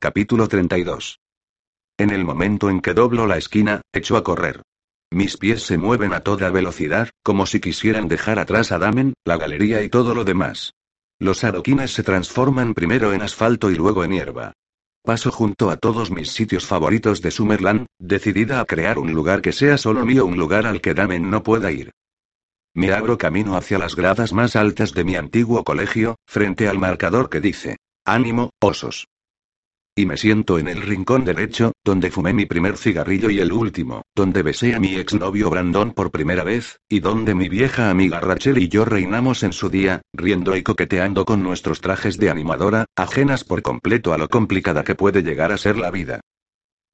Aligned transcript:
Capítulo 0.00 0.46
32. 0.46 1.18
En 1.98 2.10
el 2.10 2.24
momento 2.24 2.70
en 2.70 2.80
que 2.80 2.94
doblo 2.94 3.26
la 3.26 3.36
esquina, 3.36 3.80
echo 3.92 4.16
a 4.16 4.22
correr. 4.22 4.62
Mis 5.10 5.36
pies 5.36 5.64
se 5.64 5.76
mueven 5.76 6.12
a 6.12 6.20
toda 6.20 6.50
velocidad, 6.50 7.10
como 7.24 7.46
si 7.46 7.58
quisieran 7.58 8.06
dejar 8.06 8.38
atrás 8.38 8.70
a 8.70 8.78
Damen, 8.78 9.14
la 9.24 9.36
galería 9.36 9.82
y 9.82 9.88
todo 9.88 10.14
lo 10.14 10.22
demás. 10.22 10.72
Los 11.18 11.42
adoquines 11.42 11.90
se 11.94 12.04
transforman 12.04 12.74
primero 12.74 13.12
en 13.12 13.22
asfalto 13.22 13.72
y 13.72 13.74
luego 13.74 14.04
en 14.04 14.12
hierba. 14.12 14.52
Paso 15.02 15.32
junto 15.32 15.68
a 15.68 15.76
todos 15.76 16.12
mis 16.12 16.30
sitios 16.30 16.64
favoritos 16.64 17.20
de 17.20 17.32
Summerland, 17.32 17.86
decidida 17.98 18.60
a 18.60 18.66
crear 18.66 19.00
un 19.00 19.12
lugar 19.12 19.42
que 19.42 19.50
sea 19.50 19.78
solo 19.78 20.06
mío, 20.06 20.26
un 20.26 20.38
lugar 20.38 20.68
al 20.68 20.80
que 20.80 20.94
Damen 20.94 21.28
no 21.28 21.42
pueda 21.42 21.72
ir. 21.72 21.90
Me 22.72 22.92
abro 22.92 23.18
camino 23.18 23.56
hacia 23.56 23.80
las 23.80 23.96
gradas 23.96 24.32
más 24.32 24.54
altas 24.54 24.94
de 24.94 25.02
mi 25.02 25.16
antiguo 25.16 25.64
colegio, 25.64 26.14
frente 26.24 26.68
al 26.68 26.78
marcador 26.78 27.28
que 27.28 27.40
dice, 27.40 27.78
Ánimo, 28.04 28.50
osos. 28.60 29.08
Y 29.98 30.06
me 30.06 30.16
siento 30.16 30.60
en 30.60 30.68
el 30.68 30.80
rincón 30.80 31.24
derecho, 31.24 31.72
donde 31.84 32.12
fumé 32.12 32.32
mi 32.32 32.46
primer 32.46 32.76
cigarrillo 32.76 33.30
y 33.30 33.40
el 33.40 33.50
último, 33.50 34.02
donde 34.14 34.44
besé 34.44 34.76
a 34.76 34.78
mi 34.78 34.94
exnovio 34.94 35.50
Brandon 35.50 35.90
por 35.90 36.12
primera 36.12 36.44
vez, 36.44 36.78
y 36.88 37.00
donde 37.00 37.34
mi 37.34 37.48
vieja 37.48 37.90
amiga 37.90 38.20
Rachel 38.20 38.58
y 38.58 38.68
yo 38.68 38.84
reinamos 38.84 39.42
en 39.42 39.52
su 39.52 39.70
día, 39.70 40.02
riendo 40.12 40.56
y 40.56 40.62
coqueteando 40.62 41.24
con 41.24 41.42
nuestros 41.42 41.80
trajes 41.80 42.16
de 42.16 42.30
animadora, 42.30 42.84
ajenas 42.94 43.42
por 43.42 43.60
completo 43.62 44.12
a 44.12 44.18
lo 44.18 44.28
complicada 44.28 44.84
que 44.84 44.94
puede 44.94 45.24
llegar 45.24 45.50
a 45.50 45.58
ser 45.58 45.76
la 45.76 45.90
vida. 45.90 46.20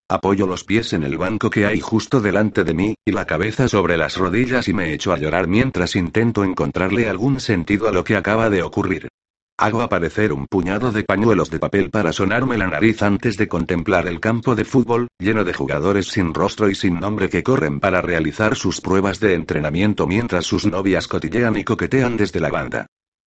Apoyo 0.09 0.47
los 0.47 0.65
pies 0.65 0.95
en 0.95 1.03
el 1.03 1.19
banco 1.19 1.51
que 1.51 1.67
hay 1.67 1.81
justo 1.81 2.23
delante 2.23 2.65
de 2.65 2.73
mí, 2.73 2.95
y 3.05 3.13
la 3.13 3.27
cabeza 3.27 3.69
sobre 3.69 3.99
las 3.99 4.17
rodillas 4.17 4.67
y 4.67 4.73
me 4.73 4.95
echo 4.95 5.13
a 5.13 5.19
llorar 5.19 5.47
mientras 5.47 5.95
intento 5.95 6.43
encontrarle 6.43 7.11
algún 7.11 7.39
sentido 7.39 7.87
a 7.87 7.93
lo 7.93 8.03
que 8.03 8.17
acaba 8.17 8.49
de 8.49 8.63
ocurrir. 8.63 9.09
Hago 9.57 9.83
aparecer 9.83 10.33
un 10.33 10.49
puñado 10.49 10.91
de 10.91 11.05
pañuelos 11.05 11.49
de 11.49 11.61
papel 11.61 11.91
para 11.91 12.13
sonarme 12.13 12.59
la 12.59 12.67
nariz 12.67 13.03
antes 13.03 13.37
de 13.37 13.47
contemplar 13.47 14.09
el 14.09 14.19
campo 14.19 14.57
de 14.57 14.65
fútbol, 14.65 15.07
lleno 15.21 15.45
de 15.45 15.55
jugadores 15.55 16.09
sin 16.09 16.35
rostro 16.35 16.69
y 16.69 16.75
sin 16.75 16.99
nombre 16.99 17.29
que 17.29 17.45
corren 17.45 17.79
para 17.79 18.03
realizar 18.03 18.57
sus 18.57 18.81
pruebas 18.81 19.21
de 19.21 19.35
entrenamiento 19.35 20.09
mientras 20.09 20.45
sus 20.45 20.67
novias 20.67 21.07
cotillean 21.07 21.57
y 21.57 21.63
coquetean 21.63 22.17
desde 22.17 22.41
la 22.41 22.51
banda. 22.51 22.87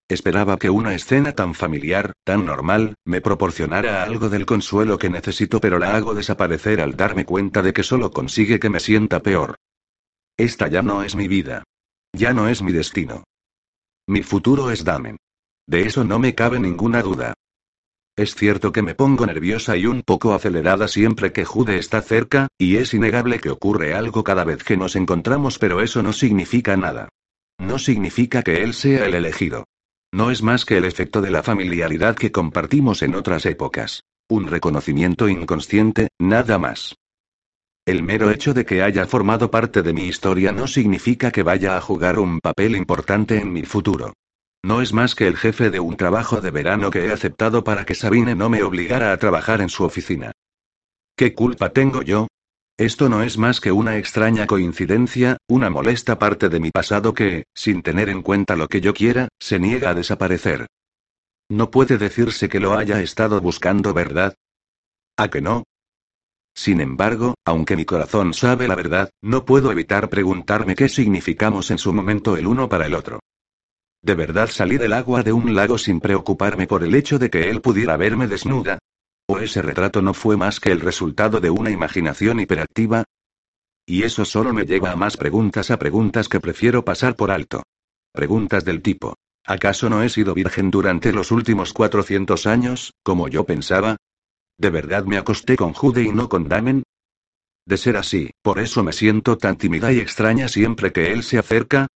Esperaba 0.09 0.57
que 0.57 0.69
una 0.69 0.93
escena 0.95 1.31
tan 1.31 1.53
familiar, 1.53 2.11
tan 2.25 2.45
normal, 2.45 2.95
me 3.05 3.21
proporcionara 3.21 4.03
algo 4.03 4.27
del 4.27 4.45
consuelo 4.45 4.97
que 4.97 5.09
necesito, 5.09 5.61
pero 5.61 5.79
la 5.79 5.95
hago 5.95 6.13
desaparecer 6.13 6.81
al 6.81 6.97
darme 6.97 7.23
cuenta 7.23 7.61
de 7.61 7.71
que 7.71 7.83
solo 7.83 8.11
consigue 8.11 8.59
que 8.59 8.69
me 8.69 8.81
sienta 8.81 9.21
peor. 9.21 9.55
Esta 10.35 10.67
ya 10.67 10.81
no 10.81 11.03
es 11.03 11.15
mi 11.15 11.29
vida. 11.29 11.63
Ya 12.11 12.33
no 12.33 12.49
es 12.49 12.61
mi 12.61 12.73
destino. 12.73 13.23
Mi 14.07 14.23
futuro 14.23 14.71
es 14.71 14.83
Damen. 14.83 15.17
De 15.67 15.81
eso 15.81 16.03
no 16.03 16.17
me 16.17 16.33
cabe 16.33 16.59
ninguna 16.59 17.01
duda. 17.01 17.33
Es 18.17 18.33
cierto 18.33 18.71
que 18.71 18.81
me 18.81 18.95
pongo 18.95 19.25
nerviosa 19.25 19.77
y 19.77 19.85
un 19.85 20.01
poco 20.01 20.33
acelerada 20.33 20.87
siempre 20.87 21.31
que 21.31 21.45
Jude 21.45 21.77
está 21.77 22.01
cerca, 22.01 22.47
y 22.57 22.77
es 22.77 22.93
innegable 22.93 23.39
que 23.39 23.51
ocurre 23.51 23.93
algo 23.93 24.23
cada 24.23 24.43
vez 24.43 24.63
que 24.63 24.77
nos 24.77 24.95
encontramos, 24.95 25.59
pero 25.59 25.81
eso 25.81 26.01
no 26.01 26.13
significa 26.13 26.75
nada. 26.77 27.09
No 27.59 27.77
significa 27.77 28.41
que 28.41 28.63
él 28.63 28.73
sea 28.73 29.05
el 29.05 29.13
elegido. 29.13 29.65
No 30.11 30.31
es 30.31 30.41
más 30.41 30.65
que 30.65 30.77
el 30.77 30.85
efecto 30.85 31.21
de 31.21 31.31
la 31.31 31.43
familiaridad 31.43 32.15
que 32.15 32.31
compartimos 32.31 33.03
en 33.03 33.13
otras 33.13 33.45
épocas. 33.45 34.03
Un 34.29 34.47
reconocimiento 34.47 35.29
inconsciente, 35.29 36.07
nada 36.17 36.57
más. 36.57 36.95
El 37.85 38.03
mero 38.03 38.31
hecho 38.31 38.53
de 38.53 38.65
que 38.65 38.81
haya 38.81 39.05
formado 39.05 39.51
parte 39.51 39.81
de 39.81 39.93
mi 39.93 40.07
historia 40.07 40.51
no 40.51 40.67
significa 40.67 41.31
que 41.31 41.43
vaya 41.43 41.77
a 41.77 41.81
jugar 41.81 42.19
un 42.19 42.39
papel 42.39 42.75
importante 42.75 43.37
en 43.37 43.53
mi 43.53 43.63
futuro. 43.63 44.13
No 44.67 44.81
es 44.81 44.91
más 44.91 45.15
que 45.15 45.27
el 45.27 45.37
jefe 45.37 45.69
de 45.69 45.79
un 45.79 45.95
trabajo 45.95 46.41
de 46.41 46.51
verano 46.51 46.91
que 46.91 47.05
he 47.05 47.13
aceptado 47.13 47.63
para 47.63 47.85
que 47.85 47.95
Sabine 47.95 48.35
no 48.35 48.49
me 48.49 48.63
obligara 48.63 49.13
a 49.13 49.17
trabajar 49.17 49.61
en 49.61 49.69
su 49.69 49.85
oficina. 49.85 50.33
¿Qué 51.15 51.33
culpa 51.33 51.69
tengo 51.69 52.01
yo? 52.01 52.27
Esto 52.77 53.07
no 53.07 53.23
es 53.23 53.37
más 53.37 53.61
que 53.61 53.71
una 53.71 53.95
extraña 53.97 54.45
coincidencia, 54.45 55.37
una 55.47 55.69
molesta 55.69 56.19
parte 56.19 56.49
de 56.49 56.59
mi 56.59 56.71
pasado 56.71 57.13
que, 57.13 57.45
sin 57.55 57.81
tener 57.81 58.09
en 58.09 58.21
cuenta 58.21 58.57
lo 58.57 58.67
que 58.67 58.81
yo 58.81 58.93
quiera, 58.93 59.29
se 59.39 59.57
niega 59.57 59.91
a 59.91 59.93
desaparecer. 59.93 60.67
No 61.47 61.71
puede 61.71 61.97
decirse 61.97 62.49
que 62.49 62.59
lo 62.59 62.77
haya 62.77 63.01
estado 63.01 63.39
buscando, 63.39 63.93
¿verdad? 63.93 64.35
¿A 65.15 65.29
que 65.29 65.39
no? 65.39 65.63
Sin 66.53 66.81
embargo, 66.81 67.35
aunque 67.45 67.77
mi 67.77 67.85
corazón 67.85 68.33
sabe 68.33 68.67
la 68.67 68.75
verdad, 68.75 69.11
no 69.21 69.45
puedo 69.45 69.71
evitar 69.71 70.09
preguntarme 70.09 70.75
qué 70.75 70.89
significamos 70.89 71.71
en 71.71 71.77
su 71.77 71.93
momento 71.93 72.35
el 72.35 72.47
uno 72.47 72.67
para 72.67 72.85
el 72.85 72.95
otro. 72.95 73.21
¿De 74.07 74.15
verdad 74.15 74.47
salí 74.49 74.77
del 74.77 74.93
agua 74.93 75.21
de 75.21 75.33
un 75.33 75.53
lago 75.53 75.77
sin 75.77 75.99
preocuparme 75.99 76.65
por 76.65 76.81
el 76.81 76.95
hecho 76.95 77.19
de 77.19 77.29
que 77.29 77.49
él 77.49 77.59
pudiera 77.59 77.97
verme 77.97 78.29
desnuda? 78.29 78.79
¿O 79.27 79.39
ese 79.39 79.61
retrato 79.61 80.01
no 80.01 80.13
fue 80.13 80.37
más 80.37 80.61
que 80.61 80.71
el 80.71 80.79
resultado 80.79 81.41
de 81.41 81.49
una 81.49 81.71
imaginación 81.71 82.39
hiperactiva? 82.39 83.03
Y 83.85 84.03
eso 84.03 84.23
solo 84.23 84.53
me 84.53 84.63
lleva 84.63 84.91
a 84.91 84.95
más 84.95 85.17
preguntas 85.17 85.71
a 85.71 85.77
preguntas 85.77 86.29
que 86.29 86.39
prefiero 86.39 86.85
pasar 86.85 87.17
por 87.17 87.31
alto. 87.31 87.63
Preguntas 88.13 88.63
del 88.63 88.81
tipo, 88.81 89.15
¿acaso 89.45 89.89
no 89.89 90.01
he 90.01 90.07
sido 90.07 90.33
virgen 90.33 90.71
durante 90.71 91.11
los 91.11 91.29
últimos 91.29 91.73
400 91.73 92.47
años, 92.47 92.93
como 93.03 93.27
yo 93.27 93.43
pensaba? 93.43 93.97
¿De 94.57 94.69
verdad 94.69 95.03
me 95.03 95.17
acosté 95.17 95.57
con 95.57 95.73
Jude 95.73 96.03
y 96.03 96.13
no 96.13 96.29
con 96.29 96.47
Damen? 96.47 96.83
De 97.65 97.75
ser 97.75 97.97
así, 97.97 98.31
por 98.41 98.59
eso 98.59 98.85
me 98.85 98.93
siento 98.93 99.37
tan 99.37 99.57
tímida 99.57 99.91
y 99.91 99.99
extraña 99.99 100.47
siempre 100.47 100.93
que 100.93 101.11
él 101.11 101.23
se 101.23 101.39
acerca, 101.39 101.87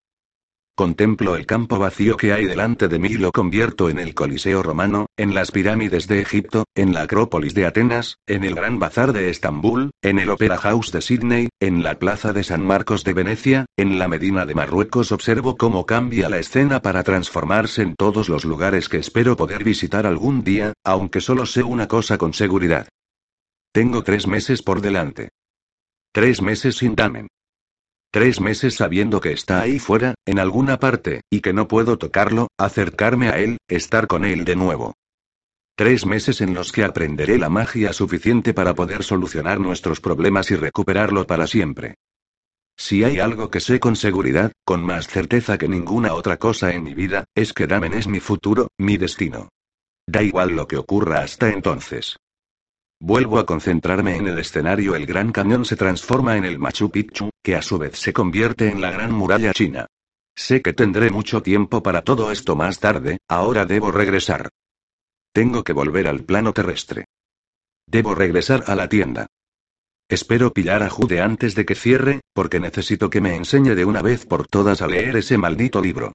Contemplo 0.75 1.35
el 1.35 1.45
campo 1.45 1.77
vacío 1.79 2.15
que 2.15 2.31
hay 2.31 2.45
delante 2.45 2.87
de 2.87 2.97
mí 2.97 3.09
y 3.09 3.17
lo 3.17 3.31
convierto 3.31 3.89
en 3.89 3.99
el 3.99 4.13
Coliseo 4.13 4.63
romano, 4.63 5.07
en 5.17 5.35
las 5.35 5.51
pirámides 5.51 6.07
de 6.07 6.21
Egipto, 6.21 6.63
en 6.75 6.93
la 6.93 7.01
Acrópolis 7.01 7.53
de 7.53 7.65
Atenas, 7.65 8.17
en 8.25 8.45
el 8.45 8.55
Gran 8.55 8.79
Bazar 8.79 9.11
de 9.11 9.29
Estambul, 9.29 9.91
en 10.01 10.17
el 10.17 10.29
Opera 10.29 10.57
House 10.57 10.91
de 10.91 11.01
Sydney, 11.01 11.49
en 11.59 11.83
la 11.83 11.99
Plaza 11.99 12.31
de 12.31 12.43
San 12.43 12.65
Marcos 12.65 13.03
de 13.03 13.13
Venecia, 13.13 13.65
en 13.77 13.99
la 13.99 14.07
Medina 14.07 14.45
de 14.45 14.55
Marruecos. 14.55 15.11
Observo 15.11 15.57
cómo 15.57 15.85
cambia 15.85 16.29
la 16.29 16.39
escena 16.39 16.81
para 16.81 17.03
transformarse 17.03 17.81
en 17.81 17.95
todos 17.95 18.29
los 18.29 18.45
lugares 18.45 18.87
que 18.87 18.97
espero 18.97 19.35
poder 19.35 19.63
visitar 19.63 20.07
algún 20.07 20.43
día, 20.43 20.73
aunque 20.85 21.19
solo 21.19 21.45
sé 21.45 21.63
una 21.63 21.87
cosa 21.89 22.17
con 22.17 22.33
seguridad. 22.33 22.87
Tengo 23.73 24.03
tres 24.03 24.25
meses 24.25 24.63
por 24.63 24.81
delante. 24.81 25.29
Tres 26.13 26.41
meses 26.41 26.77
sin 26.77 26.95
Damen. 26.95 27.27
Tres 28.11 28.41
meses 28.41 28.75
sabiendo 28.75 29.22
que 29.22 29.31
está 29.31 29.61
ahí 29.61 29.79
fuera, 29.79 30.16
en 30.25 30.38
alguna 30.38 30.77
parte, 30.79 31.22
y 31.29 31.39
que 31.39 31.53
no 31.53 31.69
puedo 31.69 31.97
tocarlo, 31.97 32.49
acercarme 32.57 33.29
a 33.29 33.39
él, 33.39 33.57
estar 33.69 34.07
con 34.07 34.25
él 34.25 34.44
de 34.44 34.57
nuevo. 34.57 34.95
Tres 35.77 36.05
meses 36.05 36.41
en 36.41 36.53
los 36.53 36.73
que 36.73 36.83
aprenderé 36.83 37.38
la 37.38 37.47
magia 37.47 37.94
suficiente 37.94 38.53
para 38.53 38.75
poder 38.75 39.03
solucionar 39.03 39.61
nuestros 39.61 40.01
problemas 40.01 40.51
y 40.51 40.57
recuperarlo 40.57 41.25
para 41.25 41.47
siempre. 41.47 41.95
Si 42.75 43.05
hay 43.05 43.19
algo 43.19 43.49
que 43.49 43.61
sé 43.61 43.79
con 43.79 43.95
seguridad, 43.95 44.51
con 44.66 44.83
más 44.83 45.07
certeza 45.07 45.57
que 45.57 45.69
ninguna 45.69 46.13
otra 46.13 46.35
cosa 46.35 46.73
en 46.73 46.83
mi 46.83 46.93
vida, 46.93 47.23
es 47.33 47.53
que 47.53 47.66
Damen 47.66 47.93
es 47.93 48.07
mi 48.07 48.19
futuro, 48.19 48.67
mi 48.78 48.97
destino. 48.97 49.47
Da 50.05 50.22
igual 50.22 50.49
lo 50.55 50.67
que 50.67 50.75
ocurra 50.75 51.22
hasta 51.22 51.49
entonces. 51.49 52.17
Vuelvo 53.03 53.39
a 53.39 53.47
concentrarme 53.47 54.16
en 54.16 54.28
el 54.28 54.37
escenario. 54.37 54.96
El 54.96 55.08
Gran 55.08 55.31
Cañón 55.31 55.66
se 55.66 55.75
transforma 55.75 56.37
en 56.37 56.46
el 56.46 56.59
Machu 56.59 56.91
Picchu, 56.91 57.31
que 57.41 57.55
a 57.55 57.64
su 57.64 57.79
vez 57.79 57.97
se 57.97 58.14
convierte 58.14 58.70
en 58.70 58.79
la 58.79 58.91
Gran 58.91 59.11
Muralla 59.11 59.53
China. 59.53 59.87
Sé 60.35 60.61
que 60.61 60.72
tendré 60.72 61.09
mucho 61.09 61.41
tiempo 61.41 61.81
para 61.81 62.03
todo 62.03 62.31
esto 62.31 62.55
más 62.55 62.79
tarde, 62.79 63.17
ahora 63.28 63.66
debo 63.66 63.91
regresar. 63.91 64.49
Tengo 65.34 65.64
que 65.64 65.73
volver 65.73 66.08
al 66.08 66.23
plano 66.23 66.53
terrestre. 66.53 67.05
Debo 67.87 68.14
regresar 68.14 68.66
a 68.67 68.75
la 68.75 68.87
tienda. 68.87 69.25
Espero 70.08 70.53
pillar 70.53 70.84
a 70.84 70.90
Jude 70.91 71.22
antes 71.22 71.55
de 71.55 71.66
que 71.66 71.73
cierre, 71.73 72.22
porque 72.34 72.59
necesito 72.59 73.09
que 73.09 73.20
me 73.20 73.35
enseñe 73.35 73.73
de 73.73 73.84
una 73.84 74.03
vez 74.03 74.28
por 74.28 74.46
todas 74.46 74.84
a 74.84 74.87
leer 74.87 75.16
ese 75.16 75.40
maldito 75.40 75.81
libro. 75.81 76.14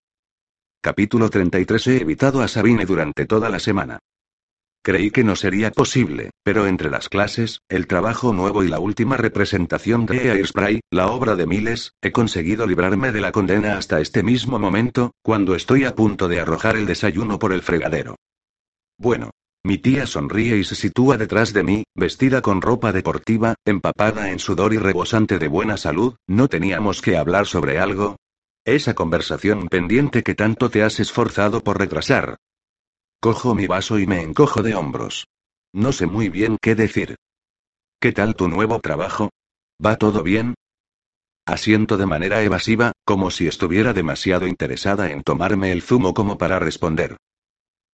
Capítulo 0.81 1.31
33 1.31 1.85
He 1.89 1.97
evitado 2.03 2.43
a 2.43 2.47
Sabine 2.47 2.87
durante 2.87 3.27
toda 3.27 3.49
la 3.49 3.59
semana. 3.59 3.99
Creí 4.87 5.11
que 5.11 5.25
no 5.25 5.35
sería 5.35 5.73
posible, 5.73 6.31
pero 6.45 6.69
entre 6.69 6.91
las 6.91 7.09
clases, 7.09 7.59
el 7.69 7.89
trabajo 7.89 8.33
nuevo 8.33 8.63
y 8.63 8.69
la 8.69 8.79
última 8.79 9.17
representación 9.17 10.07
de 10.07 10.31
Airspray, 10.31 10.79
la 10.93 11.09
obra 11.09 11.35
de 11.35 11.45
Miles, 11.45 11.95
he 12.01 12.13
conseguido 12.13 12.69
librarme 12.69 13.11
de 13.11 13.21
la 13.21 13.33
condena 13.33 13.79
hasta 13.79 14.01
este 14.01 14.23
mismo 14.23 14.61
momento, 14.61 15.11
cuando 15.25 15.57
estoy 15.57 15.83
a 15.83 15.97
punto 15.97 16.29
de 16.29 16.39
arrojar 16.39 16.77
el 16.77 16.87
desayuno 16.87 17.41
por 17.41 17.53
el 17.53 17.63
fregadero. 17.63 18.15
Bueno. 18.97 19.33
Mi 19.65 19.79
tía 19.79 20.07
sonríe 20.07 20.57
y 20.57 20.63
se 20.63 20.77
sitúa 20.77 21.17
detrás 21.17 21.53
de 21.53 21.65
mí, 21.65 21.83
vestida 21.97 22.41
con 22.41 22.63
ropa 22.63 22.93
deportiva, 22.93 23.57
empapada 23.65 24.31
en 24.31 24.39
sudor 24.39 24.73
y 24.73 24.79
rebosante 24.79 25.41
de 25.41 25.49
buena 25.49 25.77
salud, 25.79 26.15
¿no 26.29 26.47
teníamos 26.47 27.03
que 27.03 27.17
hablar 27.17 27.47
sobre 27.49 27.81
algo? 27.81 28.15
Esa 28.65 28.95
conversación 28.95 29.67
pendiente 29.67 30.23
que 30.23 30.37
tanto 30.37 30.71
te 30.71 30.85
has 30.85 31.01
esforzado 31.01 31.65
por 31.65 31.81
retrasar. 31.81 32.37
Cojo 33.21 33.55
mi 33.55 33.67
vaso 33.67 33.99
y 33.99 34.07
me 34.07 34.21
encojo 34.21 34.63
de 34.63 34.75
hombros. 34.75 35.27
No 35.73 35.93
sé 35.93 36.07
muy 36.07 36.29
bien 36.29 36.59
qué 36.61 36.75
decir. 36.75 37.17
¿Qué 38.01 38.13
tal 38.13 38.37
tu 38.37 38.49
nuevo 38.49 38.79
trabajo? 38.81 39.31
¿Va 39.85 39.97
todo 39.97 40.23
bien? 40.23 40.55
Asiento 41.47 41.97
de 41.97 42.07
manera 42.07 42.43
evasiva, 42.43 42.93
como 43.05 43.31
si 43.31 43.47
estuviera 43.47 43.93
demasiado 43.93 44.47
interesada 44.47 45.11
en 45.11 45.23
tomarme 45.23 45.73
el 45.73 45.83
zumo 45.83 46.13
como 46.13 46.39
para 46.39 46.59
responder. 46.59 47.17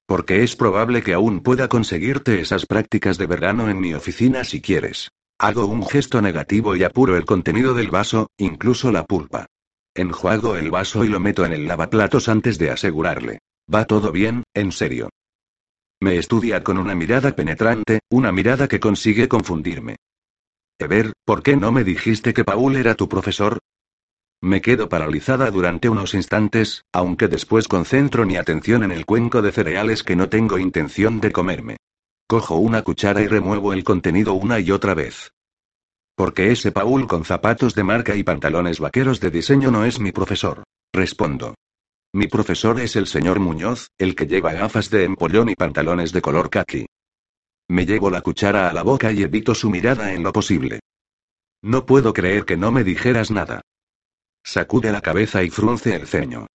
Porque 0.06 0.42
es 0.42 0.56
probable 0.56 1.02
que 1.02 1.14
aún 1.14 1.40
pueda 1.40 1.68
conseguirte 1.68 2.40
esas 2.40 2.66
prácticas 2.66 3.18
de 3.18 3.26
verano 3.26 3.68
en 3.68 3.80
mi 3.80 3.94
oficina 3.94 4.44
si 4.44 4.60
quieres. 4.60 5.10
Hago 5.38 5.66
un 5.66 5.86
gesto 5.86 6.20
negativo 6.22 6.76
y 6.76 6.84
apuro 6.84 7.16
el 7.16 7.24
contenido 7.24 7.74
del 7.74 7.90
vaso, 7.90 8.28
incluso 8.36 8.90
la 8.90 9.04
pulpa. 9.04 9.46
Enjuago 9.94 10.56
el 10.56 10.70
vaso 10.70 11.04
y 11.04 11.08
lo 11.08 11.20
meto 11.20 11.44
en 11.44 11.52
el 11.52 11.66
lavaplatos 11.66 12.28
antes 12.28 12.58
de 12.58 12.70
asegurarle. 12.70 13.40
Va 13.72 13.84
todo 13.84 14.12
bien, 14.12 14.44
en 14.54 14.72
serio. 14.72 15.10
Me 16.00 16.16
estudia 16.16 16.64
con 16.64 16.78
una 16.78 16.94
mirada 16.94 17.34
penetrante, 17.36 18.00
una 18.10 18.32
mirada 18.32 18.66
que 18.66 18.80
consigue 18.80 19.28
confundirme. 19.28 19.96
Ever, 20.78 21.12
¿por 21.24 21.42
qué 21.42 21.56
no 21.56 21.70
me 21.70 21.84
dijiste 21.84 22.34
que 22.34 22.44
Paul 22.44 22.76
era 22.76 22.94
tu 22.94 23.08
profesor? 23.08 23.58
Me 24.40 24.60
quedo 24.60 24.88
paralizada 24.88 25.48
durante 25.52 25.88
unos 25.88 26.14
instantes, 26.14 26.84
aunque 26.92 27.28
después 27.28 27.68
concentro 27.68 28.26
mi 28.26 28.36
atención 28.36 28.82
en 28.82 28.90
el 28.90 29.06
cuenco 29.06 29.40
de 29.40 29.52
cereales 29.52 30.02
que 30.02 30.16
no 30.16 30.28
tengo 30.28 30.58
intención 30.58 31.20
de 31.20 31.30
comerme. 31.30 31.76
Cojo 32.26 32.56
una 32.56 32.82
cuchara 32.82 33.22
y 33.22 33.28
remuevo 33.28 33.72
el 33.72 33.84
contenido 33.84 34.34
una 34.34 34.58
y 34.58 34.72
otra 34.72 34.94
vez. 34.94 35.30
Porque 36.16 36.50
ese 36.50 36.72
Paul 36.72 37.06
con 37.06 37.24
zapatos 37.24 37.76
de 37.76 37.84
marca 37.84 38.16
y 38.16 38.24
pantalones 38.24 38.80
vaqueros 38.80 39.20
de 39.20 39.30
diseño 39.30 39.70
no 39.70 39.84
es 39.84 40.00
mi 40.00 40.10
profesor. 40.10 40.64
Respondo. 40.92 41.54
Mi 42.14 42.26
profesor 42.26 42.78
es 42.78 42.96
el 42.96 43.06
señor 43.06 43.40
Muñoz, 43.40 43.88
el 43.96 44.14
que 44.14 44.26
lleva 44.26 44.52
gafas 44.52 44.90
de 44.90 45.04
empollón 45.04 45.48
y 45.48 45.54
pantalones 45.54 46.12
de 46.12 46.20
color 46.20 46.50
khaki. 46.50 46.86
Me 47.68 47.86
llevo 47.86 48.10
la 48.10 48.20
cuchara 48.20 48.68
a 48.68 48.72
la 48.74 48.82
boca 48.82 49.12
y 49.12 49.22
evito 49.22 49.54
su 49.54 49.70
mirada 49.70 50.12
en 50.12 50.22
lo 50.22 50.32
posible. 50.32 50.80
No 51.62 51.86
puedo 51.86 52.12
creer 52.12 52.44
que 52.44 52.58
no 52.58 52.70
me 52.70 52.84
dijeras 52.84 53.30
nada. 53.30 53.62
Sacude 54.44 54.92
la 54.92 55.00
cabeza 55.00 55.42
y 55.42 55.48
frunce 55.48 55.94
el 55.94 56.06
ceño. 56.06 56.48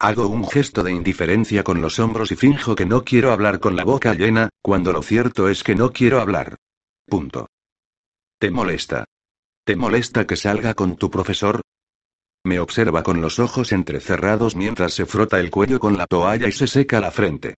Hago 0.00 0.26
un 0.26 0.48
gesto 0.48 0.82
de 0.82 0.90
indiferencia 0.90 1.62
con 1.62 1.80
los 1.80 2.00
hombros 2.00 2.32
y 2.32 2.36
finjo 2.36 2.74
que 2.74 2.86
no 2.86 3.04
quiero 3.04 3.30
hablar 3.30 3.60
con 3.60 3.76
la 3.76 3.84
boca 3.84 4.14
llena, 4.14 4.48
cuando 4.60 4.92
lo 4.92 5.02
cierto 5.02 5.48
es 5.48 5.62
que 5.62 5.76
no 5.76 5.92
quiero 5.92 6.20
hablar. 6.20 6.56
Punto. 7.06 7.46
¿Te 8.40 8.50
molesta? 8.50 9.04
¿Te 9.64 9.76
molesta 9.76 10.26
que 10.26 10.34
salga 10.34 10.74
con 10.74 10.96
tu 10.96 11.08
profesor? 11.08 11.60
Me 12.44 12.58
observa 12.58 13.02
con 13.02 13.20
los 13.20 13.38
ojos 13.38 13.72
entrecerrados 13.72 14.56
mientras 14.56 14.94
se 14.94 15.06
frota 15.06 15.38
el 15.38 15.50
cuello 15.50 15.78
con 15.78 15.96
la 15.96 16.06
toalla 16.06 16.48
y 16.48 16.52
se 16.52 16.66
seca 16.66 17.00
la 17.00 17.10
frente. 17.10 17.54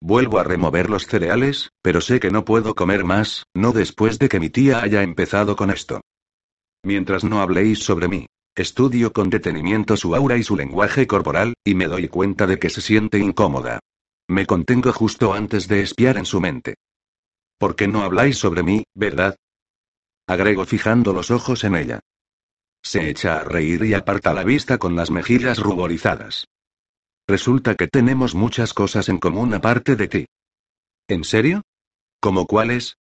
Vuelvo 0.00 0.38
a 0.38 0.44
remover 0.44 0.90
los 0.90 1.06
cereales, 1.06 1.70
pero 1.82 2.00
sé 2.00 2.20
que 2.20 2.30
no 2.30 2.44
puedo 2.44 2.74
comer 2.74 3.04
más, 3.04 3.44
no 3.54 3.72
después 3.72 4.18
de 4.18 4.28
que 4.28 4.38
mi 4.38 4.50
tía 4.50 4.82
haya 4.82 5.02
empezado 5.02 5.56
con 5.56 5.70
esto. 5.70 6.02
Mientras 6.84 7.24
no 7.24 7.40
habléis 7.40 7.80
sobre 7.80 8.06
mí. 8.06 8.26
Estudio 8.54 9.12
con 9.12 9.28
detenimiento 9.28 9.96
su 9.96 10.14
aura 10.14 10.38
y 10.38 10.42
su 10.42 10.56
lenguaje 10.56 11.06
corporal, 11.06 11.54
y 11.62 11.74
me 11.74 11.88
doy 11.88 12.08
cuenta 12.08 12.46
de 12.46 12.58
que 12.58 12.70
se 12.70 12.80
siente 12.80 13.18
incómoda. 13.18 13.80
Me 14.28 14.46
contengo 14.46 14.92
justo 14.92 15.34
antes 15.34 15.68
de 15.68 15.80
espiar 15.80 16.16
en 16.16 16.24
su 16.24 16.40
mente. 16.40 16.76
¿Por 17.58 17.76
qué 17.76 17.86
no 17.86 18.02
habláis 18.02 18.38
sobre 18.38 18.62
mí, 18.62 18.84
verdad? 18.94 19.36
Agrego 20.26 20.64
fijando 20.64 21.12
los 21.12 21.30
ojos 21.30 21.64
en 21.64 21.76
ella. 21.76 22.00
Se 22.86 23.10
echa 23.10 23.40
a 23.40 23.42
reír 23.42 23.82
y 23.82 23.94
aparta 23.94 24.32
la 24.32 24.44
vista 24.44 24.78
con 24.78 24.94
las 24.94 25.10
mejillas 25.10 25.58
ruborizadas. 25.58 26.46
Resulta 27.26 27.74
que 27.74 27.88
tenemos 27.88 28.36
muchas 28.36 28.72
cosas 28.72 29.08
en 29.08 29.18
común 29.18 29.52
aparte 29.54 29.96
de 29.96 30.06
ti. 30.06 30.26
¿En 31.08 31.24
serio? 31.24 31.62
¿Como 32.20 32.46
cuáles? 32.46 32.96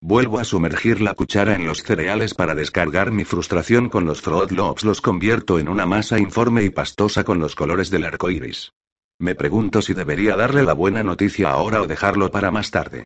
Vuelvo 0.00 0.38
a 0.38 0.44
sumergir 0.44 1.00
la 1.00 1.14
cuchara 1.14 1.56
en 1.56 1.66
los 1.66 1.82
cereales 1.82 2.34
para 2.34 2.54
descargar 2.54 3.10
mi 3.10 3.24
frustración 3.24 3.88
con 3.88 4.04
los 4.04 4.24
Loops. 4.24 4.84
Los 4.84 5.00
convierto 5.00 5.58
en 5.58 5.68
una 5.68 5.84
masa 5.84 6.20
informe 6.20 6.62
y 6.62 6.70
pastosa 6.70 7.24
con 7.24 7.40
los 7.40 7.56
colores 7.56 7.90
del 7.90 8.04
arco 8.04 8.30
iris. 8.30 8.70
Me 9.18 9.34
pregunto 9.34 9.82
si 9.82 9.94
debería 9.94 10.36
darle 10.36 10.62
la 10.62 10.74
buena 10.74 11.02
noticia 11.02 11.50
ahora 11.50 11.82
o 11.82 11.88
dejarlo 11.88 12.30
para 12.30 12.52
más 12.52 12.70
tarde. 12.70 13.02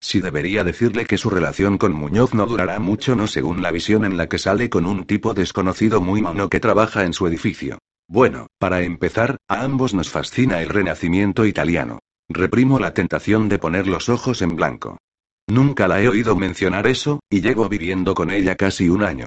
Si 0.00 0.20
debería 0.20 0.64
decirle 0.64 1.04
que 1.04 1.18
su 1.18 1.28
relación 1.28 1.76
con 1.76 1.92
Muñoz 1.92 2.32
no 2.32 2.46
durará 2.46 2.78
mucho, 2.78 3.14
no 3.14 3.26
según 3.26 3.62
la 3.62 3.70
visión 3.70 4.04
en 4.04 4.16
la 4.16 4.28
que 4.28 4.38
sale 4.38 4.70
con 4.70 4.86
un 4.86 5.04
tipo 5.04 5.34
desconocido 5.34 6.00
muy 6.00 6.22
mono 6.22 6.48
que 6.48 6.58
trabaja 6.58 7.04
en 7.04 7.12
su 7.12 7.26
edificio. 7.26 7.78
Bueno, 8.08 8.46
para 8.58 8.82
empezar, 8.82 9.36
a 9.46 9.62
ambos 9.62 9.94
nos 9.94 10.08
fascina 10.08 10.62
el 10.62 10.70
renacimiento 10.70 11.44
italiano. 11.44 12.00
Reprimo 12.28 12.78
la 12.78 12.94
tentación 12.94 13.48
de 13.48 13.58
poner 13.58 13.86
los 13.86 14.08
ojos 14.08 14.40
en 14.40 14.56
blanco. 14.56 14.98
Nunca 15.46 15.86
la 15.86 16.00
he 16.00 16.08
oído 16.08 16.34
mencionar 16.34 16.86
eso, 16.86 17.20
y 17.28 17.40
llevo 17.40 17.68
viviendo 17.68 18.14
con 18.14 18.30
ella 18.30 18.56
casi 18.56 18.88
un 18.88 19.02
año. 19.02 19.26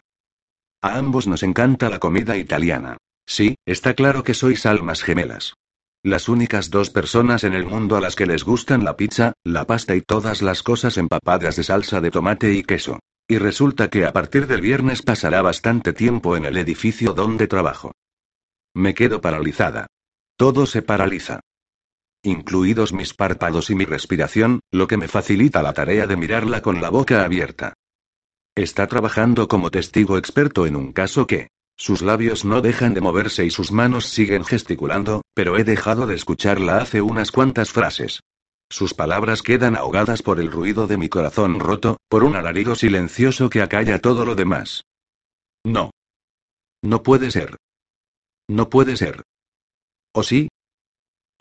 A 0.81 0.97
ambos 0.97 1.27
nos 1.27 1.43
encanta 1.43 1.89
la 1.89 1.99
comida 1.99 2.35
italiana. 2.35 2.97
Sí, 3.25 3.55
está 3.65 3.93
claro 3.93 4.23
que 4.23 4.33
sois 4.33 4.65
almas 4.65 5.03
gemelas. 5.03 5.53
Las 6.03 6.27
únicas 6.27 6.69
dos 6.69 6.89
personas 6.89 7.45
en 7.45 7.53
el 7.53 7.65
mundo 7.65 7.95
a 7.95 8.01
las 8.01 8.17
que 8.17 8.25
les 8.25 8.43
gustan 8.43 8.83
la 8.83 8.97
pizza, 8.97 9.31
la 9.45 9.65
pasta 9.65 9.95
y 9.95 10.01
todas 10.01 10.41
las 10.41 10.61
cosas 10.61 10.97
empapadas 10.97 11.55
de 11.55 11.63
salsa 11.63 12.01
de 12.01 12.11
tomate 12.11 12.53
y 12.53 12.63
queso. 12.63 12.99
Y 13.25 13.37
resulta 13.37 13.89
que 13.89 14.05
a 14.05 14.11
partir 14.11 14.47
del 14.47 14.59
viernes 14.59 15.01
pasará 15.01 15.41
bastante 15.41 15.93
tiempo 15.93 16.35
en 16.35 16.43
el 16.43 16.57
edificio 16.57 17.13
donde 17.13 17.47
trabajo. 17.47 17.93
Me 18.73 18.93
quedo 18.93 19.21
paralizada. 19.21 19.87
Todo 20.35 20.65
se 20.65 20.81
paraliza 20.81 21.39
incluidos 22.23 22.93
mis 22.93 23.13
párpados 23.13 23.69
y 23.69 23.75
mi 23.75 23.83
respiración, 23.83 24.61
lo 24.71 24.87
que 24.87 24.95
me 24.97 25.09
facilita 25.09 25.61
la 25.61 25.73
tarea 25.73 26.07
de 26.07 26.15
mirarla 26.15 26.61
con 26.61 26.81
la 26.81 26.89
boca 26.89 27.25
abierta. 27.25 27.73
Está 28.55 28.87
trabajando 28.87 29.47
como 29.47 29.71
testigo 29.71 30.17
experto 30.17 30.65
en 30.65 30.75
un 30.75 30.93
caso 30.93 31.27
que... 31.27 31.49
Sus 31.77 32.01
labios 32.01 32.45
no 32.45 32.61
dejan 32.61 32.93
de 32.93 33.01
moverse 33.01 33.45
y 33.45 33.49
sus 33.49 33.71
manos 33.71 34.05
siguen 34.05 34.45
gesticulando, 34.45 35.23
pero 35.33 35.57
he 35.57 35.63
dejado 35.63 36.07
de 36.07 36.15
escucharla 36.15 36.77
hace 36.77 37.01
unas 37.01 37.31
cuantas 37.31 37.71
frases. 37.71 38.21
Sus 38.69 38.93
palabras 38.93 39.41
quedan 39.41 39.75
ahogadas 39.75 40.21
por 40.21 40.39
el 40.39 40.51
ruido 40.51 40.87
de 40.87 40.97
mi 40.97 41.09
corazón 41.09 41.59
roto, 41.59 41.97
por 42.09 42.23
un 42.23 42.35
alarido 42.35 42.75
silencioso 42.75 43.49
que 43.49 43.61
acalla 43.61 43.99
todo 43.99 44.25
lo 44.25 44.35
demás. 44.35 44.83
No. 45.63 45.91
No 46.81 47.03
puede 47.03 47.31
ser. 47.31 47.57
No 48.47 48.69
puede 48.69 48.97
ser. 48.97 49.23
¿O 50.13 50.23
sí? 50.23 50.49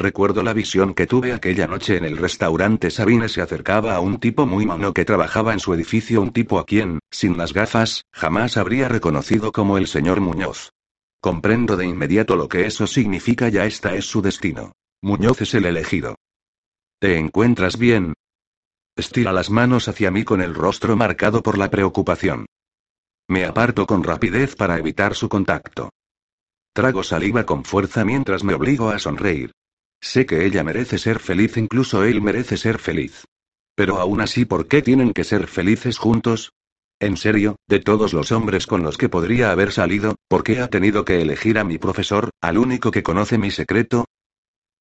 Recuerdo 0.03 0.43
la 0.43 0.53
visión 0.53 0.95
que 0.95 1.07
tuve 1.07 1.33
aquella 1.33 1.69
noche 1.69 1.97
en 1.97 2.05
el 2.05 2.17
restaurante. 2.17 2.91
Sabine 2.91 3.29
se 3.29 3.41
acercaba 3.41 3.95
a 3.95 4.01
un 4.01 4.19
tipo 4.19 4.47
muy 4.47 4.67
mono 4.67 4.93
que 4.93 5.05
trabajaba 5.05 5.53
en 5.53 5.61
su 5.61 5.73
edificio, 5.75 6.21
un 6.21 6.33
tipo 6.33 6.59
a 6.59 6.67
quien, 6.67 6.99
sin 7.13 7.39
las 7.39 7.53
gafas, 7.53 8.05
jamás 8.13 8.57
habría 8.57 8.89
reconocido 8.89 9.53
como 9.53 9.79
el 9.79 9.87
señor 9.87 10.21
Muñoz. 10.21 10.73
Comprendo 11.21 11.77
de 11.77 11.87
inmediato 11.87 12.35
lo 12.35 12.49
que 12.49 12.67
eso 12.67 12.89
significa, 12.89 13.49
ya 13.49 13.65
esta 13.65 13.95
es 13.95 14.05
su 14.05 14.23
destino. 14.23 14.73
Muñoz 15.03 15.41
es 15.41 15.55
el 15.55 15.67
elegido. 15.67 16.17
¿Te 16.99 17.17
encuentras 17.17 17.79
bien? 17.79 18.15
Estira 18.97 19.33
las 19.33 19.51
manos 19.51 19.87
hacia 19.87 20.11
mí 20.11 20.25
con 20.25 20.43
el 20.43 20.57
rostro 20.57 20.97
marcado 20.97 21.45
por 21.45 21.57
la 21.57 21.71
preocupación. 21.71 22.47
Me 23.29 23.45
aparto 23.45 23.87
con 23.87 24.03
rapidez 24.03 24.57
para 24.57 24.79
evitar 24.79 25.15
su 25.15 25.29
contacto. 25.29 25.91
Trago 26.75 27.05
saliva 27.05 27.47
con 27.47 27.63
fuerza 27.65 28.05
mientras 28.05 28.43
me 28.43 28.55
obligo 28.55 28.91
a 28.91 28.99
sonreír. 28.99 29.53
Sé 30.03 30.27
que 30.27 30.45
ella 30.45 30.65
merece 30.65 30.99
ser 30.99 31.21
feliz, 31.21 31.57
incluso 31.57 32.03
él 32.03 32.21
merece 32.21 32.57
ser 32.57 32.79
feliz. 32.81 33.25
Pero 33.77 34.01
aún 34.01 34.21
así, 34.21 34.45
¿por 34.45 34.67
qué 34.67 34.83
tienen 34.83 35.13
que 35.13 35.23
ser 35.23 35.47
felices 35.47 35.97
juntos? 35.97 36.53
En 37.01 37.17
serio, 37.17 37.57
de 37.69 37.79
todos 37.79 38.13
los 38.13 38.33
hombres 38.33 38.67
con 38.67 38.83
los 38.83 38.99
que 38.99 39.09
podría 39.09 39.53
haber 39.53 39.73
salido, 39.73 40.17
¿por 40.29 40.43
qué 40.43 40.61
ha 40.61 40.69
tenido 40.69 41.05
que 41.05 41.23
elegir 41.23 41.57
a 41.59 41.65
mi 41.65 41.79
profesor, 41.79 42.31
al 42.41 42.59
único 42.59 42.91
que 42.91 43.05
conoce 43.05 43.39
mi 43.39 43.53
secreto? 43.53 44.05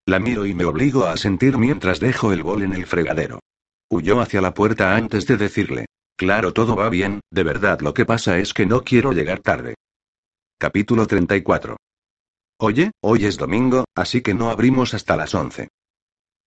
La 0.08 0.20
miro 0.20 0.48
y 0.48 0.56
me 0.56 0.66
obligo 0.66 1.06
a 1.06 1.16
sentir 1.18 1.58
mientras 1.58 2.00
dejo 2.00 2.34
el 2.34 2.42
bol 2.42 2.64
en 2.64 2.74
el 2.74 2.88
fregadero. 2.88 3.40
Huyó 3.90 4.22
hacia 4.22 4.42
la 4.42 4.56
puerta 4.56 4.96
antes 4.96 5.28
de 5.28 5.38
decirle. 5.38 5.86
Claro, 6.18 6.52
todo 6.52 6.76
va 6.76 6.90
bien, 6.90 7.20
de 7.32 7.44
verdad 7.44 7.82
lo 7.82 7.94
que 7.94 8.06
pasa 8.06 8.40
es 8.40 8.54
que 8.54 8.66
no 8.66 8.84
quiero 8.84 9.12
llegar 9.12 9.40
tarde. 9.40 9.76
Capítulo 10.60 11.06
34. 11.08 11.78
Oye, 12.64 12.92
hoy 13.02 13.26
es 13.26 13.38
domingo, 13.38 13.86
así 13.96 14.22
que 14.22 14.36
no 14.36 14.52
abrimos 14.52 14.94
hasta 14.94 15.18
las 15.18 15.34
once. 15.34 15.70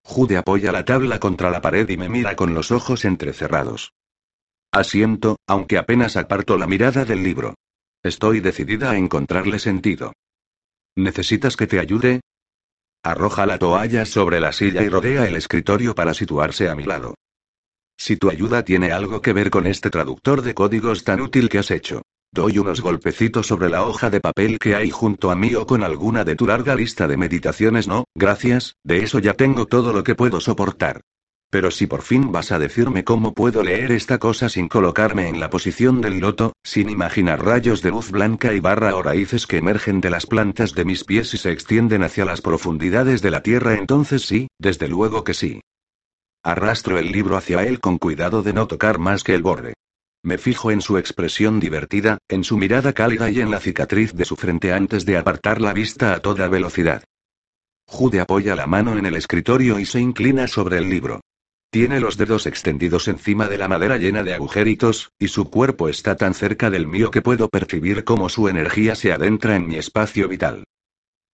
Jude 0.04 0.36
apoya 0.36 0.70
la 0.70 0.84
tabla 0.84 1.18
contra 1.18 1.50
la 1.50 1.60
pared 1.60 1.88
y 1.88 1.96
me 1.96 2.08
mira 2.08 2.36
con 2.36 2.54
los 2.54 2.70
ojos 2.70 3.04
entrecerrados. 3.04 3.94
Asiento, 4.70 5.38
aunque 5.48 5.76
apenas 5.76 6.16
aparto 6.16 6.56
la 6.56 6.68
mirada 6.68 7.04
del 7.04 7.24
libro. 7.24 7.56
Estoy 8.00 8.38
decidida 8.38 8.92
a 8.92 8.96
encontrarle 8.96 9.58
sentido. 9.58 10.12
¿Necesitas 10.94 11.56
que 11.56 11.66
te 11.66 11.80
ayude? 11.80 12.20
Arroja 13.02 13.44
la 13.44 13.58
toalla 13.58 14.06
sobre 14.06 14.38
la 14.38 14.52
silla 14.52 14.84
y 14.84 14.88
rodea 14.88 15.26
el 15.26 15.34
escritorio 15.34 15.96
para 15.96 16.14
situarse 16.14 16.68
a 16.68 16.76
mi 16.76 16.84
lado. 16.84 17.16
Si 17.96 18.16
tu 18.16 18.30
ayuda 18.30 18.62
tiene 18.62 18.92
algo 18.92 19.20
que 19.20 19.32
ver 19.32 19.50
con 19.50 19.66
este 19.66 19.90
traductor 19.90 20.42
de 20.42 20.54
códigos 20.54 21.02
tan 21.02 21.20
útil 21.20 21.48
que 21.48 21.58
has 21.58 21.72
hecho. 21.72 22.02
Doy 22.34 22.58
unos 22.58 22.80
golpecitos 22.80 23.46
sobre 23.46 23.68
la 23.70 23.84
hoja 23.84 24.10
de 24.10 24.18
papel 24.18 24.58
que 24.58 24.74
hay 24.74 24.90
junto 24.90 25.30
a 25.30 25.36
mí 25.36 25.54
o 25.54 25.68
con 25.68 25.84
alguna 25.84 26.24
de 26.24 26.34
tu 26.34 26.48
larga 26.48 26.74
lista 26.74 27.06
de 27.06 27.16
meditaciones. 27.16 27.86
No, 27.86 28.06
gracias, 28.12 28.74
de 28.82 29.04
eso 29.04 29.20
ya 29.20 29.34
tengo 29.34 29.66
todo 29.66 29.92
lo 29.92 30.02
que 30.02 30.16
puedo 30.16 30.40
soportar. 30.40 31.02
Pero 31.48 31.70
si 31.70 31.86
por 31.86 32.02
fin 32.02 32.32
vas 32.32 32.50
a 32.50 32.58
decirme 32.58 33.04
cómo 33.04 33.34
puedo 33.34 33.62
leer 33.62 33.92
esta 33.92 34.18
cosa 34.18 34.48
sin 34.48 34.66
colocarme 34.66 35.28
en 35.28 35.38
la 35.38 35.48
posición 35.48 36.00
del 36.00 36.18
loto, 36.18 36.54
sin 36.64 36.90
imaginar 36.90 37.44
rayos 37.44 37.82
de 37.82 37.90
luz 37.90 38.10
blanca 38.10 38.52
y 38.52 38.58
barra 38.58 38.96
o 38.96 39.02
raíces 39.04 39.46
que 39.46 39.58
emergen 39.58 40.00
de 40.00 40.10
las 40.10 40.26
plantas 40.26 40.74
de 40.74 40.84
mis 40.84 41.04
pies 41.04 41.32
y 41.34 41.38
se 41.38 41.52
extienden 41.52 42.02
hacia 42.02 42.24
las 42.24 42.40
profundidades 42.40 43.22
de 43.22 43.30
la 43.30 43.44
tierra, 43.44 43.74
entonces 43.74 44.22
sí, 44.22 44.48
desde 44.58 44.88
luego 44.88 45.22
que 45.22 45.34
sí. 45.34 45.60
Arrastro 46.42 46.98
el 46.98 47.12
libro 47.12 47.36
hacia 47.36 47.62
él 47.62 47.78
con 47.78 47.96
cuidado 47.98 48.42
de 48.42 48.54
no 48.54 48.66
tocar 48.66 48.98
más 48.98 49.22
que 49.22 49.36
el 49.36 49.42
borde. 49.42 49.74
Me 50.24 50.38
fijo 50.38 50.70
en 50.70 50.80
su 50.80 50.96
expresión 50.96 51.60
divertida, 51.60 52.16
en 52.28 52.44
su 52.44 52.56
mirada 52.56 52.94
cálida 52.94 53.30
y 53.30 53.40
en 53.40 53.50
la 53.50 53.60
cicatriz 53.60 54.14
de 54.14 54.24
su 54.24 54.36
frente 54.36 54.72
antes 54.72 55.04
de 55.04 55.18
apartar 55.18 55.60
la 55.60 55.74
vista 55.74 56.14
a 56.14 56.20
toda 56.20 56.48
velocidad. 56.48 57.04
Jude 57.86 58.20
apoya 58.20 58.56
la 58.56 58.66
mano 58.66 58.96
en 58.96 59.04
el 59.04 59.16
escritorio 59.16 59.78
y 59.78 59.84
se 59.84 60.00
inclina 60.00 60.48
sobre 60.48 60.78
el 60.78 60.88
libro. 60.88 61.20
Tiene 61.70 62.00
los 62.00 62.16
dedos 62.16 62.46
extendidos 62.46 63.06
encima 63.06 63.48
de 63.48 63.58
la 63.58 63.68
madera 63.68 63.98
llena 63.98 64.22
de 64.22 64.32
agujeritos, 64.32 65.10
y 65.18 65.28
su 65.28 65.50
cuerpo 65.50 65.90
está 65.90 66.16
tan 66.16 66.32
cerca 66.32 66.70
del 66.70 66.86
mío 66.86 67.10
que 67.10 67.20
puedo 67.20 67.50
percibir 67.50 68.02
cómo 68.04 68.30
su 68.30 68.48
energía 68.48 68.94
se 68.94 69.12
adentra 69.12 69.56
en 69.56 69.68
mi 69.68 69.76
espacio 69.76 70.26
vital. 70.26 70.64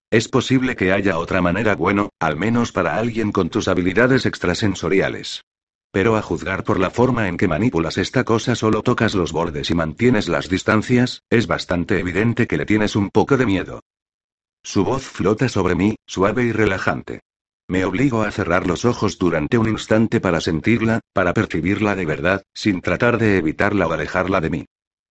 Es 0.10 0.29
posible 0.29 0.75
que 0.75 0.91
haya 0.91 1.19
otra 1.19 1.43
manera 1.43 1.75
bueno, 1.75 2.10
al 2.19 2.38
menos 2.38 2.72
para 2.72 2.98
alguien 2.98 3.31
con 3.31 3.50
tus 3.50 3.67
habilidades 3.67 4.25
extrasensoriales. 4.25 5.43
Pero 5.91 6.15
a 6.17 6.22
juzgar 6.22 6.63
por 6.63 6.79
la 6.79 6.91
forma 6.91 7.27
en 7.27 7.38
que 7.38 7.48
manipulas 7.48 7.98
esta 7.98 8.24
cosa 8.24 8.55
solo 8.55 8.84
tocas 8.84 9.15
los 9.15 9.31
bordes 9.31 9.72
y 9.72 9.74
mantienes 9.74 10.29
las 10.29 10.48
distancias, 10.48 11.24
es 11.29 11.48
bastante 11.48 12.00
evidente 12.00 12.46
que 12.46 12.58
le 12.58 12.65
tienes 12.65 12.96
un 12.96 13.10
poco 13.10 13.38
de 13.38 13.48
miedo. 13.48 13.81
Su 14.63 14.84
voz 14.84 15.03
flota 15.03 15.50
sobre 15.50 15.74
mí, 15.74 15.96
suave 16.05 16.43
y 16.43 16.51
relajante. 16.51 17.22
Me 17.67 17.86
obligo 17.86 18.24
a 18.24 18.31
cerrar 18.31 18.67
los 18.67 18.86
ojos 18.86 19.17
durante 19.17 19.58
un 19.58 19.69
instante 19.69 20.19
para 20.19 20.41
sentirla, 20.41 21.00
para 21.13 21.34
percibirla 21.34 21.96
de 21.96 22.05
verdad, 22.05 22.43
sin 22.53 22.81
tratar 22.81 23.17
de 23.17 23.38
evitarla 23.38 23.88
o 23.88 23.93
alejarla 23.93 24.41
de 24.41 24.50
mí. 24.50 24.65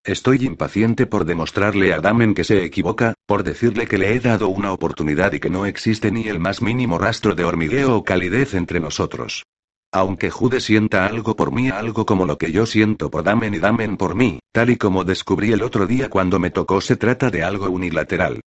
Estoy 0.04 0.44
impaciente 0.44 1.06
por 1.06 1.24
demostrarle 1.24 1.92
a 1.92 2.00
Damen 2.00 2.34
que 2.34 2.44
se 2.44 2.64
equivoca, 2.64 3.14
por 3.26 3.42
decirle 3.42 3.86
que 3.86 3.98
le 3.98 4.14
he 4.14 4.20
dado 4.20 4.48
una 4.48 4.72
oportunidad 4.72 5.32
y 5.32 5.40
que 5.40 5.50
no 5.50 5.66
existe 5.66 6.10
ni 6.10 6.28
el 6.28 6.38
más 6.38 6.62
mínimo 6.62 6.98
rastro 6.98 7.34
de 7.34 7.44
hormigueo 7.44 7.96
o 7.96 8.04
calidez 8.04 8.54
entre 8.54 8.80
nosotros. 8.80 9.44
Aunque 9.90 10.30
Jude 10.30 10.60
sienta 10.60 11.06
algo 11.06 11.34
por 11.34 11.50
mí, 11.50 11.70
algo 11.70 12.04
como 12.04 12.26
lo 12.26 12.36
que 12.36 12.52
yo 12.52 12.66
siento 12.66 13.10
por 13.10 13.22
Damen 13.22 13.54
y 13.54 13.58
Damen 13.58 13.96
por 13.96 14.14
mí, 14.14 14.38
tal 14.52 14.70
y 14.70 14.76
como 14.76 15.04
descubrí 15.04 15.52
el 15.52 15.62
otro 15.62 15.86
día 15.86 16.10
cuando 16.10 16.38
me 16.38 16.50
tocó, 16.50 16.80
se 16.80 16.96
trata 16.96 17.30
de 17.30 17.42
algo 17.42 17.70
unilateral. 17.70 18.40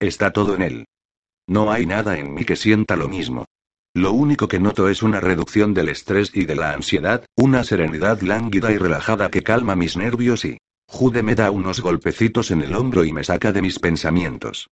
Está 0.00 0.32
todo 0.32 0.56
en 0.56 0.62
él. 0.62 0.84
No 1.46 1.70
hay 1.70 1.86
nada 1.86 2.18
en 2.18 2.34
mí 2.34 2.44
que 2.44 2.56
sienta 2.56 2.96
lo 2.96 3.08
mismo. 3.08 3.44
Lo 3.94 4.12
único 4.12 4.48
que 4.48 4.60
noto 4.60 4.88
es 4.88 5.02
una 5.02 5.20
reducción 5.20 5.72
del 5.72 5.88
estrés 5.88 6.30
y 6.34 6.44
de 6.44 6.56
la 6.56 6.72
ansiedad, 6.72 7.24
una 7.36 7.64
serenidad 7.64 8.20
lánguida 8.20 8.72
y 8.72 8.78
relajada 8.78 9.30
que 9.30 9.42
calma 9.42 9.76
mis 9.76 9.96
nervios 9.96 10.44
y... 10.44 10.58
Jude 10.90 11.22
me 11.22 11.34
da 11.34 11.50
unos 11.50 11.80
golpecitos 11.80 12.50
en 12.50 12.62
el 12.62 12.74
hombro 12.74 13.04
y 13.04 13.12
me 13.12 13.22
saca 13.22 13.52
de 13.52 13.60
mis 13.60 13.78
pensamientos. 13.78 14.68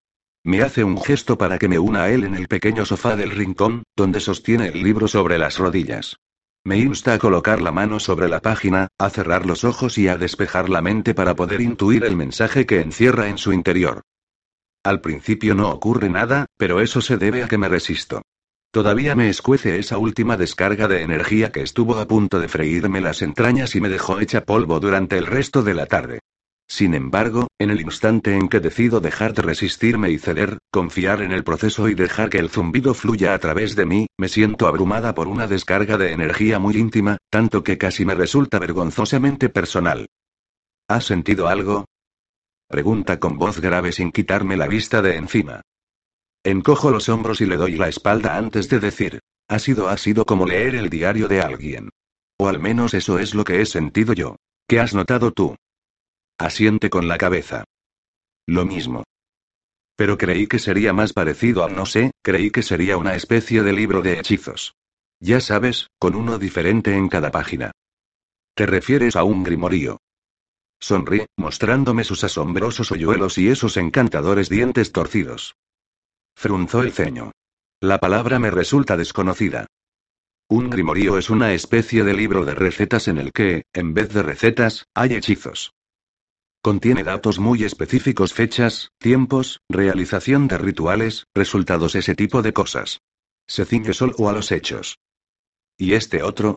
Me 0.46 0.62
hace 0.62 0.84
un 0.84 1.02
gesto 1.02 1.40
para 1.40 1.58
que 1.58 1.68
me 1.68 1.80
una 1.80 2.04
a 2.04 2.12
él 2.12 2.24
en 2.24 2.36
el 2.36 2.48
pequeño 2.48 2.86
sofá 2.86 3.16
del 3.16 3.32
rincón, 3.32 3.82
donde 3.96 4.20
sostiene 4.20 4.68
el 4.68 4.84
libro 4.84 5.08
sobre 5.08 5.40
las 5.40 5.58
rodillas. 5.58 6.18
Me 6.64 6.78
insta 6.78 7.16
a 7.16 7.18
colocar 7.18 7.64
la 7.64 7.72
mano 7.72 8.00
sobre 8.00 8.30
la 8.30 8.42
página, 8.42 8.90
a 9.00 9.10
cerrar 9.10 9.48
los 9.48 9.64
ojos 9.64 9.98
y 9.98 10.08
a 10.08 10.18
despejar 10.18 10.70
la 10.70 10.84
mente 10.84 11.16
para 11.16 11.36
poder 11.36 11.62
intuir 11.62 12.04
el 12.04 12.16
mensaje 12.16 12.68
que 12.68 12.80
encierra 12.80 13.28
en 13.28 13.40
su 13.40 13.54
interior. 13.54 14.04
Al 14.84 15.02
principio 15.02 15.56
no 15.56 15.72
ocurre 15.72 16.10
nada, 16.10 16.46
pero 16.58 16.80
eso 16.80 17.02
se 17.02 17.18
debe 17.18 17.42
a 17.42 17.48
que 17.48 17.58
me 17.58 17.68
resisto. 17.68 18.22
Todavía 18.70 19.16
me 19.16 19.30
escuece 19.30 19.80
esa 19.80 19.98
última 19.98 20.38
descarga 20.38 20.88
de 20.88 21.02
energía 21.02 21.52
que 21.52 21.64
estuvo 21.64 21.98
a 21.98 22.06
punto 22.06 22.40
de 22.40 22.50
freírme 22.50 23.02
las 23.02 23.24
entrañas 23.24 23.76
y 23.76 23.82
me 23.82 23.90
dejó 23.90 24.20
hecha 24.20 24.46
polvo 24.46 24.80
durante 24.80 25.18
el 25.18 25.26
resto 25.26 25.64
de 25.64 25.74
la 25.74 25.88
tarde. 25.88 26.20
Sin 26.68 26.96
embargo, 26.96 27.48
en 27.60 27.70
el 27.70 27.82
instante 27.82 28.36
en 28.36 28.50
que 28.50 28.60
decido 28.60 29.00
dejar 29.00 29.34
de 29.34 29.44
resistirme 29.44 30.10
y 30.10 30.18
ceder, 30.18 30.58
confiar 30.72 31.22
en 31.22 31.32
el 31.32 31.44
proceso 31.44 31.88
y 31.90 31.94
dejar 31.94 32.30
que 32.30 32.40
el 32.40 32.50
zumbido 32.50 32.94
fluya 32.94 33.34
a 33.34 33.40
través 33.40 33.76
de 33.76 33.86
mí, 33.86 34.08
me 34.18 34.30
siento 34.30 34.68
abrumada 34.68 35.14
por 35.14 35.28
una 35.28 35.48
descarga 35.48 35.98
de 35.98 36.12
energía 36.12 36.58
muy 36.58 36.76
íntima, 36.78 37.18
tanto 37.30 37.64
que 37.64 37.78
casi 37.78 38.04
me 38.04 38.16
resulta 38.16 38.58
vergonzosamente 38.58 39.50
personal. 39.50 40.08
¿Has 40.88 41.06
sentido 41.06 41.48
algo? 41.48 41.86
Pregunta 42.68 43.20
con 43.20 43.38
voz 43.38 43.60
grave 43.62 43.92
sin 43.92 44.12
quitarme 44.12 44.58
la 44.58 44.68
vista 44.68 45.04
de 45.04 45.18
encima. 45.18 45.62
Encojo 46.44 46.90
los 46.90 47.10
hombros 47.10 47.42
y 47.42 47.46
le 47.46 47.58
doy 47.58 47.76
la 47.76 47.90
espalda 47.90 48.38
antes 48.38 48.70
de 48.70 48.80
decir. 48.80 49.20
Ha 49.48 49.60
sido 49.60 49.90
ha 49.90 49.98
sido 49.98 50.26
como 50.26 50.48
leer 50.48 50.74
el 50.74 50.90
diario 50.90 51.28
de 51.28 51.42
alguien. 51.42 51.90
O 52.40 52.48
al 52.48 52.60
menos 52.60 52.96
eso 52.96 53.20
es 53.20 53.36
lo 53.36 53.44
que 53.44 53.62
he 53.62 53.66
sentido 53.68 54.14
yo. 54.14 54.36
¿Qué 54.68 54.80
has 54.80 54.96
notado 54.96 55.32
tú? 55.32 55.56
Asiente 56.38 56.90
con 56.90 57.08
la 57.08 57.18
cabeza. 57.18 57.64
Lo 58.46 58.66
mismo. 58.66 59.06
Pero 59.96 60.18
creí 60.18 60.48
que 60.48 60.60
sería 60.60 60.92
más 60.92 61.14
parecido 61.14 61.64
al 61.64 61.76
no 61.76 61.86
sé, 61.86 62.12
creí 62.22 62.52
que 62.52 62.62
sería 62.62 62.98
una 62.98 63.16
especie 63.16 63.64
de 63.64 63.72
libro 63.72 64.02
de 64.02 64.20
hechizos. 64.20 64.76
Ya 65.22 65.40
sabes, 65.40 65.88
con 65.98 66.14
uno 66.14 66.38
diferente 66.38 66.94
en 66.94 67.08
cada 67.08 67.32
página. 67.32 67.72
¿Te 68.54 68.66
refieres 68.66 69.16
a 69.16 69.24
un 69.24 69.44
grimorío? 69.44 70.02
Sonríe, 70.78 71.28
mostrándome 71.38 72.04
sus 72.04 72.26
asombrosos 72.26 72.92
hoyuelos 72.92 73.38
y 73.38 73.48
esos 73.48 73.78
encantadores 73.78 74.50
dientes 74.50 74.92
torcidos. 74.92 75.56
Frunzó 76.36 76.82
el 76.82 76.92
ceño. 76.92 77.32
La 77.80 78.00
palabra 78.00 78.40
me 78.40 78.52
resulta 78.52 78.98
desconocida. 78.98 79.68
Un 80.50 80.70
grimorío 80.70 81.18
es 81.18 81.30
una 81.30 81.54
especie 81.54 82.04
de 82.04 82.14
libro 82.14 82.44
de 82.44 82.56
recetas 82.56 83.08
en 83.08 83.20
el 83.20 83.32
que, 83.32 83.64
en 83.74 83.94
vez 83.94 84.10
de 84.10 84.22
recetas, 84.22 84.86
hay 84.94 85.16
hechizos. 85.16 85.75
Contiene 86.66 87.04
datos 87.04 87.38
muy 87.38 87.64
específicos, 87.64 88.34
fechas, 88.34 88.90
tiempos, 88.98 89.62
realización 89.70 90.48
de 90.48 90.58
rituales, 90.58 91.28
resultados, 91.36 91.94
ese 91.94 92.16
tipo 92.16 92.42
de 92.42 92.54
cosas. 92.54 93.02
Se 93.48 93.66
ciñe 93.66 93.94
solo 93.94 94.28
a 94.28 94.34
los 94.34 94.52
hechos. 94.52 94.98
¿Y 95.78 95.94
este 95.94 96.24
otro? 96.24 96.56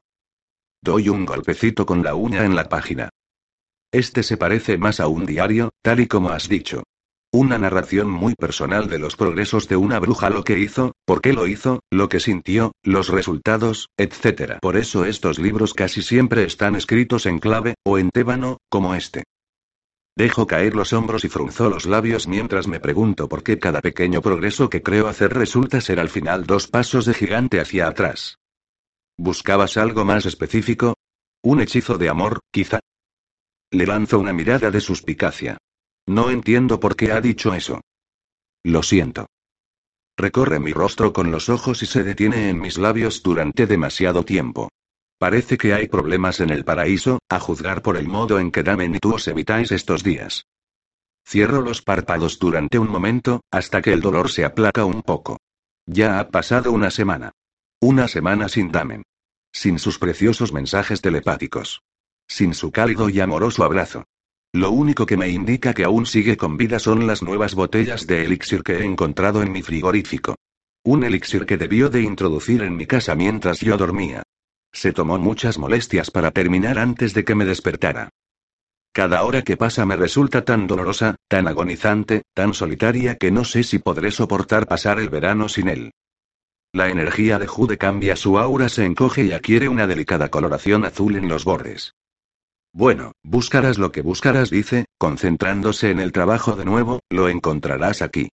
Doy 0.81 1.11
un 1.11 1.27
golpecito 1.27 1.85
con 1.85 2.03
la 2.03 2.15
uña 2.15 2.47
en 2.47 2.57
la 2.57 2.71
página. 2.71 3.11
Este 3.93 4.23
se 4.23 4.39
parece 4.39 4.79
más 4.79 4.99
a 4.99 5.09
un 5.09 5.27
diario, 5.27 5.73
tal 5.83 6.01
y 6.01 6.07
como 6.07 6.31
has 6.31 6.49
dicho. 6.49 6.85
Una 7.31 7.59
narración 7.59 8.09
muy 8.09 8.35
personal 8.35 8.89
de 8.89 8.99
los 8.99 9.15
progresos 9.15 9.69
de 9.69 9.77
una 9.77 9.99
bruja, 9.99 10.31
lo 10.31 10.43
que 10.43 10.59
hizo, 10.59 10.93
por 11.05 11.21
qué 11.21 11.35
lo 11.35 11.47
hizo, 11.47 11.81
lo 11.91 12.09
que 12.09 12.21
sintió, 12.21 12.73
los 12.83 13.11
resultados, 13.11 13.91
etc. 13.99 14.55
Por 14.63 14.79
eso 14.79 15.05
estos 15.05 15.39
libros 15.39 15.75
casi 15.75 16.01
siempre 16.01 16.45
están 16.45 16.77
escritos 16.77 17.27
en 17.27 17.41
clave, 17.41 17.75
o 17.85 17.99
en 17.99 18.09
tébano, 18.09 18.57
como 18.71 18.95
este. 18.95 19.25
Dejo 20.19 20.49
caer 20.49 20.75
los 20.75 20.93
hombros 20.93 21.25
y 21.25 21.29
frunzo 21.29 21.71
los 21.71 21.87
labios 21.87 22.27
mientras 22.27 22.67
me 22.67 22.81
pregunto 22.81 23.29
por 23.29 23.45
qué 23.45 23.61
cada 23.61 23.81
pequeño 23.81 24.21
progreso 24.21 24.69
que 24.69 24.83
creo 24.83 25.07
hacer 25.07 25.33
resulta 25.33 25.81
ser 25.81 26.01
al 26.01 26.09
final 26.09 26.45
dos 26.45 26.67
pasos 26.67 27.05
de 27.05 27.15
gigante 27.15 27.61
hacia 27.61 27.87
atrás. 27.87 28.37
¿Buscabas 29.17 29.77
algo 29.77 30.05
más 30.05 30.27
específico? 30.27 30.97
¿Un 31.41 31.61
hechizo 31.61 31.99
de 31.99 32.09
amor, 32.09 32.41
quizá? 32.51 32.81
Le 33.71 33.87
lanzo 33.87 34.19
una 34.19 34.33
mirada 34.33 34.73
de 34.73 34.81
suspicacia. 34.81 35.57
No 36.09 36.31
entiendo 36.31 36.81
por 36.81 36.97
qué 36.97 37.13
ha 37.13 37.21
dicho 37.21 37.55
eso. 37.55 37.81
Lo 38.65 38.83
siento. 38.83 39.29
Recorre 40.17 40.59
mi 40.59 40.73
rostro 40.73 41.13
con 41.13 41.31
los 41.31 41.49
ojos 41.49 41.85
y 41.85 41.87
se 41.87 42.03
detiene 42.03 42.49
en 42.49 42.59
mis 42.59 42.77
labios 42.77 43.23
durante 43.23 43.69
demasiado 43.69 44.25
tiempo. 44.25 44.69
Parece 45.19 45.59
que 45.59 45.75
hay 45.75 45.89
problemas 45.89 46.39
en 46.39 46.51
el 46.51 46.65
paraíso, 46.65 47.19
a 47.29 47.41
juzgar 47.41 47.83
por 47.83 47.97
el 47.97 48.07
modo 48.07 48.39
en 48.39 48.53
que 48.53 48.63
Damen 48.63 48.95
y 48.95 48.99
tú 49.01 49.15
os 49.15 49.27
evitáis 49.27 49.73
estos 49.73 50.05
días. 50.05 50.47
Cierro 51.27 51.61
los 51.61 51.83
párpados 51.83 52.39
durante 52.39 52.79
un 52.79 52.89
momento, 52.89 53.43
hasta 53.51 53.83
que 53.83 53.93
el 53.93 54.01
dolor 54.01 54.31
se 54.31 54.45
aplaca 54.45 54.85
un 54.85 55.03
poco. 55.03 55.39
Ya 55.87 56.21
ha 56.21 56.29
pasado 56.29 56.71
una 56.71 56.91
semana. 56.91 57.33
Una 57.81 58.07
semana 58.07 58.49
sin 58.49 58.71
Damen. 58.71 59.03
Sin 59.53 59.81
sus 59.81 59.99
preciosos 59.99 60.53
mensajes 60.53 61.01
telepáticos. 61.01 61.83
Sin 62.29 62.55
su 62.55 62.71
cálido 62.71 63.09
y 63.09 63.21
amoroso 63.21 63.65
abrazo. 63.65 64.05
Lo 64.53 64.71
único 64.71 65.05
que 65.05 65.17
me 65.17 65.29
indica 65.29 65.75
que 65.75 65.85
aún 65.85 66.07
sigue 66.07 66.37
con 66.37 66.57
vida 66.57 66.79
son 66.79 67.07
las 67.07 67.23
nuevas 67.23 67.55
botellas 67.55 68.07
de 68.07 68.25
elixir 68.25 68.63
que 68.63 68.79
he 68.79 68.85
encontrado 68.85 69.43
en 69.43 69.51
mi 69.51 69.63
frigorífico. 69.63 70.37
Un 70.85 71.05
elixir 71.05 71.45
que 71.45 71.59
debió 71.59 71.91
de 71.91 72.03
introducir 72.03 72.63
en 72.63 72.77
mi 72.77 72.87
casa 72.87 73.15
mientras 73.15 73.61
yo 73.61 73.77
dormía. 73.77 74.23
Se 74.79 74.93
tomó 74.93 75.19
muchas 75.19 75.59
molestias 75.59 76.13
para 76.13 76.31
terminar 76.31 76.79
antes 76.79 77.13
de 77.13 77.25
que 77.25 77.35
me 77.35 77.45
despertara. 77.45 78.11
Cada 78.93 79.25
hora 79.25 79.43
que 79.43 79.57
pasa 79.57 79.85
me 79.85 79.97
resulta 79.97 80.45
tan 80.45 80.69
dolorosa, 80.69 81.17
tan 81.27 81.49
agonizante, 81.49 82.23
tan 82.33 82.55
solitaria 82.55 83.17
que 83.17 83.33
no 83.33 83.45
sé 83.45 83.65
si 83.65 83.81
podré 83.81 84.13
soportar 84.13 84.69
pasar 84.69 85.01
el 85.01 85.09
verano 85.09 85.49
sin 85.49 85.67
él. 85.67 85.91
La 86.73 86.91
energía 86.91 87.41
de 87.41 87.49
Jude 87.49 87.77
cambia, 87.77 88.15
su 88.15 88.39
aura 88.39 88.69
se 88.69 88.85
encoge 88.85 89.25
y 89.25 89.33
adquiere 89.33 89.69
una 89.69 89.89
delicada 89.89 90.29
coloración 90.29 90.85
azul 90.85 91.17
en 91.17 91.27
los 91.27 91.45
bordes. 91.45 91.97
Bueno, 92.73 93.11
buscarás 93.25 93.79
lo 93.79 93.91
que 93.91 94.03
buscarás, 94.03 94.49
dice, 94.49 94.85
concentrándose 94.97 95.91
en 95.91 95.99
el 95.99 96.13
trabajo 96.13 96.55
de 96.55 96.65
nuevo, 96.65 97.01
lo 97.11 97.29
encontrarás 97.29 98.01
aquí. 98.01 98.29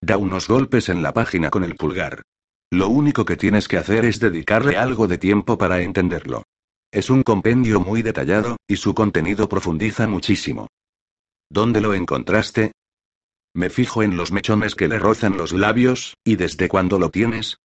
Da 0.00 0.16
unos 0.16 0.48
golpes 0.48 0.88
en 0.88 1.02
la 1.02 1.12
página 1.12 1.50
con 1.50 1.62
el 1.62 1.76
pulgar. 1.76 2.22
Lo 2.70 2.88
único 2.88 3.24
que 3.24 3.36
tienes 3.36 3.66
que 3.66 3.78
hacer 3.78 4.04
es 4.04 4.20
dedicarle 4.20 4.76
algo 4.76 5.08
de 5.08 5.18
tiempo 5.18 5.56
para 5.56 5.80
entenderlo. 5.80 6.44
Es 6.90 7.10
un 7.10 7.22
compendio 7.22 7.80
muy 7.80 8.02
detallado, 8.02 8.56
y 8.66 8.76
su 8.76 8.94
contenido 8.94 9.48
profundiza 9.48 10.06
muchísimo. 10.06 10.68
¿Dónde 11.50 11.80
lo 11.80 11.94
encontraste? 11.94 12.72
Me 13.54 13.70
fijo 13.70 14.02
en 14.02 14.16
los 14.16 14.32
mechones 14.32 14.74
que 14.74 14.88
le 14.88 14.98
rozan 14.98 15.36
los 15.36 15.52
labios, 15.52 16.14
¿y 16.24 16.36
desde 16.36 16.68
cuándo 16.68 16.98
lo 16.98 17.10
tienes? 17.10 17.58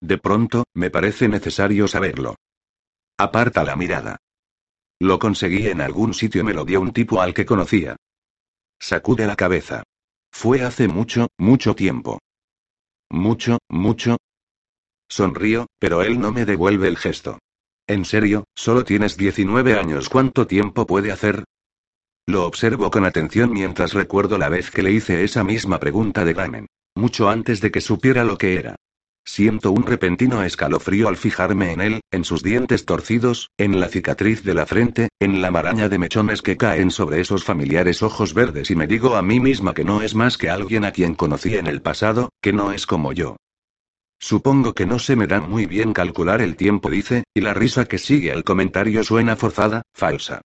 De 0.00 0.16
pronto, 0.16 0.64
me 0.74 0.90
parece 0.90 1.28
necesario 1.28 1.88
saberlo. 1.88 2.36
Aparta 3.18 3.64
la 3.64 3.76
mirada. 3.76 4.16
Lo 5.00 5.18
conseguí 5.18 5.66
en 5.66 5.80
algún 5.80 6.14
sitio, 6.14 6.44
me 6.44 6.54
lo 6.54 6.64
dio 6.64 6.80
un 6.80 6.92
tipo 6.92 7.20
al 7.20 7.34
que 7.34 7.44
conocía. 7.44 7.96
Sacude 8.78 9.26
la 9.26 9.36
cabeza. 9.36 9.82
Fue 10.30 10.62
hace 10.62 10.88
mucho, 10.88 11.28
mucho 11.36 11.74
tiempo. 11.74 12.20
Mucho, 13.10 13.58
mucho. 13.68 14.16
Sonrío, 15.08 15.66
pero 15.80 16.02
él 16.02 16.20
no 16.20 16.30
me 16.32 16.44
devuelve 16.44 16.86
el 16.86 16.96
gesto. 16.96 17.38
En 17.88 18.04
serio, 18.04 18.44
solo 18.54 18.84
tienes 18.84 19.16
19 19.16 19.74
años. 19.74 20.08
¿Cuánto 20.08 20.46
tiempo 20.46 20.86
puede 20.86 21.10
hacer? 21.10 21.44
Lo 22.26 22.46
observo 22.46 22.90
con 22.90 23.04
atención 23.04 23.52
mientras 23.52 23.92
recuerdo 23.92 24.38
la 24.38 24.48
vez 24.48 24.70
que 24.70 24.84
le 24.84 24.92
hice 24.92 25.24
esa 25.24 25.42
misma 25.42 25.80
pregunta 25.80 26.24
de 26.24 26.32
Gramen. 26.32 26.66
Mucho 26.94 27.28
antes 27.28 27.60
de 27.60 27.72
que 27.72 27.80
supiera 27.80 28.22
lo 28.22 28.38
que 28.38 28.54
era. 28.54 28.76
Siento 29.32 29.70
un 29.70 29.86
repentino 29.86 30.42
escalofrío 30.42 31.06
al 31.06 31.16
fijarme 31.16 31.70
en 31.70 31.80
él, 31.80 32.00
en 32.10 32.24
sus 32.24 32.42
dientes 32.42 32.84
torcidos, 32.84 33.52
en 33.58 33.78
la 33.78 33.86
cicatriz 33.86 34.42
de 34.42 34.54
la 34.54 34.66
frente, 34.66 35.08
en 35.20 35.40
la 35.40 35.52
maraña 35.52 35.88
de 35.88 35.98
mechones 35.98 36.42
que 36.42 36.56
caen 36.56 36.90
sobre 36.90 37.20
esos 37.20 37.44
familiares 37.44 38.02
ojos 38.02 38.34
verdes 38.34 38.72
y 38.72 38.74
me 38.74 38.88
digo 38.88 39.14
a 39.14 39.22
mí 39.22 39.38
misma 39.38 39.72
que 39.72 39.84
no 39.84 40.02
es 40.02 40.16
más 40.16 40.36
que 40.36 40.50
alguien 40.50 40.84
a 40.84 40.90
quien 40.90 41.14
conocí 41.14 41.54
en 41.54 41.68
el 41.68 41.80
pasado, 41.80 42.30
que 42.42 42.52
no 42.52 42.72
es 42.72 42.88
como 42.88 43.12
yo. 43.12 43.36
Supongo 44.18 44.74
que 44.74 44.84
no 44.84 44.98
se 44.98 45.14
me 45.14 45.28
da 45.28 45.40
muy 45.40 45.66
bien 45.66 45.92
calcular 45.92 46.42
el 46.42 46.56
tiempo, 46.56 46.90
dice, 46.90 47.22
y 47.32 47.40
la 47.40 47.54
risa 47.54 47.84
que 47.84 47.98
sigue 47.98 48.32
al 48.32 48.42
comentario 48.42 49.04
suena 49.04 49.36
forzada, 49.36 49.82
falsa. 49.94 50.40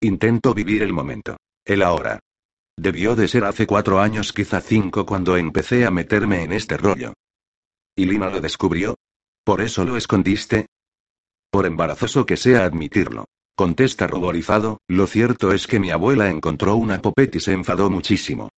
Intento 0.00 0.54
vivir 0.54 0.82
el 0.82 0.94
momento. 0.94 1.36
El 1.66 1.82
ahora. 1.82 2.18
Debió 2.78 3.14
de 3.14 3.28
ser 3.28 3.44
hace 3.44 3.66
cuatro 3.66 4.00
años, 4.00 4.32
quizá 4.32 4.62
cinco, 4.62 5.04
cuando 5.04 5.36
empecé 5.36 5.84
a 5.84 5.90
meterme 5.90 6.44
en 6.44 6.54
este 6.54 6.78
rollo. 6.78 7.12
¿Y 7.94 8.06
Lina 8.06 8.30
lo 8.30 8.40
descubrió? 8.40 8.96
¿Por 9.44 9.60
eso 9.60 9.84
lo 9.84 9.96
escondiste? 9.96 10.66
Por 11.50 11.66
embarazoso 11.66 12.24
que 12.24 12.36
sea 12.36 12.64
admitirlo. 12.64 13.26
Contesta 13.54 14.06
ruborizado, 14.06 14.80
lo 14.88 15.06
cierto 15.06 15.52
es 15.52 15.66
que 15.66 15.78
mi 15.78 15.90
abuela 15.90 16.30
encontró 16.30 16.76
una 16.76 17.02
popet 17.02 17.36
y 17.36 17.40
se 17.40 17.52
enfadó 17.52 17.90
muchísimo. 17.90 18.48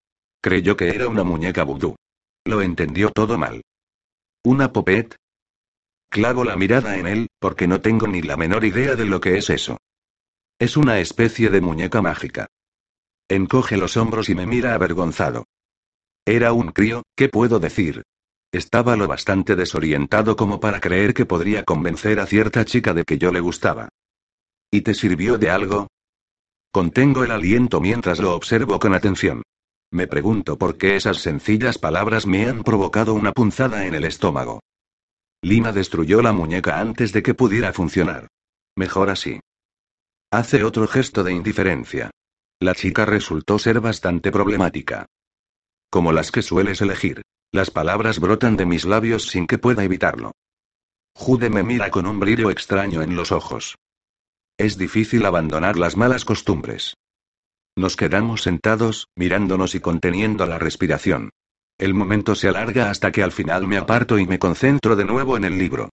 Creyó 0.40 0.76
que 0.76 0.90
era 0.90 1.08
una 1.08 1.24
muñeca 1.24 1.64
vudú. 1.64 1.96
Lo 2.44 2.62
entendió 2.62 3.10
todo 3.10 3.36
mal. 3.36 3.62
¿Una 4.44 4.72
popet? 4.72 5.16
Clavo 6.10 6.44
la 6.44 6.54
mirada 6.54 6.96
en 6.96 7.08
él, 7.08 7.26
porque 7.40 7.66
no 7.66 7.80
tengo 7.80 8.06
ni 8.06 8.22
la 8.22 8.36
menor 8.36 8.64
idea 8.64 8.94
de 8.94 9.06
lo 9.06 9.20
que 9.20 9.36
es 9.36 9.50
eso. 9.50 9.78
Es 10.60 10.76
una 10.76 11.00
especie 11.00 11.50
de 11.50 11.60
muñeca 11.60 12.00
mágica. 12.00 12.46
Encoge 13.28 13.76
los 13.76 13.96
hombros 13.96 14.28
y 14.28 14.36
me 14.36 14.46
mira 14.46 14.74
avergonzado. 14.74 15.46
Era 16.24 16.52
un 16.52 16.70
crío, 16.70 17.02
¿qué 17.16 17.28
puedo 17.28 17.58
decir? 17.58 18.04
Estaba 18.54 18.94
lo 18.94 19.08
bastante 19.08 19.56
desorientado 19.56 20.36
como 20.36 20.60
para 20.60 20.78
creer 20.78 21.12
que 21.12 21.26
podría 21.26 21.64
convencer 21.64 22.20
a 22.20 22.26
cierta 22.26 22.64
chica 22.64 22.94
de 22.94 23.02
que 23.02 23.18
yo 23.18 23.32
le 23.32 23.40
gustaba. 23.40 23.88
¿Y 24.70 24.82
te 24.82 24.94
sirvió 24.94 25.38
de 25.38 25.50
algo? 25.50 25.88
Contengo 26.70 27.24
el 27.24 27.32
aliento 27.32 27.80
mientras 27.80 28.20
lo 28.20 28.32
observo 28.32 28.78
con 28.78 28.94
atención. 28.94 29.42
Me 29.90 30.06
pregunto 30.06 30.56
por 30.56 30.78
qué 30.78 30.94
esas 30.94 31.16
sencillas 31.16 31.78
palabras 31.78 32.28
me 32.28 32.46
han 32.46 32.62
provocado 32.62 33.14
una 33.14 33.32
punzada 33.32 33.86
en 33.86 33.94
el 33.96 34.04
estómago. 34.04 34.60
Lima 35.42 35.72
destruyó 35.72 36.22
la 36.22 36.32
muñeca 36.32 36.78
antes 36.78 37.12
de 37.12 37.24
que 37.24 37.34
pudiera 37.34 37.72
funcionar. 37.72 38.28
Mejor 38.76 39.10
así. 39.10 39.40
Hace 40.30 40.62
otro 40.62 40.86
gesto 40.86 41.24
de 41.24 41.32
indiferencia. 41.32 42.12
La 42.60 42.76
chica 42.76 43.04
resultó 43.04 43.58
ser 43.58 43.80
bastante 43.80 44.30
problemática. 44.30 45.06
Como 45.90 46.12
las 46.12 46.30
que 46.30 46.42
sueles 46.42 46.80
elegir. 46.80 47.22
Las 47.54 47.70
palabras 47.70 48.18
brotan 48.18 48.56
de 48.56 48.66
mis 48.66 48.84
labios 48.84 49.28
sin 49.28 49.46
que 49.46 49.58
pueda 49.58 49.84
evitarlo. 49.84 50.32
Jude 51.14 51.50
me 51.50 51.62
mira 51.62 51.88
con 51.88 52.04
un 52.04 52.18
brillo 52.18 52.50
extraño 52.50 53.00
en 53.00 53.14
los 53.14 53.30
ojos. 53.30 53.76
Es 54.58 54.76
difícil 54.76 55.24
abandonar 55.24 55.78
las 55.78 55.96
malas 55.96 56.24
costumbres. 56.24 56.96
Nos 57.76 57.94
quedamos 57.94 58.42
sentados, 58.42 59.06
mirándonos 59.14 59.76
y 59.76 59.80
conteniendo 59.80 60.46
la 60.46 60.58
respiración. 60.58 61.30
El 61.78 61.94
momento 61.94 62.34
se 62.34 62.48
alarga 62.48 62.90
hasta 62.90 63.12
que 63.12 63.22
al 63.22 63.30
final 63.30 63.68
me 63.68 63.76
aparto 63.76 64.18
y 64.18 64.26
me 64.26 64.40
concentro 64.40 64.96
de 64.96 65.04
nuevo 65.04 65.36
en 65.36 65.44
el 65.44 65.56
libro. 65.56 65.90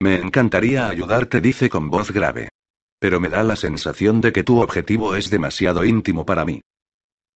Me 0.00 0.16
encantaría 0.16 0.88
ayudarte, 0.88 1.40
dice 1.40 1.70
con 1.70 1.90
voz 1.90 2.10
grave. 2.10 2.48
Pero 2.98 3.20
me 3.20 3.28
da 3.28 3.44
la 3.44 3.54
sensación 3.54 4.20
de 4.20 4.32
que 4.32 4.42
tu 4.42 4.60
objetivo 4.60 5.14
es 5.14 5.30
demasiado 5.30 5.84
íntimo 5.84 6.26
para 6.26 6.44
mí. 6.44 6.60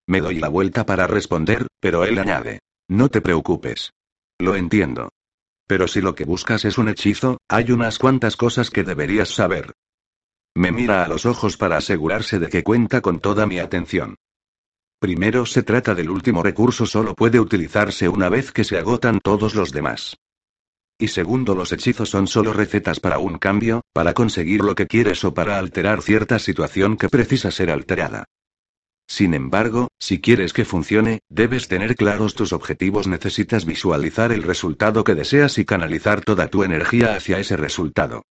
Me 0.08 0.20
doy 0.20 0.40
la 0.40 0.48
vuelta 0.48 0.84
para 0.84 1.06
responder, 1.06 1.68
pero 1.78 2.02
él 2.02 2.18
añade. 2.18 2.58
No 2.88 3.08
te 3.08 3.20
preocupes. 3.20 3.92
Lo 4.38 4.54
entiendo. 4.54 5.10
Pero 5.66 5.88
si 5.88 6.00
lo 6.00 6.14
que 6.14 6.24
buscas 6.24 6.64
es 6.64 6.78
un 6.78 6.88
hechizo, 6.88 7.38
hay 7.48 7.72
unas 7.72 7.98
cuantas 7.98 8.36
cosas 8.36 8.70
que 8.70 8.84
deberías 8.84 9.30
saber. 9.30 9.72
Me 10.54 10.70
mira 10.70 11.04
a 11.04 11.08
los 11.08 11.26
ojos 11.26 11.56
para 11.56 11.76
asegurarse 11.76 12.38
de 12.38 12.48
que 12.48 12.62
cuenta 12.62 13.00
con 13.00 13.18
toda 13.18 13.46
mi 13.46 13.58
atención. 13.58 14.14
Primero 15.00 15.44
se 15.44 15.62
trata 15.62 15.94
del 15.94 16.08
último 16.08 16.42
recurso, 16.42 16.86
solo 16.86 17.14
puede 17.14 17.40
utilizarse 17.40 18.08
una 18.08 18.28
vez 18.28 18.52
que 18.52 18.64
se 18.64 18.78
agotan 18.78 19.20
todos 19.20 19.54
los 19.54 19.72
demás. 19.72 20.16
Y 20.98 21.08
segundo, 21.08 21.54
los 21.54 21.72
hechizos 21.72 22.08
son 22.08 22.26
solo 22.26 22.52
recetas 22.54 23.00
para 23.00 23.18
un 23.18 23.36
cambio, 23.36 23.82
para 23.92 24.14
conseguir 24.14 24.62
lo 24.62 24.74
que 24.74 24.86
quieres 24.86 25.24
o 25.24 25.34
para 25.34 25.58
alterar 25.58 26.00
cierta 26.00 26.38
situación 26.38 26.96
que 26.96 27.10
precisa 27.10 27.50
ser 27.50 27.70
alterada. 27.70 28.24
Sin 29.08 29.34
embargo, 29.34 29.88
si 29.98 30.20
quieres 30.20 30.52
que 30.52 30.64
funcione, 30.64 31.20
debes 31.28 31.68
tener 31.68 31.94
claros 31.94 32.34
tus 32.34 32.52
objetivos, 32.52 33.06
necesitas 33.06 33.64
visualizar 33.64 34.32
el 34.32 34.42
resultado 34.42 35.04
que 35.04 35.14
deseas 35.14 35.58
y 35.58 35.64
canalizar 35.64 36.22
toda 36.22 36.48
tu 36.48 36.64
energía 36.64 37.14
hacia 37.14 37.38
ese 37.38 37.56
resultado. 37.56 38.22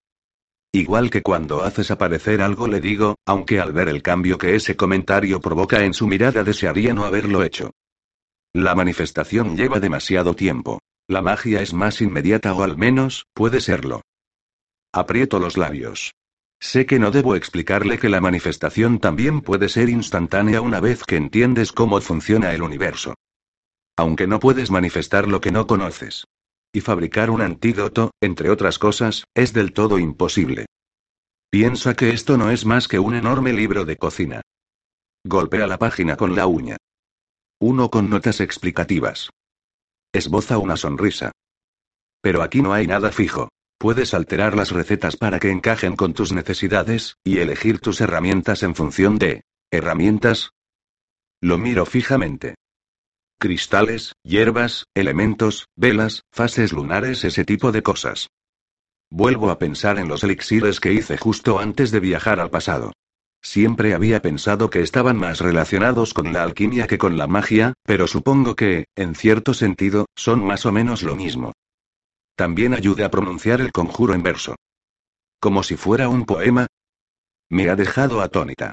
Igual 0.72 1.10
que 1.10 1.22
cuando 1.22 1.62
haces 1.62 1.92
aparecer 1.92 2.42
algo 2.42 2.66
le 2.66 2.80
digo, 2.80 3.14
aunque 3.24 3.60
al 3.60 3.72
ver 3.72 3.88
el 3.88 4.02
cambio 4.02 4.38
que 4.38 4.56
ese 4.56 4.74
comentario 4.74 5.40
provoca 5.40 5.84
en 5.84 5.94
su 5.94 6.08
mirada 6.08 6.42
desearía 6.42 6.92
no 6.92 7.04
haberlo 7.04 7.44
hecho. 7.44 7.70
La 8.52 8.74
manifestación 8.74 9.56
lleva 9.56 9.78
demasiado 9.78 10.34
tiempo. 10.34 10.80
La 11.06 11.22
magia 11.22 11.60
es 11.60 11.72
más 11.74 12.00
inmediata 12.00 12.52
o 12.54 12.64
al 12.64 12.76
menos, 12.76 13.26
puede 13.34 13.60
serlo. 13.60 14.02
Aprieto 14.92 15.38
los 15.38 15.56
labios. 15.56 16.12
Sé 16.64 16.87
que 16.87 16.98
no 16.98 17.11
debo 17.11 17.37
explicarle 17.37 17.98
que 17.98 18.09
la 18.09 18.22
manifestación 18.22 18.98
también 18.98 19.42
puede 19.42 19.68
ser 19.68 19.90
instantánea 19.90 20.62
una 20.62 20.81
vez 20.81 21.05
que 21.05 21.16
entiendes 21.16 21.72
cómo 21.72 22.00
funciona 22.00 22.55
el 22.55 22.62
universo. 22.62 23.12
Aunque 23.98 24.27
no 24.27 24.40
puedes 24.40 24.70
manifestar 24.70 25.29
lo 25.29 25.42
que 25.42 25.53
no 25.53 25.66
conoces. 25.66 26.24
Y 26.72 26.81
fabricar 26.81 27.29
un 27.29 27.42
antídoto, 27.42 28.12
entre 28.22 28.48
otras 28.48 28.79
cosas, 28.79 29.24
es 29.35 29.53
del 29.53 29.74
todo 29.74 29.98
imposible. 29.98 30.64
Piensa 31.50 31.94
que 31.94 32.11
esto 32.11 32.38
no 32.38 32.50
es 32.50 32.64
más 32.64 32.88
que 32.88 32.98
un 32.98 33.14
enorme 33.14 33.53
libro 33.53 33.85
de 33.85 33.98
cocina. 33.98 34.40
Golpea 35.22 35.66
la 35.66 35.79
página 35.79 36.16
con 36.16 36.35
la 36.35 36.46
uña. 36.46 36.79
Uno 37.61 37.90
con 37.90 38.09
notas 38.09 38.40
explicativas. 38.40 39.29
Esboza 40.14 40.57
una 40.57 40.79
sonrisa. 40.79 41.31
Pero 42.22 42.40
aquí 42.40 42.62
no 42.62 42.72
hay 42.72 42.87
nada 42.87 43.12
fijo. 43.12 43.50
Puedes 43.85 44.14
alterar 44.14 44.57
las 44.57 44.70
recetas 44.70 45.14
para 45.14 45.38
que 45.38 45.51
encajen 45.51 45.94
con 45.94 46.14
tus 46.14 46.33
necesidades, 46.33 47.18
y 47.23 47.40
elegir 47.40 47.81
tus 47.81 48.01
herramientas 48.01 48.62
en 48.62 48.75
función 48.75 49.18
de... 49.18 49.42
¿Herramientas? 49.70 50.53
Lo 51.42 51.59
miro 51.59 51.85
fijamente. 51.85 52.55
Cristales, 53.38 54.14
hierbas, 54.23 54.87
elementos, 54.94 55.66
velas, 55.77 56.23
fases 56.33 56.73
lunares, 56.73 57.25
ese 57.25 57.44
tipo 57.44 57.73
de 57.73 57.83
cosas. 57.83 58.31
Vuelvo 59.11 59.51
a 59.51 59.59
pensar 59.59 59.99
en 59.99 60.09
los 60.09 60.25
elixires 60.25 60.81
que 60.81 60.94
hice 60.94 61.18
justo 61.18 61.59
antes 61.59 61.90
de 61.90 62.01
viajar 62.01 62.40
al 62.40 62.49
pasado. 62.49 62.94
Siempre 63.42 63.92
había 63.92 64.23
pensado 64.23 64.70
que 64.70 64.81
estaban 64.81 65.18
más 65.18 65.40
relacionados 65.40 66.14
con 66.14 66.33
la 66.33 66.42
alquimia 66.42 66.87
que 66.87 66.97
con 66.97 67.18
la 67.18 67.27
magia, 67.27 67.75
pero 67.83 68.07
supongo 68.07 68.57
que, 68.57 68.87
en 68.97 69.14
cierto 69.14 69.53
sentido, 69.53 70.07
son 70.16 70.42
más 70.42 70.64
o 70.64 70.73
menos 70.73 71.03
lo 71.03 71.16
mismo. 71.16 71.53
También 72.37 72.75
ayude 72.75 73.05
a 73.05 73.11
pronunciar 73.11 73.61
el 73.61 73.73
conjuro 73.73 74.14
en 74.14 74.23
verso. 74.23 74.57
Como 75.40 75.62
si 75.62 75.77
fuera 75.77 76.09
un 76.09 76.25
poema. 76.25 76.66
Me 77.51 77.68
ha 77.68 77.77
dejado 77.77 78.20
atónita. 78.20 78.73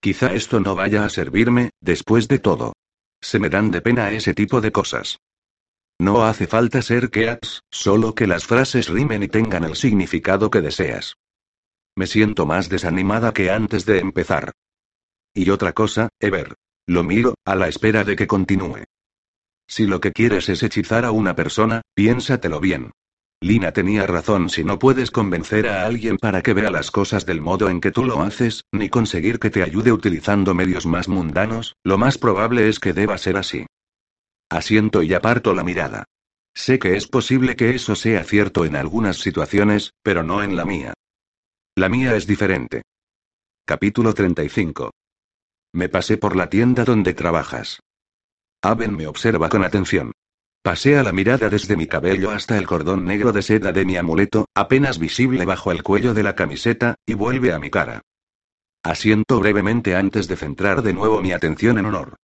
Quizá 0.00 0.32
esto 0.32 0.60
no 0.60 0.74
vaya 0.74 1.04
a 1.04 1.08
servirme, 1.08 1.70
después 1.80 2.28
de 2.28 2.38
todo. 2.38 2.72
Se 3.20 3.38
me 3.38 3.48
dan 3.48 3.70
de 3.70 3.80
pena 3.80 4.10
ese 4.10 4.34
tipo 4.34 4.60
de 4.60 4.72
cosas. 4.72 5.18
No 6.00 6.24
hace 6.24 6.46
falta 6.46 6.82
ser 6.82 7.10
Keats, 7.10 7.60
solo 7.70 8.14
que 8.14 8.26
las 8.26 8.46
frases 8.46 8.88
rimen 8.88 9.22
y 9.22 9.28
tengan 9.28 9.64
el 9.64 9.76
significado 9.76 10.50
que 10.50 10.60
deseas. 10.60 11.14
Me 11.96 12.06
siento 12.06 12.46
más 12.46 12.68
desanimada 12.68 13.32
que 13.32 13.50
antes 13.50 13.84
de 13.84 13.98
empezar. 13.98 14.52
Y 15.34 15.50
otra 15.50 15.72
cosa, 15.72 16.08
Ever. 16.18 16.56
Lo 16.86 17.04
miro, 17.04 17.34
a 17.44 17.54
la 17.54 17.68
espera 17.68 18.02
de 18.02 18.16
que 18.16 18.26
continúe. 18.26 18.84
Si 19.68 19.86
lo 19.86 20.00
que 20.00 20.10
quieres 20.10 20.48
es 20.48 20.62
hechizar 20.62 21.04
a 21.04 21.12
una 21.12 21.36
persona, 21.36 21.82
piénsatelo 21.94 22.58
bien. 22.58 22.90
Lina 23.42 23.72
tenía 23.72 24.06
razón 24.06 24.48
si 24.48 24.62
no 24.62 24.78
puedes 24.78 25.10
convencer 25.10 25.66
a 25.66 25.84
alguien 25.84 26.16
para 26.16 26.42
que 26.42 26.54
vea 26.54 26.70
las 26.70 26.92
cosas 26.92 27.26
del 27.26 27.40
modo 27.40 27.68
en 27.68 27.80
que 27.80 27.90
tú 27.90 28.04
lo 28.04 28.22
haces, 28.22 28.64
ni 28.70 28.88
conseguir 28.88 29.40
que 29.40 29.50
te 29.50 29.64
ayude 29.64 29.90
utilizando 29.90 30.54
medios 30.54 30.86
más 30.86 31.08
mundanos, 31.08 31.74
lo 31.82 31.98
más 31.98 32.18
probable 32.18 32.68
es 32.68 32.78
que 32.78 32.92
deba 32.92 33.18
ser 33.18 33.36
así. 33.36 33.66
Asiento 34.48 35.02
y 35.02 35.12
aparto 35.12 35.54
la 35.54 35.64
mirada. 35.64 36.04
Sé 36.54 36.78
que 36.78 36.96
es 36.96 37.08
posible 37.08 37.56
que 37.56 37.70
eso 37.70 37.96
sea 37.96 38.22
cierto 38.22 38.64
en 38.64 38.76
algunas 38.76 39.16
situaciones, 39.16 39.92
pero 40.04 40.22
no 40.22 40.44
en 40.44 40.54
la 40.54 40.64
mía. 40.64 40.94
La 41.74 41.88
mía 41.88 42.14
es 42.14 42.28
diferente. 42.28 42.82
Capítulo 43.66 44.14
35. 44.14 44.92
Me 45.72 45.88
pasé 45.88 46.16
por 46.16 46.36
la 46.36 46.48
tienda 46.48 46.84
donde 46.84 47.12
trabajas. 47.12 47.80
Aben 48.62 48.94
me 48.94 49.08
observa 49.08 49.48
con 49.48 49.64
atención. 49.64 50.12
Pasea 50.62 51.02
la 51.02 51.12
mirada 51.12 51.48
desde 51.48 51.76
mi 51.76 51.88
cabello 51.88 52.30
hasta 52.30 52.56
el 52.56 52.68
cordón 52.68 53.04
negro 53.04 53.32
de 53.32 53.42
seda 53.42 53.72
de 53.72 53.84
mi 53.84 53.96
amuleto, 53.96 54.46
apenas 54.54 55.00
visible 55.00 55.44
bajo 55.44 55.72
el 55.72 55.82
cuello 55.82 56.14
de 56.14 56.22
la 56.22 56.36
camiseta, 56.36 56.94
y 57.04 57.14
vuelve 57.14 57.52
a 57.52 57.58
mi 57.58 57.68
cara. 57.68 58.02
Asiento 58.84 59.40
brevemente 59.40 59.96
antes 59.96 60.28
de 60.28 60.36
centrar 60.36 60.82
de 60.82 60.92
nuevo 60.92 61.20
mi 61.20 61.32
atención 61.32 61.78
en 61.78 61.86
Honor. 61.86 62.14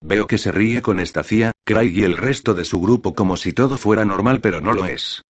Veo 0.00 0.28
que 0.28 0.38
se 0.38 0.52
ríe 0.52 0.80
con 0.80 1.00
Estacia, 1.00 1.50
Craig 1.64 1.90
y 1.92 2.04
el 2.04 2.16
resto 2.16 2.54
de 2.54 2.64
su 2.64 2.80
grupo 2.80 3.14
como 3.14 3.36
si 3.36 3.52
todo 3.52 3.76
fuera 3.76 4.04
normal, 4.04 4.40
pero 4.40 4.60
no 4.60 4.74
lo 4.74 4.86
es. 4.86 5.22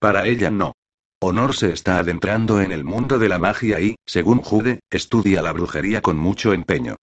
Para 0.00 0.26
ella 0.26 0.50
no. 0.50 0.72
Honor 1.20 1.54
se 1.54 1.72
está 1.72 1.98
adentrando 1.98 2.60
en 2.60 2.72
el 2.72 2.82
mundo 2.82 3.20
de 3.20 3.28
la 3.28 3.38
magia 3.38 3.80
y, 3.80 3.94
según 4.04 4.38
Jude, 4.38 4.80
estudia 4.90 5.42
la 5.42 5.52
brujería 5.52 6.02
con 6.02 6.16
mucho 6.16 6.52
empeño. 6.52 6.96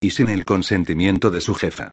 Y 0.00 0.10
sin 0.10 0.30
el 0.30 0.46
consentimiento 0.46 1.30
de 1.30 1.42
su 1.42 1.54
jefa. 1.54 1.92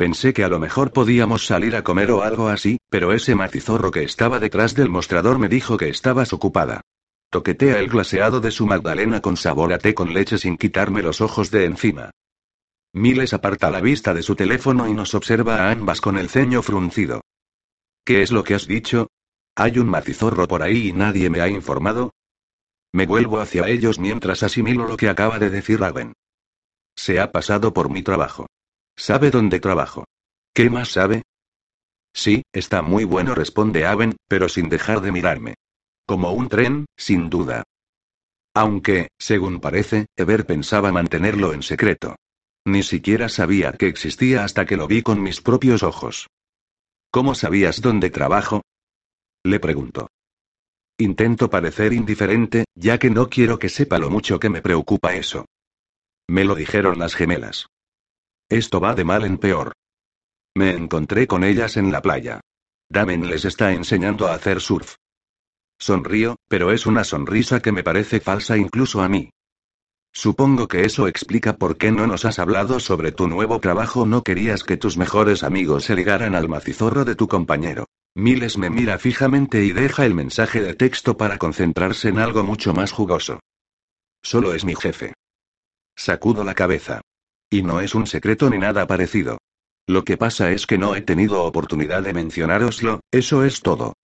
Pensé 0.00 0.32
que 0.32 0.44
a 0.44 0.48
lo 0.48 0.58
mejor 0.58 0.94
podíamos 0.94 1.44
salir 1.44 1.76
a 1.76 1.84
comer 1.84 2.10
o 2.10 2.22
algo 2.22 2.48
así, 2.48 2.78
pero 2.88 3.12
ese 3.12 3.34
matizorro 3.34 3.90
que 3.90 4.02
estaba 4.02 4.38
detrás 4.38 4.74
del 4.74 4.88
mostrador 4.88 5.38
me 5.38 5.46
dijo 5.46 5.76
que 5.76 5.90
estabas 5.90 6.32
ocupada. 6.32 6.80
Toquetea 7.28 7.78
el 7.78 7.90
glaseado 7.90 8.40
de 8.40 8.50
su 8.50 8.66
magdalena 8.66 9.20
con 9.20 9.36
sabor 9.36 9.74
a 9.74 9.78
té 9.78 9.92
con 9.92 10.14
leche 10.14 10.38
sin 10.38 10.56
quitarme 10.56 11.02
los 11.02 11.20
ojos 11.20 11.50
de 11.50 11.66
encima. 11.66 12.12
Miles 12.94 13.34
aparta 13.34 13.70
la 13.70 13.82
vista 13.82 14.14
de 14.14 14.22
su 14.22 14.34
teléfono 14.34 14.88
y 14.88 14.94
nos 14.94 15.14
observa 15.14 15.56
a 15.56 15.70
ambas 15.70 16.00
con 16.00 16.16
el 16.16 16.30
ceño 16.30 16.62
fruncido. 16.62 17.20
¿Qué 18.02 18.22
es 18.22 18.32
lo 18.32 18.42
que 18.42 18.54
has 18.54 18.66
dicho? 18.66 19.08
¿Hay 19.54 19.78
un 19.78 19.90
matizorro 19.90 20.48
por 20.48 20.62
ahí 20.62 20.88
y 20.88 20.92
nadie 20.94 21.28
me 21.28 21.42
ha 21.42 21.48
informado? 21.48 22.14
Me 22.90 23.04
vuelvo 23.04 23.38
hacia 23.38 23.68
ellos 23.68 23.98
mientras 23.98 24.42
asimilo 24.44 24.88
lo 24.88 24.96
que 24.96 25.10
acaba 25.10 25.38
de 25.38 25.50
decir 25.50 25.78
Raven. 25.78 26.14
Se 26.96 27.20
ha 27.20 27.30
pasado 27.30 27.74
por 27.74 27.90
mi 27.90 28.02
trabajo. 28.02 28.46
¿Sabe 29.00 29.30
dónde 29.30 29.60
trabajo? 29.60 30.04
¿Qué 30.54 30.68
más 30.68 30.90
sabe? 30.90 31.22
Sí, 32.12 32.42
está 32.52 32.82
muy 32.82 33.04
bueno, 33.04 33.34
responde 33.34 33.86
Aven, 33.86 34.16
pero 34.28 34.46
sin 34.50 34.68
dejar 34.68 35.00
de 35.00 35.10
mirarme. 35.10 35.54
Como 36.06 36.32
un 36.32 36.50
tren, 36.50 36.84
sin 36.98 37.30
duda. 37.30 37.62
Aunque, 38.54 39.08
según 39.18 39.58
parece, 39.58 40.04
Ever 40.16 40.44
pensaba 40.44 40.92
mantenerlo 40.92 41.54
en 41.54 41.62
secreto. 41.62 42.16
Ni 42.66 42.82
siquiera 42.82 43.30
sabía 43.30 43.72
que 43.72 43.86
existía 43.86 44.44
hasta 44.44 44.66
que 44.66 44.76
lo 44.76 44.86
vi 44.86 45.00
con 45.00 45.22
mis 45.22 45.40
propios 45.40 45.82
ojos. 45.82 46.26
¿Cómo 47.10 47.34
sabías 47.34 47.80
dónde 47.80 48.10
trabajo? 48.10 48.60
Le 49.44 49.60
pregunto. 49.60 50.08
Intento 50.98 51.48
parecer 51.48 51.94
indiferente, 51.94 52.66
ya 52.74 52.98
que 52.98 53.08
no 53.08 53.30
quiero 53.30 53.58
que 53.58 53.70
sepa 53.70 53.98
lo 53.98 54.10
mucho 54.10 54.38
que 54.38 54.50
me 54.50 54.60
preocupa 54.60 55.14
eso. 55.14 55.46
Me 56.28 56.44
lo 56.44 56.54
dijeron 56.54 56.98
las 56.98 57.14
gemelas. 57.14 57.66
Esto 58.50 58.80
va 58.80 58.96
de 58.96 59.04
mal 59.04 59.24
en 59.24 59.38
peor. 59.38 59.72
Me 60.56 60.70
encontré 60.70 61.28
con 61.28 61.44
ellas 61.44 61.76
en 61.76 61.92
la 61.92 62.02
playa. 62.02 62.40
Damen 62.88 63.28
les 63.28 63.44
está 63.44 63.70
enseñando 63.72 64.26
a 64.26 64.34
hacer 64.34 64.60
surf. 64.60 64.96
Sonrío, 65.78 66.34
pero 66.48 66.72
es 66.72 66.84
una 66.84 67.04
sonrisa 67.04 67.60
que 67.60 67.70
me 67.70 67.84
parece 67.84 68.18
falsa 68.18 68.56
incluso 68.56 69.02
a 69.02 69.08
mí. 69.08 69.30
Supongo 70.12 70.66
que 70.66 70.84
eso 70.84 71.06
explica 71.06 71.56
por 71.56 71.76
qué 71.76 71.92
no 71.92 72.08
nos 72.08 72.24
has 72.24 72.40
hablado 72.40 72.80
sobre 72.80 73.12
tu 73.12 73.28
nuevo 73.28 73.60
trabajo. 73.60 74.04
No 74.04 74.24
querías 74.24 74.64
que 74.64 74.76
tus 74.76 74.96
mejores 74.96 75.44
amigos 75.44 75.84
se 75.84 75.94
ligaran 75.94 76.34
al 76.34 76.48
macizorro 76.48 77.04
de 77.04 77.14
tu 77.14 77.28
compañero. 77.28 77.86
Miles 78.16 78.58
me 78.58 78.68
mira 78.68 78.98
fijamente 78.98 79.64
y 79.64 79.70
deja 79.70 80.04
el 80.04 80.14
mensaje 80.14 80.60
de 80.60 80.74
texto 80.74 81.16
para 81.16 81.38
concentrarse 81.38 82.08
en 82.08 82.18
algo 82.18 82.42
mucho 82.42 82.74
más 82.74 82.90
jugoso. 82.90 83.38
Solo 84.20 84.54
es 84.54 84.64
mi 84.64 84.74
jefe. 84.74 85.14
Sacudo 85.94 86.42
la 86.42 86.54
cabeza. 86.54 87.00
Y 87.50 87.62
no 87.62 87.80
es 87.80 87.94
un 87.94 88.06
secreto 88.06 88.48
ni 88.48 88.58
nada 88.58 88.86
parecido. 88.86 89.38
Lo 89.86 90.04
que 90.04 90.16
pasa 90.16 90.52
es 90.52 90.66
que 90.66 90.78
no 90.78 90.94
he 90.94 91.02
tenido 91.02 91.42
oportunidad 91.42 92.02
de 92.02 92.14
mencionároslo, 92.14 93.00
eso 93.10 93.44
es 93.44 93.60
todo. 93.60 93.94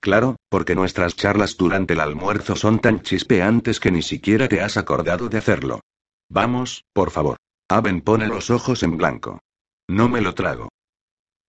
Claro, 0.00 0.36
porque 0.50 0.74
nuestras 0.74 1.16
charlas 1.16 1.56
durante 1.56 1.94
el 1.94 2.00
almuerzo 2.00 2.56
son 2.56 2.80
tan 2.80 3.00
chispeantes 3.00 3.80
que 3.80 3.90
ni 3.90 4.02
siquiera 4.02 4.48
te 4.48 4.60
has 4.60 4.76
acordado 4.76 5.28
de 5.28 5.38
hacerlo. 5.38 5.80
Vamos, 6.28 6.84
por 6.92 7.10
favor. 7.10 7.36
Aben 7.68 8.00
pone 8.02 8.26
los 8.26 8.50
ojos 8.50 8.82
en 8.82 8.96
blanco. 8.96 9.40
No 9.88 10.08
me 10.08 10.20
lo 10.20 10.34
trago. 10.34 10.68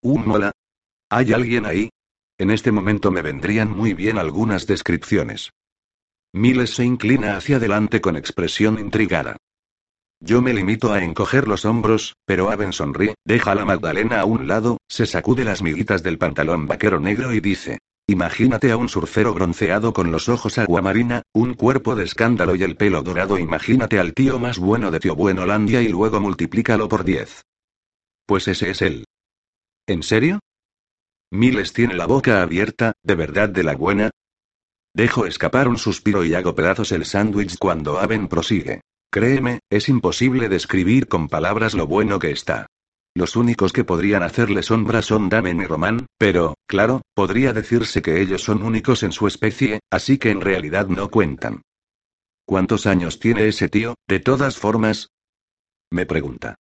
Un 0.02 0.28
mola, 0.28 0.52
¿Hay 1.10 1.34
alguien 1.34 1.66
ahí? 1.66 1.90
En 2.38 2.52
este 2.52 2.72
momento 2.72 3.12
me 3.12 3.22
vendrían 3.22 3.70
muy 3.72 3.94
bien 3.94 4.18
algunas 4.18 4.68
descripciones. 4.68 5.52
Miles 6.34 6.72
se 6.72 6.84
inclina 6.84 7.38
hacia 7.38 7.58
adelante 7.58 8.02
con 8.02 8.18
expresión 8.18 8.80
intrigada. 8.80 9.38
Yo 10.20 10.42
me 10.42 10.54
limito 10.54 10.94
a 10.94 11.04
encoger 11.04 11.48
los 11.48 11.66
hombros, 11.66 12.16
pero 12.26 12.50
Aben 12.50 12.74
sonríe, 12.74 13.16
deja 13.26 13.52
a 13.52 13.56
la 13.56 13.66
Magdalena 13.66 14.22
a 14.22 14.26
un 14.26 14.48
lado, 14.48 14.78
se 14.88 15.06
sacude 15.06 15.44
las 15.44 15.62
miguitas 15.62 16.04
del 16.04 16.18
pantalón 16.18 16.68
vaquero 16.68 17.00
negro 17.00 17.34
y 17.34 17.42
dice: 17.42 17.80
Imagínate 18.08 18.72
a 18.72 18.78
un 18.78 18.88
surfero 18.88 19.34
bronceado 19.34 19.92
con 19.92 20.12
los 20.12 20.30
ojos 20.30 20.58
aguamarina, 20.58 21.24
un 21.34 21.56
cuerpo 21.56 21.96
de 21.96 22.04
escándalo 22.04 22.56
y 22.56 22.64
el 22.64 22.76
pelo 22.76 23.02
dorado. 23.02 23.40
Imagínate 23.40 24.00
al 24.00 24.14
tío 24.14 24.40
más 24.40 24.60
bueno 24.60 24.92
de 24.92 25.00
Tío 25.00 25.16
Buenolandia 25.16 25.82
y 25.82 25.90
luego 25.90 26.20
multiplícalo 26.22 26.88
por 26.88 27.04
diez. 27.04 27.44
Pues 28.28 28.48
ese 28.48 28.70
es 28.70 28.82
él. 28.82 29.06
¿En 29.88 30.04
serio? 30.04 30.40
Miles 31.32 31.74
tiene 31.74 31.96
la 31.96 32.06
boca 32.06 32.42
abierta, 32.42 32.94
¿de 33.04 33.16
verdad 33.16 33.50
de 33.50 33.64
la 33.64 33.76
buena? 33.76 34.12
Dejo 34.94 35.26
escapar 35.26 35.68
un 35.68 35.78
suspiro 35.78 36.24
y 36.24 36.36
hago 36.36 36.56
pedazos 36.56 36.92
el 36.92 37.06
sándwich 37.06 37.58
cuando 37.58 38.00
Aben 38.00 38.28
prosigue. 38.28 38.82
Créeme, 39.16 39.60
es 39.70 39.88
imposible 39.88 40.50
describir 40.50 41.08
con 41.08 41.30
palabras 41.30 41.74
lo 41.74 41.88
bueno 41.88 42.20
que 42.20 42.32
está. 42.32 42.68
Los 43.16 43.38
únicos 43.38 43.72
que 43.72 43.86
podrían 43.86 44.24
hacerle 44.24 44.62
sombra 44.62 45.02
son 45.02 45.30
Damen 45.30 45.62
y 45.62 45.66
Román, 45.66 46.08
pero, 46.18 46.56
claro, 46.68 47.02
podría 47.14 47.54
decirse 47.54 48.02
que 48.02 48.20
ellos 48.20 48.44
son 48.44 48.62
únicos 48.62 49.04
en 49.04 49.14
su 49.14 49.26
especie, 49.26 49.80
así 49.90 50.18
que 50.18 50.32
en 50.32 50.42
realidad 50.42 50.88
no 50.88 51.10
cuentan. 51.10 51.62
¿Cuántos 52.46 52.88
años 52.88 53.18
tiene 53.18 53.48
ese 53.48 53.70
tío, 53.70 53.96
de 54.06 54.20
todas 54.20 54.58
formas? 54.58 55.08
Me 55.90 56.06
pregunta. 56.06 56.56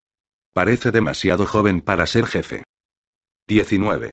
Parece 0.53 0.91
demasiado 0.91 1.45
joven 1.45 1.81
para 1.81 2.07
ser 2.07 2.25
jefe. 2.25 2.63
19. 3.49 4.11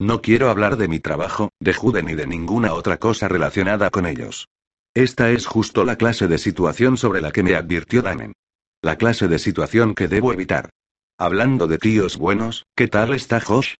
No 0.00 0.22
quiero 0.22 0.48
hablar 0.48 0.78
de 0.78 0.88
mi 0.88 1.00
trabajo, 1.00 1.50
de 1.60 1.74
Jude 1.74 2.02
ni 2.02 2.14
de 2.14 2.26
ninguna 2.26 2.72
otra 2.72 2.96
cosa 2.96 3.28
relacionada 3.28 3.90
con 3.90 4.06
ellos. 4.06 4.48
Esta 4.94 5.30
es 5.30 5.46
justo 5.46 5.86
la 5.86 5.96
clase 5.96 6.28
de 6.28 6.36
situación 6.36 6.98
sobre 6.98 7.22
la 7.22 7.32
que 7.32 7.42
me 7.42 7.54
advirtió 7.54 8.02
Damen. 8.02 8.34
La 8.82 8.96
clase 8.96 9.26
de 9.26 9.38
situación 9.38 9.94
que 9.94 10.06
debo 10.06 10.34
evitar. 10.34 10.68
Hablando 11.16 11.66
de 11.66 11.78
tíos 11.78 12.18
buenos, 12.18 12.66
¿qué 12.76 12.88
tal 12.88 13.14
está 13.14 13.40
Josh? 13.40 13.74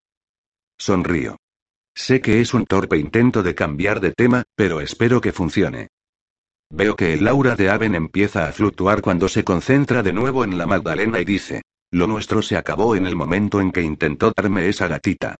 Sonrío. 0.78 1.36
Sé 1.94 2.22
que 2.22 2.40
es 2.40 2.54
un 2.54 2.64
torpe 2.64 2.96
intento 2.96 3.42
de 3.42 3.54
cambiar 3.54 4.00
de 4.00 4.12
tema, 4.12 4.44
pero 4.56 4.80
espero 4.80 5.20
que 5.20 5.32
funcione. 5.32 5.88
Veo 6.70 6.96
que 6.96 7.12
el 7.12 7.28
aura 7.28 7.56
de 7.56 7.68
Aven 7.68 7.94
empieza 7.94 8.48
a 8.48 8.52
fluctuar 8.52 9.02
cuando 9.02 9.28
se 9.28 9.44
concentra 9.44 10.02
de 10.02 10.14
nuevo 10.14 10.44
en 10.44 10.56
la 10.56 10.64
Magdalena 10.64 11.20
y 11.20 11.26
dice, 11.26 11.60
lo 11.90 12.06
nuestro 12.06 12.40
se 12.40 12.56
acabó 12.56 12.96
en 12.96 13.06
el 13.06 13.16
momento 13.16 13.60
en 13.60 13.70
que 13.70 13.82
intentó 13.82 14.32
darme 14.34 14.66
esa 14.66 14.88
gatita. 14.88 15.36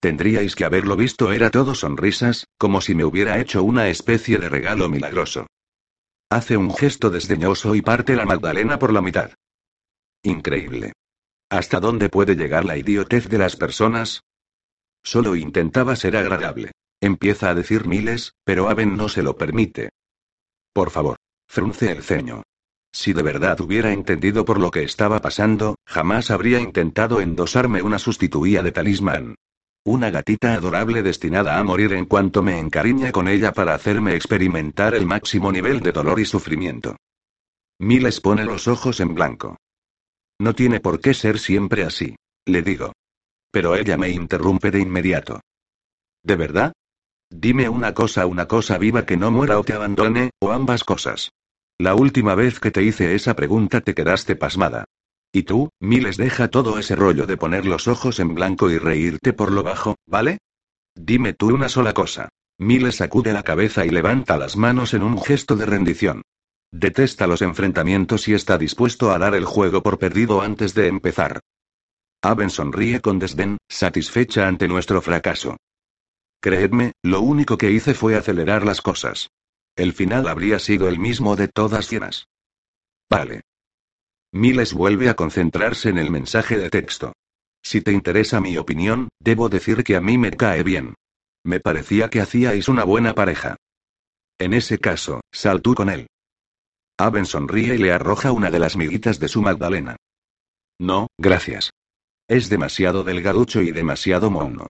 Tendríais 0.00 0.54
que 0.54 0.64
haberlo 0.64 0.96
visto, 0.96 1.32
era 1.32 1.50
todo 1.50 1.74
sonrisas, 1.74 2.46
como 2.58 2.80
si 2.80 2.94
me 2.94 3.04
hubiera 3.04 3.38
hecho 3.40 3.62
una 3.62 3.88
especie 3.88 4.38
de 4.38 4.48
regalo 4.48 4.88
milagroso. 4.88 5.46
Hace 6.30 6.56
un 6.56 6.74
gesto 6.74 7.10
desdeñoso 7.10 7.74
y 7.74 7.82
parte 7.82 8.16
la 8.16 8.24
Magdalena 8.24 8.78
por 8.78 8.92
la 8.92 9.00
mitad. 9.00 9.30
Increíble. 10.22 10.92
¿Hasta 11.48 11.80
dónde 11.80 12.08
puede 12.08 12.34
llegar 12.34 12.64
la 12.64 12.76
idiotez 12.76 13.28
de 13.28 13.38
las 13.38 13.56
personas? 13.56 14.22
Solo 15.04 15.36
intentaba 15.36 15.94
ser 15.94 16.16
agradable. 16.16 16.72
Empieza 17.00 17.50
a 17.50 17.54
decir 17.54 17.86
miles, 17.86 18.32
pero 18.44 18.68
Aben 18.68 18.96
no 18.96 19.08
se 19.08 19.22
lo 19.22 19.36
permite. 19.36 19.90
Por 20.72 20.90
favor. 20.90 21.16
Frunce 21.48 21.92
el 21.92 22.02
ceño. 22.02 22.42
Si 22.92 23.12
de 23.12 23.22
verdad 23.22 23.60
hubiera 23.60 23.92
entendido 23.92 24.44
por 24.44 24.58
lo 24.58 24.70
que 24.70 24.82
estaba 24.82 25.20
pasando, 25.20 25.76
jamás 25.86 26.30
habría 26.30 26.60
intentado 26.60 27.20
endosarme 27.20 27.82
una 27.82 27.98
sustituía 27.98 28.62
de 28.62 28.72
talismán. 28.72 29.36
Una 29.86 30.10
gatita 30.10 30.54
adorable 30.54 31.00
destinada 31.04 31.60
a 31.60 31.62
morir 31.62 31.92
en 31.92 32.06
cuanto 32.06 32.42
me 32.42 32.58
encariñe 32.58 33.12
con 33.12 33.28
ella 33.28 33.52
para 33.52 33.72
hacerme 33.72 34.16
experimentar 34.16 34.96
el 34.96 35.06
máximo 35.06 35.52
nivel 35.52 35.78
de 35.78 35.92
dolor 35.92 36.18
y 36.18 36.24
sufrimiento. 36.24 36.96
Miles 37.78 38.20
pone 38.20 38.44
los 38.44 38.66
ojos 38.66 38.98
en 38.98 39.14
blanco. 39.14 39.58
No 40.40 40.56
tiene 40.56 40.80
por 40.80 41.00
qué 41.00 41.14
ser 41.14 41.38
siempre 41.38 41.84
así, 41.84 42.16
le 42.46 42.62
digo. 42.62 42.94
Pero 43.52 43.76
ella 43.76 43.96
me 43.96 44.10
interrumpe 44.10 44.72
de 44.72 44.80
inmediato. 44.80 45.40
¿De 46.24 46.34
verdad? 46.34 46.72
Dime 47.30 47.68
una 47.68 47.94
cosa, 47.94 48.26
una 48.26 48.48
cosa 48.48 48.78
viva 48.78 49.06
que 49.06 49.16
no 49.16 49.30
muera 49.30 49.56
o 49.56 49.62
te 49.62 49.74
abandone, 49.74 50.30
o 50.40 50.50
ambas 50.50 50.82
cosas. 50.82 51.30
La 51.78 51.94
última 51.94 52.34
vez 52.34 52.58
que 52.58 52.72
te 52.72 52.82
hice 52.82 53.14
esa 53.14 53.36
pregunta 53.36 53.80
te 53.80 53.94
quedaste 53.94 54.34
pasmada. 54.34 54.84
Y 55.36 55.42
tú, 55.42 55.68
Miles, 55.80 56.16
deja 56.16 56.48
todo 56.48 56.78
ese 56.78 56.96
rollo 56.96 57.26
de 57.26 57.36
poner 57.36 57.66
los 57.66 57.88
ojos 57.88 58.20
en 58.20 58.34
blanco 58.34 58.70
y 58.70 58.78
reírte 58.78 59.34
por 59.34 59.52
lo 59.52 59.62
bajo, 59.62 59.96
¿vale? 60.06 60.38
Dime 60.94 61.34
tú 61.34 61.54
una 61.54 61.68
sola 61.68 61.92
cosa. 61.92 62.30
Miles 62.56 62.96
sacude 62.96 63.34
la 63.34 63.42
cabeza 63.42 63.84
y 63.84 63.90
levanta 63.90 64.38
las 64.38 64.56
manos 64.56 64.94
en 64.94 65.02
un 65.02 65.20
gesto 65.20 65.54
de 65.54 65.66
rendición. 65.66 66.22
Detesta 66.72 67.26
los 67.26 67.42
enfrentamientos 67.42 68.28
y 68.28 68.32
está 68.32 68.56
dispuesto 68.56 69.12
a 69.12 69.18
dar 69.18 69.34
el 69.34 69.44
juego 69.44 69.82
por 69.82 69.98
perdido 69.98 70.40
antes 70.40 70.72
de 70.72 70.86
empezar. 70.86 71.40
Aben 72.22 72.48
sonríe 72.48 73.02
con 73.02 73.18
desdén, 73.18 73.58
satisfecha 73.68 74.48
ante 74.48 74.68
nuestro 74.68 75.02
fracaso. 75.02 75.58
Creedme, 76.40 76.92
lo 77.02 77.20
único 77.20 77.58
que 77.58 77.70
hice 77.72 77.92
fue 77.92 78.16
acelerar 78.16 78.64
las 78.64 78.80
cosas. 78.80 79.28
El 79.76 79.92
final 79.92 80.28
habría 80.28 80.58
sido 80.58 80.88
el 80.88 80.98
mismo 80.98 81.36
de 81.36 81.48
todas 81.48 81.90
llenas. 81.90 82.24
Vale. 83.10 83.42
Miles 84.36 84.74
vuelve 84.74 85.08
a 85.08 85.14
concentrarse 85.14 85.88
en 85.88 85.98
el 85.98 86.10
mensaje 86.10 86.58
de 86.58 86.68
texto. 86.70 87.12
Si 87.62 87.80
te 87.80 87.92
interesa 87.92 88.40
mi 88.40 88.58
opinión, 88.58 89.08
debo 89.18 89.48
decir 89.48 89.82
que 89.82 89.96
a 89.96 90.00
mí 90.00 90.18
me 90.18 90.30
cae 90.30 90.62
bien. 90.62 90.94
Me 91.44 91.58
parecía 91.58 92.10
que 92.10 92.20
hacíais 92.20 92.68
una 92.68 92.84
buena 92.84 93.14
pareja. 93.14 93.56
En 94.38 94.52
ese 94.52 94.78
caso, 94.78 95.20
sal 95.32 95.62
tú 95.62 95.74
con 95.74 95.88
él. 95.88 96.06
Aben 96.98 97.24
sonríe 97.24 97.74
y 97.74 97.78
le 97.78 97.92
arroja 97.92 98.32
una 98.32 98.50
de 98.50 98.58
las 98.58 98.76
miguitas 98.76 99.18
de 99.18 99.28
su 99.28 99.42
Magdalena. 99.42 99.96
No, 100.78 101.08
gracias. 101.18 101.70
Es 102.28 102.48
demasiado 102.48 103.04
delgaducho 103.04 103.62
y 103.62 103.70
demasiado 103.70 104.30
mono. 104.30 104.66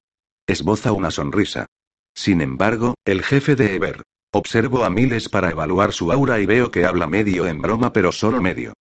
Esboza 0.46 0.92
una 0.92 1.11
sonrisa. 1.11 1.66
Sin 2.14 2.40
embargo, 2.40 2.94
el 3.05 3.22
jefe 3.22 3.57
de 3.57 3.74
Ever. 3.74 4.02
Observo 4.33 4.85
a 4.85 4.90
Miles 4.90 5.29
para 5.29 5.50
evaluar 5.50 5.92
su 5.92 6.12
aura 6.12 6.38
y 6.40 6.46
veo 6.46 6.70
que 6.70 6.85
habla 6.85 7.07
medio 7.07 7.46
en 7.46 7.61
broma 7.61 7.92
pero 7.92 8.12
solo 8.12 8.40
medio. 8.40 8.74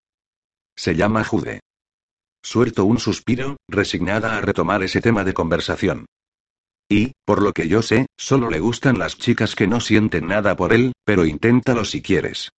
Se 0.76 0.94
llama 0.94 1.24
Jude. 1.24 1.60
Suelto 2.42 2.84
un 2.84 2.98
suspiro, 2.98 3.56
resignada 3.68 4.36
a 4.36 4.40
retomar 4.40 4.82
ese 4.82 5.00
tema 5.00 5.24
de 5.24 5.34
conversación. 5.34 6.06
Y, 6.88 7.12
por 7.24 7.42
lo 7.42 7.52
que 7.52 7.66
yo 7.66 7.82
sé, 7.82 8.06
solo 8.16 8.50
le 8.50 8.60
gustan 8.60 8.98
las 8.98 9.18
chicas 9.18 9.56
que 9.56 9.66
no 9.66 9.80
sienten 9.80 10.28
nada 10.28 10.54
por 10.54 10.72
él, 10.72 10.92
pero 11.04 11.24
inténtalo 11.24 11.84
si 11.84 12.02
quieres. 12.02 12.50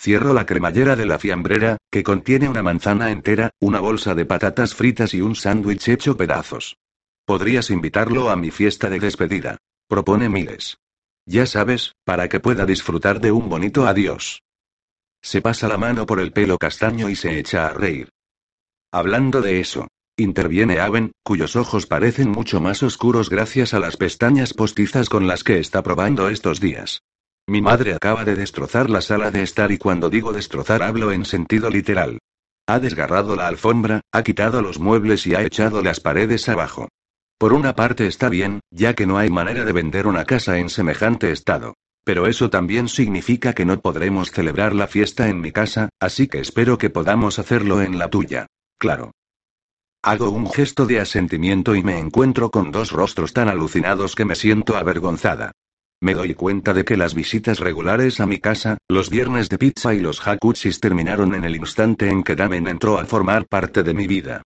Cierro 0.00 0.32
la 0.32 0.46
cremallera 0.46 0.96
de 0.96 1.06
la 1.06 1.18
fiambrera, 1.18 1.76
que 1.90 2.02
contiene 2.02 2.48
una 2.48 2.62
manzana 2.62 3.10
entera, 3.10 3.50
una 3.58 3.80
bolsa 3.80 4.14
de 4.14 4.24
patatas 4.24 4.74
fritas 4.74 5.12
y 5.12 5.20
un 5.20 5.34
sándwich 5.34 5.88
hecho 5.88 6.16
pedazos. 6.16 6.76
Podrías 7.24 7.70
invitarlo 7.70 8.30
a 8.30 8.36
mi 8.36 8.50
fiesta 8.50 8.88
de 8.88 9.00
despedida. 9.00 9.58
Propone 9.88 10.28
Miles. 10.28 10.78
Ya 11.26 11.46
sabes, 11.46 11.92
para 12.04 12.28
que 12.28 12.40
pueda 12.40 12.64
disfrutar 12.64 13.20
de 13.20 13.32
un 13.32 13.48
bonito 13.48 13.86
adiós. 13.86 14.40
Se 15.22 15.42
pasa 15.42 15.68
la 15.68 15.76
mano 15.76 16.06
por 16.06 16.20
el 16.20 16.32
pelo 16.32 16.58
castaño 16.58 17.08
y 17.08 17.16
se 17.16 17.38
echa 17.38 17.66
a 17.66 17.74
reír. 17.74 18.08
Hablando 18.92 19.42
de 19.42 19.60
eso, 19.60 19.88
interviene 20.16 20.80
Aven, 20.80 21.12
cuyos 21.22 21.56
ojos 21.56 21.86
parecen 21.86 22.30
mucho 22.30 22.60
más 22.60 22.82
oscuros 22.82 23.30
gracias 23.30 23.74
a 23.74 23.78
las 23.78 23.96
pestañas 23.96 24.54
postizas 24.54 25.08
con 25.08 25.26
las 25.26 25.44
que 25.44 25.58
está 25.58 25.82
probando 25.82 26.28
estos 26.28 26.60
días. 26.60 27.02
Mi 27.46 27.62
madre 27.62 27.94
acaba 27.94 28.24
de 28.24 28.36
destrozar 28.36 28.90
la 28.90 29.00
sala 29.00 29.30
de 29.30 29.42
estar 29.42 29.72
y 29.72 29.78
cuando 29.78 30.10
digo 30.10 30.32
destrozar 30.32 30.82
hablo 30.82 31.12
en 31.12 31.24
sentido 31.24 31.70
literal. 31.70 32.18
Ha 32.66 32.78
desgarrado 32.78 33.34
la 33.34 33.48
alfombra, 33.48 34.02
ha 34.12 34.22
quitado 34.22 34.62
los 34.62 34.78
muebles 34.78 35.26
y 35.26 35.34
ha 35.34 35.42
echado 35.42 35.82
las 35.82 36.00
paredes 36.00 36.48
abajo. 36.48 36.88
Por 37.38 37.52
una 37.52 37.74
parte 37.74 38.06
está 38.06 38.28
bien, 38.28 38.60
ya 38.70 38.94
que 38.94 39.06
no 39.06 39.18
hay 39.18 39.30
manera 39.30 39.64
de 39.64 39.72
vender 39.72 40.06
una 40.06 40.24
casa 40.24 40.58
en 40.58 40.68
semejante 40.68 41.32
estado. 41.32 41.74
Pero 42.04 42.26
eso 42.26 42.50
también 42.50 42.88
significa 42.88 43.52
que 43.52 43.64
no 43.64 43.80
podremos 43.80 44.30
celebrar 44.30 44.74
la 44.74 44.86
fiesta 44.86 45.28
en 45.28 45.40
mi 45.40 45.52
casa, 45.52 45.90
así 46.00 46.28
que 46.28 46.40
espero 46.40 46.78
que 46.78 46.90
podamos 46.90 47.38
hacerlo 47.38 47.82
en 47.82 47.98
la 47.98 48.08
tuya. 48.08 48.46
Claro. 48.78 49.12
Hago 50.02 50.30
un 50.30 50.50
gesto 50.50 50.86
de 50.86 50.98
asentimiento 50.98 51.74
y 51.74 51.82
me 51.82 51.98
encuentro 51.98 52.50
con 52.50 52.72
dos 52.72 52.90
rostros 52.90 53.34
tan 53.34 53.48
alucinados 53.48 54.14
que 54.14 54.24
me 54.24 54.34
siento 54.34 54.76
avergonzada. 54.76 55.52
Me 56.02 56.14
doy 56.14 56.34
cuenta 56.34 56.72
de 56.72 56.86
que 56.86 56.96
las 56.96 57.14
visitas 57.14 57.60
regulares 57.60 58.20
a 58.20 58.26
mi 58.26 58.38
casa, 58.38 58.78
los 58.88 59.10
viernes 59.10 59.50
de 59.50 59.58
pizza 59.58 59.92
y 59.92 60.00
los 60.00 60.18
jacuzzis 60.18 60.80
terminaron 60.80 61.34
en 61.34 61.44
el 61.44 61.56
instante 61.56 62.08
en 62.08 62.22
que 62.22 62.34
Damen 62.34 62.66
entró 62.68 62.98
a 62.98 63.04
formar 63.04 63.46
parte 63.46 63.82
de 63.82 63.92
mi 63.92 64.06
vida. 64.06 64.42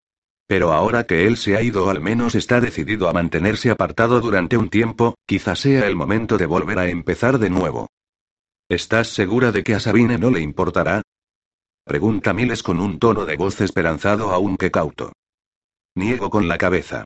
Pero 0.47 0.73
ahora 0.73 1.05
que 1.05 1.27
él 1.27 1.37
se 1.37 1.57
ha 1.57 1.63
ido 1.63 1.89
al 1.89 2.01
menos 2.01 2.35
está 2.35 2.61
decidido 2.61 3.09
a 3.09 3.13
mantenerse 3.13 3.71
apartado 3.71 4.21
durante 4.21 4.57
un 4.57 4.69
tiempo, 4.69 5.15
quizás 5.27 5.61
sea 5.61 5.87
el 5.87 5.97
momento 5.97 6.37
de 6.37 6.47
volver 6.47 6.79
a 6.79 6.89
empezar 6.89 7.39
de 7.39 7.51
nuevo. 7.51 7.89
¿Estás 8.69 9.09
segura 9.09 9.53
de 9.53 9.63
que 9.63 9.75
a 9.75 9.81
Sabine 9.81 10.19
no 10.19 10.31
le 10.31 10.41
importará? 10.41 11.03
Pregunta 11.85 12.33
Miles 12.33 12.63
con 12.63 12.81
un 12.81 12.99
tono 12.99 13.25
de 13.27 13.37
voz 13.37 13.61
esperanzado 13.61 14.31
aunque 14.33 14.71
cauto. 14.71 15.13
Niego 15.95 16.31
con 16.31 16.49
la 16.49 16.59
cabeza. 16.59 17.05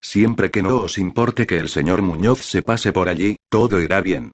Siempre 0.00 0.50
que 0.50 0.62
no 0.62 0.76
os 0.78 0.98
importe 0.98 1.46
que 1.46 1.58
el 1.58 1.68
señor 1.68 2.02
Muñoz 2.02 2.40
se 2.40 2.62
pase 2.62 2.92
por 2.92 3.08
allí, 3.08 3.36
todo 3.48 3.80
irá 3.80 4.00
bien. 4.00 4.32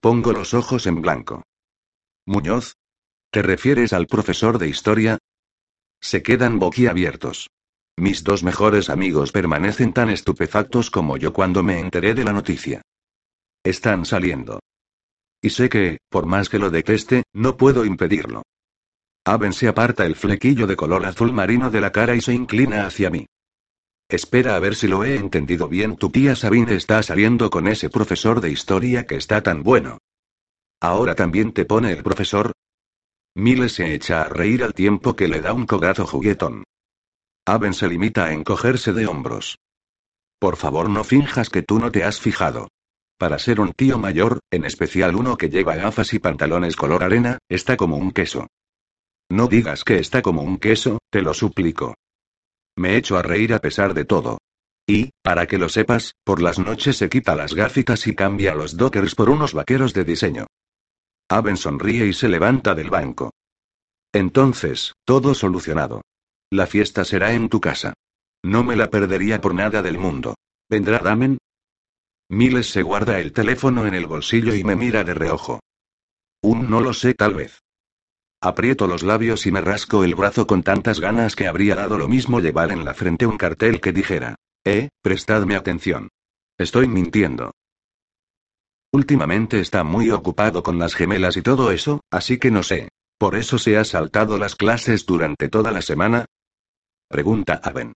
Pongo 0.00 0.32
los 0.32 0.54
ojos 0.54 0.86
en 0.86 1.00
blanco. 1.00 1.44
¿Muñoz? 2.26 2.74
¿Te 3.30 3.42
refieres 3.42 3.92
al 3.92 4.06
profesor 4.06 4.58
de 4.58 4.68
historia? 4.68 5.18
Se 6.04 6.22
quedan 6.22 6.58
boquiabiertos. 6.58 7.48
Mis 7.96 8.24
dos 8.24 8.44
mejores 8.44 8.90
amigos 8.90 9.32
permanecen 9.32 9.94
tan 9.94 10.10
estupefactos 10.10 10.90
como 10.90 11.16
yo 11.16 11.32
cuando 11.32 11.62
me 11.62 11.80
enteré 11.80 12.12
de 12.12 12.24
la 12.24 12.34
noticia. 12.34 12.82
Están 13.64 14.04
saliendo. 14.04 14.60
Y 15.40 15.48
sé 15.48 15.70
que, 15.70 15.96
por 16.10 16.26
más 16.26 16.50
que 16.50 16.58
lo 16.58 16.68
deteste, 16.68 17.22
no 17.32 17.56
puedo 17.56 17.86
impedirlo. 17.86 18.42
Aben 19.24 19.54
se 19.54 19.66
aparta 19.66 20.04
el 20.04 20.14
flequillo 20.14 20.66
de 20.66 20.76
color 20.76 21.06
azul 21.06 21.32
marino 21.32 21.70
de 21.70 21.80
la 21.80 21.90
cara 21.90 22.14
y 22.14 22.20
se 22.20 22.34
inclina 22.34 22.86
hacia 22.86 23.08
mí. 23.08 23.24
Espera 24.06 24.56
a 24.56 24.58
ver 24.58 24.74
si 24.74 24.88
lo 24.88 25.04
he 25.04 25.16
entendido 25.16 25.68
bien. 25.68 25.96
Tu 25.96 26.10
tía 26.10 26.36
Sabine 26.36 26.74
está 26.74 27.02
saliendo 27.02 27.48
con 27.48 27.66
ese 27.66 27.88
profesor 27.88 28.42
de 28.42 28.50
historia 28.50 29.06
que 29.06 29.16
está 29.16 29.42
tan 29.42 29.62
bueno. 29.62 29.96
¿Ahora 30.82 31.14
también 31.14 31.52
te 31.52 31.64
pone 31.64 31.92
el 31.92 32.02
profesor? 32.02 32.52
Miles 33.36 33.72
se 33.72 33.94
echa 33.94 34.22
a 34.22 34.28
reír 34.28 34.62
al 34.62 34.74
tiempo 34.74 35.16
que 35.16 35.26
le 35.26 35.40
da 35.40 35.52
un 35.52 35.66
cogazo 35.66 36.06
juguetón. 36.06 36.62
Aben 37.46 37.74
se 37.74 37.88
limita 37.88 38.26
a 38.26 38.32
encogerse 38.32 38.92
de 38.92 39.06
hombros. 39.06 39.58
Por 40.38 40.56
favor 40.56 40.88
no 40.88 41.02
finjas 41.02 41.50
que 41.50 41.62
tú 41.62 41.80
no 41.80 41.90
te 41.90 42.04
has 42.04 42.20
fijado. 42.20 42.68
Para 43.18 43.38
ser 43.38 43.60
un 43.60 43.72
tío 43.72 43.98
mayor, 43.98 44.40
en 44.50 44.64
especial 44.64 45.16
uno 45.16 45.36
que 45.36 45.48
lleva 45.48 45.74
gafas 45.74 46.14
y 46.14 46.20
pantalones 46.20 46.76
color 46.76 47.02
arena, 47.02 47.38
está 47.48 47.76
como 47.76 47.96
un 47.96 48.12
queso. 48.12 48.46
No 49.30 49.48
digas 49.48 49.82
que 49.82 49.98
está 49.98 50.22
como 50.22 50.42
un 50.42 50.58
queso, 50.58 50.98
te 51.10 51.22
lo 51.22 51.34
suplico. 51.34 51.94
Me 52.76 52.96
echo 52.96 53.16
a 53.16 53.22
reír 53.22 53.52
a 53.52 53.58
pesar 53.58 53.94
de 53.94 54.04
todo. 54.04 54.38
Y, 54.86 55.10
para 55.22 55.46
que 55.46 55.58
lo 55.58 55.68
sepas, 55.68 56.12
por 56.24 56.40
las 56.42 56.58
noches 56.58 56.98
se 56.98 57.08
quita 57.08 57.34
las 57.34 57.54
gafitas 57.54 58.06
y 58.06 58.14
cambia 58.14 58.54
los 58.54 58.76
dockers 58.76 59.14
por 59.14 59.30
unos 59.30 59.54
vaqueros 59.54 59.92
de 59.92 60.04
diseño. 60.04 60.46
Aben 61.28 61.56
sonríe 61.56 62.06
y 62.06 62.12
se 62.12 62.28
levanta 62.28 62.74
del 62.74 62.90
banco. 62.90 63.32
Entonces, 64.12 64.92
todo 65.04 65.34
solucionado. 65.34 66.02
La 66.50 66.66
fiesta 66.66 67.04
será 67.04 67.32
en 67.32 67.48
tu 67.48 67.60
casa. 67.60 67.94
No 68.42 68.62
me 68.62 68.76
la 68.76 68.90
perdería 68.90 69.40
por 69.40 69.54
nada 69.54 69.82
del 69.82 69.98
mundo. 69.98 70.34
¿Vendrá 70.68 70.98
Damen? 70.98 71.38
Miles 72.28 72.68
se 72.70 72.82
guarda 72.82 73.20
el 73.20 73.32
teléfono 73.32 73.86
en 73.86 73.94
el 73.94 74.06
bolsillo 74.06 74.54
y 74.54 74.64
me 74.64 74.76
mira 74.76 75.04
de 75.04 75.14
reojo. 75.14 75.60
Un 76.42 76.68
no 76.68 76.80
lo 76.80 76.92
sé 76.92 77.14
tal 77.14 77.34
vez. 77.34 77.60
Aprieto 78.40 78.86
los 78.86 79.02
labios 79.02 79.46
y 79.46 79.52
me 79.52 79.62
rasco 79.62 80.04
el 80.04 80.14
brazo 80.14 80.46
con 80.46 80.62
tantas 80.62 81.00
ganas 81.00 81.34
que 81.34 81.48
habría 81.48 81.74
dado 81.74 81.96
lo 81.96 82.08
mismo 82.08 82.40
llevar 82.40 82.72
en 82.72 82.84
la 82.84 82.92
frente 82.92 83.26
un 83.26 83.38
cartel 83.38 83.80
que 83.80 83.92
dijera, 83.92 84.36
eh, 84.64 84.90
prestadme 85.00 85.56
atención. 85.56 86.10
Estoy 86.58 86.86
mintiendo. 86.86 87.52
Últimamente 88.94 89.58
está 89.58 89.82
muy 89.82 90.12
ocupado 90.12 90.62
con 90.62 90.78
las 90.78 90.94
gemelas 90.94 91.36
y 91.36 91.42
todo 91.42 91.72
eso, 91.72 92.02
así 92.12 92.38
que 92.38 92.52
no 92.52 92.62
sé. 92.62 92.90
¿Por 93.18 93.34
eso 93.34 93.58
se 93.58 93.76
ha 93.76 93.82
saltado 93.82 94.38
las 94.38 94.54
clases 94.54 95.04
durante 95.04 95.48
toda 95.48 95.72
la 95.72 95.82
semana? 95.82 96.26
Pregunta 97.08 97.60
Aben. 97.64 97.94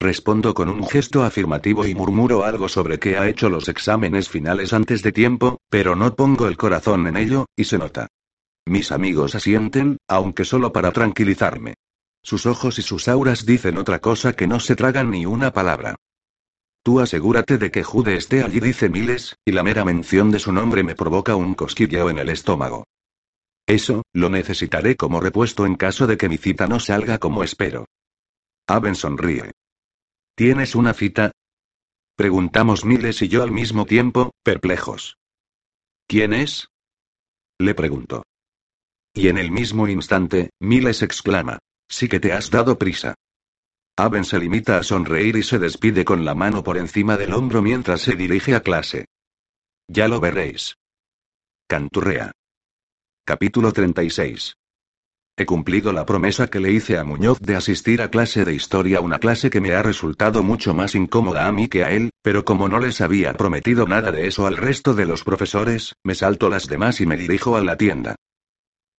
Respondo 0.00 0.54
con 0.54 0.70
un 0.70 0.84
gesto 0.88 1.22
afirmativo 1.22 1.86
y 1.86 1.94
murmuro 1.94 2.42
algo 2.42 2.68
sobre 2.68 2.98
que 2.98 3.16
ha 3.16 3.28
hecho 3.28 3.48
los 3.48 3.68
exámenes 3.68 4.28
finales 4.28 4.72
antes 4.72 5.04
de 5.04 5.12
tiempo, 5.12 5.58
pero 5.70 5.94
no 5.94 6.16
pongo 6.16 6.48
el 6.48 6.56
corazón 6.56 7.06
en 7.06 7.16
ello, 7.16 7.46
y 7.54 7.62
se 7.62 7.78
nota. 7.78 8.08
Mis 8.66 8.90
amigos 8.90 9.36
asienten, 9.36 9.98
aunque 10.08 10.44
solo 10.44 10.72
para 10.72 10.90
tranquilizarme. 10.90 11.74
Sus 12.24 12.44
ojos 12.44 12.80
y 12.80 12.82
sus 12.82 13.06
auras 13.06 13.46
dicen 13.46 13.78
otra 13.78 14.00
cosa 14.00 14.32
que 14.32 14.48
no 14.48 14.58
se 14.58 14.74
tragan 14.74 15.12
ni 15.12 15.26
una 15.26 15.52
palabra. 15.52 15.94
Tú 16.82 17.00
asegúrate 17.00 17.58
de 17.58 17.70
que 17.70 17.82
Jude 17.82 18.16
esté 18.16 18.42
allí, 18.42 18.60
dice 18.60 18.88
Miles, 18.88 19.36
y 19.44 19.52
la 19.52 19.62
mera 19.62 19.84
mención 19.84 20.30
de 20.30 20.38
su 20.38 20.52
nombre 20.52 20.82
me 20.82 20.94
provoca 20.94 21.36
un 21.36 21.54
cosquilleo 21.54 22.10
en 22.10 22.18
el 22.18 22.28
estómago. 22.28 22.84
Eso, 23.66 24.02
lo 24.14 24.30
necesitaré 24.30 24.96
como 24.96 25.20
repuesto 25.20 25.66
en 25.66 25.74
caso 25.74 26.06
de 26.06 26.16
que 26.16 26.28
mi 26.28 26.38
cita 26.38 26.66
no 26.66 26.80
salga 26.80 27.18
como 27.18 27.44
espero. 27.44 27.84
Aben 28.66 28.94
sonríe. 28.94 29.52
¿Tienes 30.34 30.74
una 30.74 30.94
cita? 30.94 31.32
Preguntamos 32.16 32.84
Miles 32.84 33.20
y 33.22 33.28
yo 33.28 33.42
al 33.42 33.50
mismo 33.50 33.84
tiempo, 33.84 34.32
perplejos. 34.42 35.18
¿Quién 36.06 36.32
es? 36.32 36.68
Le 37.58 37.74
pregunto. 37.74 38.24
Y 39.12 39.28
en 39.28 39.36
el 39.36 39.50
mismo 39.50 39.86
instante, 39.88 40.50
Miles 40.60 41.02
exclama. 41.02 41.58
Sí 41.88 42.08
que 42.08 42.20
te 42.20 42.32
has 42.32 42.50
dado 42.50 42.78
prisa. 42.78 43.14
Aben 43.98 44.22
se 44.22 44.38
limita 44.38 44.78
a 44.78 44.84
sonreír 44.84 45.34
y 45.34 45.42
se 45.42 45.58
despide 45.58 46.04
con 46.04 46.24
la 46.24 46.36
mano 46.36 46.62
por 46.62 46.78
encima 46.78 47.16
del 47.16 47.34
hombro 47.34 47.62
mientras 47.62 48.00
se 48.00 48.14
dirige 48.14 48.54
a 48.54 48.60
clase. 48.60 49.06
Ya 49.88 50.06
lo 50.06 50.20
veréis. 50.20 50.76
Canturrea. 51.66 52.30
Capítulo 53.26 53.72
36. 53.72 54.54
He 55.36 55.46
cumplido 55.46 55.92
la 55.92 56.06
promesa 56.06 56.46
que 56.46 56.60
le 56.60 56.70
hice 56.70 56.96
a 56.96 57.02
Muñoz 57.02 57.40
de 57.40 57.56
asistir 57.56 58.00
a 58.00 58.08
clase 58.08 58.44
de 58.44 58.54
historia, 58.54 59.00
una 59.00 59.18
clase 59.18 59.50
que 59.50 59.60
me 59.60 59.74
ha 59.74 59.82
resultado 59.82 60.44
mucho 60.44 60.74
más 60.74 60.94
incómoda 60.94 61.48
a 61.48 61.52
mí 61.52 61.66
que 61.66 61.82
a 61.82 61.90
él, 61.90 62.10
pero 62.22 62.44
como 62.44 62.68
no 62.68 62.78
les 62.78 63.00
había 63.00 63.32
prometido 63.32 63.88
nada 63.88 64.12
de 64.12 64.28
eso 64.28 64.46
al 64.46 64.58
resto 64.58 64.94
de 64.94 65.06
los 65.06 65.24
profesores, 65.24 65.96
me 66.04 66.14
salto 66.14 66.48
las 66.48 66.68
demás 66.68 67.00
y 67.00 67.06
me 67.06 67.16
dirijo 67.16 67.56
a 67.56 67.64
la 67.64 67.76
tienda. 67.76 68.14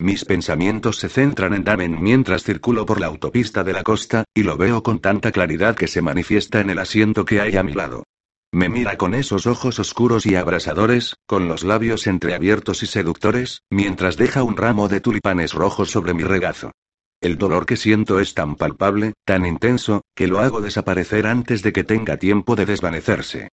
Mis 0.01 0.23
pensamientos 0.23 0.95
se 0.95 1.09
centran 1.09 1.53
en 1.53 1.65
Damen 1.65 2.01
mientras 2.01 2.43
circulo 2.43 2.85
por 2.85 3.01
la 3.01 3.07
autopista 3.07 3.65
de 3.65 3.73
la 3.73 3.83
costa, 3.83 4.23
y 4.33 4.43
lo 4.43 4.55
veo 4.55 4.81
con 4.81 4.99
tanta 4.99 5.33
claridad 5.33 5.75
que 5.75 5.87
se 5.87 6.01
manifiesta 6.01 6.61
en 6.61 6.69
el 6.69 6.79
asiento 6.79 7.25
que 7.25 7.41
hay 7.41 7.57
a 7.57 7.63
mi 7.63 7.73
lado. 7.73 8.05
Me 8.53 8.69
mira 8.69 8.97
con 8.97 9.13
esos 9.13 9.45
ojos 9.45 9.77
oscuros 9.77 10.25
y 10.25 10.35
abrasadores, 10.35 11.17
con 11.27 11.49
los 11.49 11.65
labios 11.65 12.07
entreabiertos 12.07 12.81
y 12.81 12.85
seductores, 12.85 13.63
mientras 13.69 14.15
deja 14.15 14.41
un 14.41 14.55
ramo 14.55 14.87
de 14.87 15.01
tulipanes 15.01 15.53
rojos 15.53 15.91
sobre 15.91 16.13
mi 16.13 16.23
regazo. 16.23 16.71
El 17.19 17.37
dolor 17.37 17.65
que 17.65 17.75
siento 17.75 18.21
es 18.21 18.33
tan 18.33 18.55
palpable, 18.55 19.15
tan 19.25 19.45
intenso, 19.45 20.03
que 20.15 20.27
lo 20.27 20.39
hago 20.39 20.61
desaparecer 20.61 21.27
antes 21.27 21.61
de 21.61 21.73
que 21.73 21.83
tenga 21.83 22.15
tiempo 22.15 22.55
de 22.55 22.65
desvanecerse. 22.65 23.49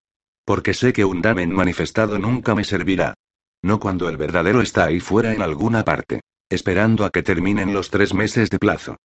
Porque 0.46 0.76
sé 0.76 0.94
que 0.94 1.06
un 1.06 1.24
damen 1.24 1.52
manifestado 1.52 2.20
nunca 2.20 2.54
me 2.54 2.64
servirá. 2.64 3.16
No 3.64 3.80
cuando 3.80 4.08
el 4.10 4.18
verdadero 4.18 4.62
está 4.62 4.86
ahí 4.86 5.00
fuera 5.00 5.34
en 5.34 5.42
alguna 5.42 5.84
parte 5.84 6.22
esperando 6.50 7.06
a 7.06 7.10
que 7.10 7.24
terminen 7.24 7.74
los 7.74 7.90
tres 7.90 8.14
meses 8.14 8.50
de 8.50 8.60
plazo. 8.60 8.98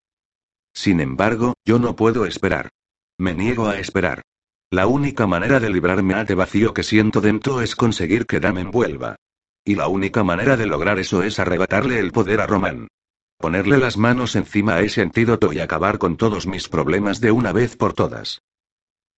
Sin 0.72 1.00
embargo, 1.00 1.54
yo 1.64 1.78
no 1.78 1.96
puedo 1.96 2.26
esperar. 2.26 2.70
Me 3.18 3.34
niego 3.34 3.66
a 3.66 3.78
esperar. 3.78 4.22
La 4.70 4.86
única 4.86 5.26
manera 5.26 5.58
de 5.58 5.70
librarme 5.70 6.14
a 6.14 6.24
de 6.24 6.34
vacío 6.34 6.72
que 6.72 6.82
siento 6.82 7.20
dentro 7.20 7.60
es 7.60 7.74
conseguir 7.74 8.26
que 8.26 8.40
Damen 8.40 8.70
vuelva. 8.70 9.16
Y 9.64 9.74
la 9.74 9.88
única 9.88 10.22
manera 10.22 10.56
de 10.56 10.66
lograr 10.66 10.98
eso 10.98 11.22
es 11.22 11.38
arrebatarle 11.38 11.98
el 11.98 12.12
poder 12.12 12.40
a 12.40 12.46
Román. 12.46 12.88
Ponerle 13.36 13.78
las 13.78 13.96
manos 13.96 14.36
encima 14.36 14.74
a 14.74 14.80
ese 14.80 15.02
antídoto 15.02 15.52
y 15.52 15.60
acabar 15.60 15.98
con 15.98 16.16
todos 16.16 16.46
mis 16.46 16.68
problemas 16.68 17.20
de 17.20 17.32
una 17.32 17.52
vez 17.52 17.76
por 17.76 17.94
todas. 17.94 18.42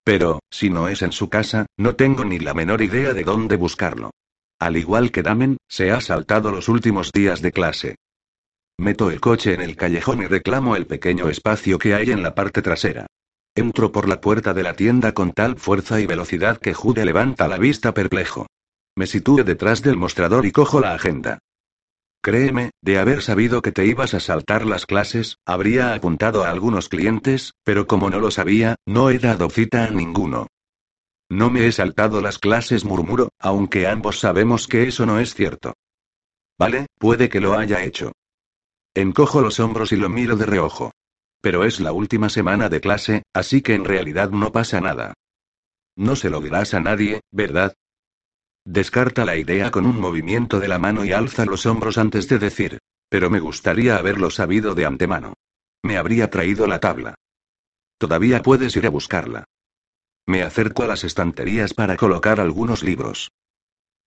Pero, 0.04 0.40
si 0.50 0.70
no 0.70 0.88
es 0.88 1.02
en 1.02 1.12
su 1.12 1.28
casa, 1.28 1.66
no 1.76 1.96
tengo 1.96 2.24
ni 2.24 2.38
la 2.38 2.54
menor 2.54 2.82
idea 2.82 3.12
de 3.12 3.24
dónde 3.24 3.56
buscarlo. 3.56 4.10
Al 4.58 4.76
igual 4.76 5.10
que 5.10 5.22
Damen, 5.22 5.58
se 5.68 5.90
ha 5.90 6.00
saltado 6.00 6.50
los 6.50 6.68
últimos 6.68 7.12
días 7.12 7.42
de 7.42 7.52
clase. 7.52 7.96
Meto 8.82 9.12
el 9.12 9.20
coche 9.20 9.54
en 9.54 9.60
el 9.60 9.76
callejón 9.76 10.22
y 10.22 10.26
reclamo 10.26 10.74
el 10.74 10.88
pequeño 10.88 11.28
espacio 11.28 11.78
que 11.78 11.94
hay 11.94 12.10
en 12.10 12.20
la 12.20 12.34
parte 12.34 12.62
trasera. 12.62 13.06
Entro 13.54 13.92
por 13.92 14.08
la 14.08 14.20
puerta 14.20 14.54
de 14.54 14.64
la 14.64 14.74
tienda 14.74 15.12
con 15.12 15.30
tal 15.30 15.54
fuerza 15.56 16.00
y 16.00 16.06
velocidad 16.06 16.58
que 16.58 16.74
Jude 16.74 17.04
levanta 17.04 17.46
la 17.46 17.58
vista 17.58 17.94
perplejo. 17.94 18.48
Me 18.96 19.06
sitúo 19.06 19.44
detrás 19.44 19.82
del 19.82 19.96
mostrador 19.96 20.46
y 20.46 20.50
cojo 20.50 20.80
la 20.80 20.94
agenda. 20.94 21.38
Créeme, 22.24 22.72
de 22.80 22.98
haber 22.98 23.22
sabido 23.22 23.62
que 23.62 23.70
te 23.70 23.86
ibas 23.86 24.14
a 24.14 24.20
saltar 24.20 24.66
las 24.66 24.84
clases, 24.84 25.36
habría 25.46 25.94
apuntado 25.94 26.42
a 26.42 26.50
algunos 26.50 26.88
clientes, 26.88 27.52
pero 27.62 27.86
como 27.86 28.10
no 28.10 28.18
lo 28.18 28.32
sabía, 28.32 28.74
no 28.84 29.10
he 29.10 29.20
dado 29.20 29.48
cita 29.48 29.84
a 29.84 29.90
ninguno. 29.90 30.48
No 31.30 31.50
me 31.50 31.68
he 31.68 31.70
saltado 31.70 32.20
las 32.20 32.40
clases, 32.40 32.84
murmuro, 32.84 33.28
aunque 33.38 33.86
ambos 33.86 34.18
sabemos 34.18 34.66
que 34.66 34.88
eso 34.88 35.06
no 35.06 35.20
es 35.20 35.34
cierto. 35.36 35.72
Vale, 36.58 36.86
puede 36.98 37.28
que 37.28 37.40
lo 37.40 37.56
haya 37.56 37.84
hecho. 37.84 38.10
Encojo 38.94 39.40
los 39.40 39.58
hombros 39.58 39.92
y 39.92 39.96
lo 39.96 40.08
miro 40.08 40.36
de 40.36 40.46
reojo. 40.46 40.92
Pero 41.40 41.64
es 41.64 41.80
la 41.80 41.92
última 41.92 42.28
semana 42.28 42.68
de 42.68 42.80
clase, 42.80 43.22
así 43.32 43.62
que 43.62 43.74
en 43.74 43.84
realidad 43.84 44.30
no 44.30 44.52
pasa 44.52 44.80
nada. 44.80 45.14
No 45.96 46.14
se 46.14 46.30
lo 46.30 46.40
dirás 46.40 46.74
a 46.74 46.80
nadie, 46.80 47.20
¿verdad? 47.30 47.74
Descarta 48.64 49.24
la 49.24 49.36
idea 49.36 49.70
con 49.70 49.86
un 49.86 49.98
movimiento 49.98 50.60
de 50.60 50.68
la 50.68 50.78
mano 50.78 51.04
y 51.04 51.12
alza 51.12 51.44
los 51.44 51.66
hombros 51.66 51.98
antes 51.98 52.28
de 52.28 52.38
decir. 52.38 52.78
Pero 53.08 53.28
me 53.28 53.40
gustaría 53.40 53.96
haberlo 53.96 54.30
sabido 54.30 54.74
de 54.74 54.86
antemano. 54.86 55.34
Me 55.82 55.96
habría 55.96 56.30
traído 56.30 56.66
la 56.66 56.78
tabla. 56.78 57.14
Todavía 57.98 58.42
puedes 58.42 58.76
ir 58.76 58.86
a 58.86 58.90
buscarla. 58.90 59.44
Me 60.26 60.42
acerco 60.42 60.82
a 60.82 60.86
las 60.86 61.04
estanterías 61.04 61.74
para 61.74 61.96
colocar 61.96 62.40
algunos 62.40 62.82
libros. 62.82 63.30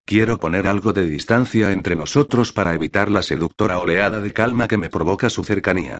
Quiero 0.05 0.37
poner 0.37 0.67
algo 0.67 0.93
de 0.93 1.07
distancia 1.07 1.71
entre 1.71 1.95
nosotros 1.95 2.53
para 2.53 2.75
evitar 2.75 3.09
la 3.09 3.23
seductora 3.23 3.79
oleada 3.79 4.21
de 4.21 4.33
calma 4.33 4.67
que 4.67 4.77
me 4.77 4.91
provoca 4.91 5.31
su 5.31 5.43
cercanía. 5.43 5.97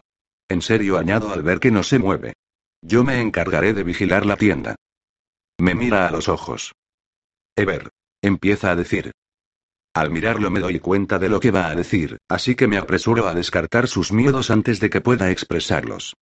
En 0.48 0.62
serio 0.62 0.96
añado 0.96 1.32
al 1.32 1.42
ver 1.42 1.58
que 1.58 1.72
no 1.72 1.82
se 1.82 1.98
mueve. 1.98 2.34
Yo 2.82 3.02
me 3.02 3.20
encargaré 3.20 3.74
de 3.74 3.82
vigilar 3.82 4.24
la 4.24 4.36
tienda. 4.36 4.76
Me 5.58 5.74
mira 5.74 6.06
a 6.06 6.12
los 6.12 6.28
ojos. 6.28 6.72
Ever. 7.56 7.90
Empieza 8.22 8.70
a 8.70 8.76
decir. 8.76 9.10
Al 9.92 10.10
mirarlo 10.10 10.50
me 10.50 10.60
doy 10.60 10.78
cuenta 10.78 11.18
de 11.18 11.28
lo 11.28 11.40
que 11.40 11.50
va 11.50 11.68
a 11.68 11.74
decir, 11.74 12.18
así 12.28 12.54
que 12.54 12.68
me 12.68 12.76
apresuro 12.76 13.26
a 13.26 13.34
descartar 13.34 13.88
sus 13.88 14.12
miedos 14.12 14.50
antes 14.50 14.78
de 14.78 14.88
que 14.90 15.00
pueda 15.00 15.30
expresarlos. 15.30 16.14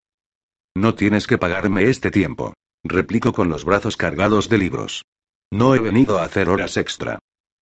No 0.75 0.95
tienes 0.95 1.27
que 1.27 1.39
pagarme 1.39 1.85
este 1.85 2.11
tiempo. 2.11 2.55
Replico 2.83 3.33
con 3.33 3.49
los 3.49 3.65
brazos 3.65 3.97
cargados 3.97 4.49
de 4.49 4.59
libros. 4.59 5.05
No 5.51 5.75
he 5.75 5.81
venido 5.81 6.19
a 6.19 6.25
hacer 6.25 6.49
horas 6.49 6.77
extra. 6.77 7.19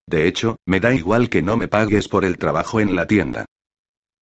De 0.07 0.27
hecho, 0.27 0.57
me 0.65 0.79
da 0.79 0.93
igual 0.93 1.29
que 1.29 1.41
no 1.41 1.57
me 1.57 1.67
pagues 1.67 2.07
por 2.07 2.25
el 2.25 2.37
trabajo 2.37 2.79
en 2.79 2.95
la 2.95 3.07
tienda. 3.07 3.45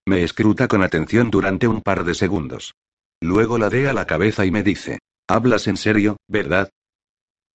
Me 0.08 0.24
escruta 0.24 0.68
con 0.68 0.84
atención 0.84 1.32
durante 1.32 1.68
un 1.68 1.82
par 1.82 2.04
de 2.04 2.14
segundos. 2.14 2.74
Luego 3.22 3.58
ladea 3.58 3.94
la 3.94 4.06
cabeza 4.06 4.46
y 4.46 4.52
me 4.52 4.64
dice, 4.64 5.00
¿hablas 5.28 5.68
en 5.68 5.78
serio, 5.78 6.18
verdad? 6.28 6.70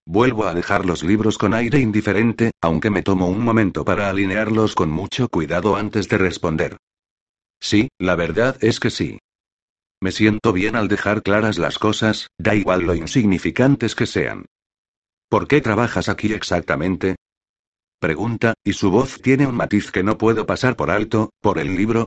Vuelvo 0.07 0.47
a 0.47 0.55
dejar 0.55 0.87
los 0.87 1.03
libros 1.03 1.37
con 1.37 1.53
aire 1.53 1.81
indiferente, 1.81 2.53
aunque 2.61 2.91
me 2.91 3.03
tomo 3.03 3.27
un 3.29 3.41
momento 3.41 3.85
para 3.85 4.09
alinearlos 4.09 4.77
con 4.77 4.91
mucho 4.91 5.29
cuidado 5.29 5.75
antes 5.75 6.09
de 6.09 6.19
responder. 6.19 6.77
Sí, 7.61 7.89
la 7.99 8.15
verdad 8.15 8.57
es 8.61 8.79
que 8.79 8.91
sí. 8.91 9.19
Me 10.01 10.13
siento 10.13 10.53
bien 10.53 10.77
al 10.77 10.87
dejar 10.87 11.23
claras 11.23 11.59
las 11.59 11.79
cosas, 11.79 12.29
da 12.39 12.55
igual 12.55 12.83
lo 12.83 12.95
insignificantes 12.95 13.97
que 13.97 14.07
sean. 14.07 14.47
¿Por 15.29 15.49
qué 15.49 15.61
trabajas 15.61 16.09
aquí 16.09 16.33
exactamente? 16.33 17.17
Pregunta, 17.99 18.55
y 18.63 18.75
su 18.75 18.91
voz 18.91 19.21
tiene 19.23 19.47
un 19.47 19.57
matiz 19.57 19.91
que 19.91 20.03
no 20.03 20.19
puedo 20.19 20.47
pasar 20.47 20.77
por 20.77 20.91
alto, 20.91 21.31
por 21.41 21.59
el 21.59 21.75
libro. 21.75 22.07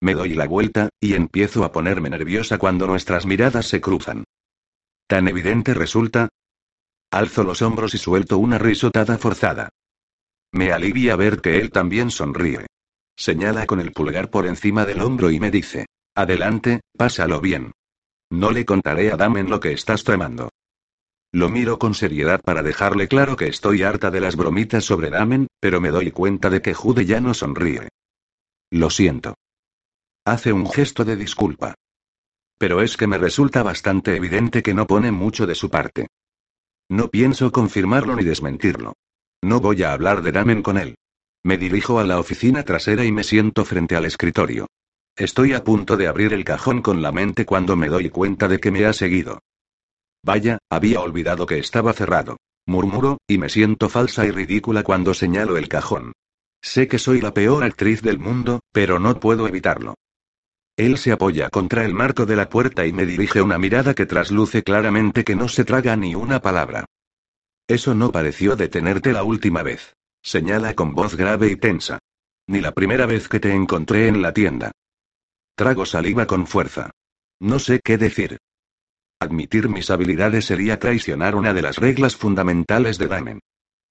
Me 0.00 0.14
doy 0.14 0.34
la 0.34 0.46
vuelta, 0.46 0.90
y 1.00 1.14
empiezo 1.14 1.64
a 1.64 1.72
ponerme 1.72 2.10
nerviosa 2.10 2.58
cuando 2.58 2.86
nuestras 2.86 3.26
miradas 3.26 3.66
se 3.66 3.80
cruzan. 3.80 4.24
¿Tan 5.06 5.28
evidente 5.28 5.74
resulta? 5.74 6.28
Alzo 7.10 7.44
los 7.44 7.62
hombros 7.62 7.94
y 7.94 7.98
suelto 7.98 8.38
una 8.38 8.58
risotada 8.58 9.18
forzada. 9.18 9.70
Me 10.52 10.72
alivia 10.72 11.16
ver 11.16 11.40
que 11.40 11.58
él 11.58 11.70
también 11.70 12.10
sonríe. 12.10 12.66
Señala 13.16 13.66
con 13.66 13.80
el 13.80 13.92
pulgar 13.92 14.30
por 14.30 14.46
encima 14.46 14.84
del 14.84 15.00
hombro 15.00 15.30
y 15.30 15.40
me 15.40 15.50
dice, 15.50 15.86
Adelante, 16.14 16.80
pásalo 16.96 17.40
bien. 17.40 17.72
No 18.30 18.50
le 18.50 18.64
contaré 18.64 19.12
a 19.12 19.16
Damen 19.16 19.50
lo 19.50 19.60
que 19.60 19.72
estás 19.72 20.04
tramando. 20.04 20.50
Lo 21.32 21.48
miro 21.48 21.78
con 21.78 21.94
seriedad 21.94 22.40
para 22.42 22.62
dejarle 22.62 23.06
claro 23.06 23.36
que 23.36 23.46
estoy 23.46 23.84
harta 23.84 24.10
de 24.10 24.20
las 24.20 24.34
bromitas 24.34 24.84
sobre 24.84 25.10
Damen, 25.10 25.46
pero 25.60 25.80
me 25.80 25.90
doy 25.90 26.10
cuenta 26.10 26.50
de 26.50 26.60
que 26.60 26.74
Jude 26.74 27.06
ya 27.06 27.20
no 27.20 27.34
sonríe. 27.34 27.88
Lo 28.70 28.90
siento. 28.90 29.36
Hace 30.24 30.52
un 30.52 30.68
gesto 30.68 31.04
de 31.04 31.16
disculpa. 31.16 31.74
Pero 32.58 32.82
es 32.82 32.96
que 32.96 33.06
me 33.06 33.16
resulta 33.16 33.62
bastante 33.62 34.16
evidente 34.16 34.62
que 34.62 34.74
no 34.74 34.86
pone 34.86 35.12
mucho 35.12 35.46
de 35.46 35.54
su 35.54 35.70
parte. 35.70 36.08
No 36.90 37.08
pienso 37.08 37.52
confirmarlo 37.52 38.16
ni 38.16 38.24
desmentirlo. 38.24 38.94
No 39.42 39.60
voy 39.60 39.84
a 39.84 39.92
hablar 39.92 40.22
de 40.22 40.32
Damen 40.32 40.62
con 40.62 40.78
él. 40.78 40.96
Me 41.44 41.56
dirijo 41.56 42.00
a 42.00 42.04
la 42.04 42.18
oficina 42.18 42.64
trasera 42.64 43.04
y 43.04 43.12
me 43.12 43.22
siento 43.22 43.64
frente 43.64 43.94
al 43.94 44.04
escritorio. 44.04 44.66
Estoy 45.16 45.52
a 45.54 45.62
punto 45.62 45.96
de 45.96 46.08
abrir 46.08 46.32
el 46.32 46.44
cajón 46.44 46.82
con 46.82 47.02
la 47.02 47.12
mente 47.12 47.46
cuando 47.46 47.76
me 47.76 47.88
doy 47.88 48.10
cuenta 48.10 48.48
de 48.48 48.58
que 48.58 48.70
me 48.70 48.84
ha 48.84 48.92
seguido. 48.92 49.40
Vaya, 50.22 50.58
había 50.68 51.00
olvidado 51.00 51.46
que 51.46 51.58
estaba 51.58 51.92
cerrado. 51.92 52.36
Murmuro, 52.66 53.18
y 53.26 53.38
me 53.38 53.48
siento 53.48 53.88
falsa 53.88 54.26
y 54.26 54.30
ridícula 54.30 54.82
cuando 54.82 55.14
señalo 55.14 55.56
el 55.56 55.68
cajón. 55.68 56.12
Sé 56.62 56.88
que 56.88 56.98
soy 56.98 57.20
la 57.20 57.32
peor 57.32 57.64
actriz 57.64 58.02
del 58.02 58.18
mundo, 58.18 58.60
pero 58.72 58.98
no 58.98 59.18
puedo 59.18 59.48
evitarlo. 59.48 59.94
Él 60.76 60.98
se 60.98 61.12
apoya 61.12 61.50
contra 61.50 61.84
el 61.84 61.94
marco 61.94 62.26
de 62.26 62.36
la 62.36 62.48
puerta 62.48 62.86
y 62.86 62.92
me 62.92 63.06
dirige 63.06 63.42
una 63.42 63.58
mirada 63.58 63.94
que 63.94 64.06
trasluce 64.06 64.62
claramente 64.62 65.24
que 65.24 65.34
no 65.34 65.48
se 65.48 65.64
traga 65.64 65.96
ni 65.96 66.14
una 66.14 66.40
palabra. 66.40 66.84
Eso 67.66 67.94
no 67.94 68.12
pareció 68.12 68.56
detenerte 68.56 69.12
la 69.12 69.22
última 69.22 69.62
vez. 69.62 69.94
Señala 70.22 70.74
con 70.74 70.94
voz 70.94 71.16
grave 71.16 71.48
y 71.48 71.56
tensa. 71.56 71.98
Ni 72.46 72.60
la 72.60 72.72
primera 72.72 73.06
vez 73.06 73.28
que 73.28 73.40
te 73.40 73.52
encontré 73.52 74.08
en 74.08 74.22
la 74.22 74.32
tienda. 74.32 74.72
Trago 75.54 75.86
saliva 75.86 76.26
con 76.26 76.46
fuerza. 76.46 76.90
No 77.40 77.58
sé 77.58 77.80
qué 77.82 77.96
decir. 77.96 78.38
Admitir 79.22 79.68
mis 79.68 79.90
habilidades 79.90 80.46
sería 80.46 80.78
traicionar 80.78 81.34
una 81.34 81.52
de 81.52 81.60
las 81.60 81.76
reglas 81.76 82.16
fundamentales 82.16 82.96
de 82.96 83.06
Damen. 83.06 83.40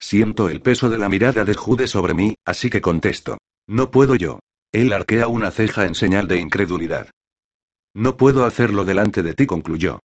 Siento 0.00 0.48
el 0.48 0.60
peso 0.60 0.90
de 0.90 0.98
la 0.98 1.08
mirada 1.08 1.44
de 1.44 1.54
Jude 1.54 1.86
sobre 1.86 2.14
mí, 2.14 2.34
así 2.44 2.68
que 2.68 2.80
contesto. 2.80 3.38
No 3.68 3.92
puedo 3.92 4.16
yo. 4.16 4.40
Él 4.72 4.92
arquea 4.92 5.28
una 5.28 5.52
ceja 5.52 5.86
en 5.86 5.94
señal 5.94 6.26
de 6.26 6.40
incredulidad. 6.40 7.10
No 7.94 8.16
puedo 8.16 8.44
hacerlo 8.44 8.84
delante 8.84 9.22
de 9.22 9.34
ti, 9.34 9.46
concluyó. 9.46 10.00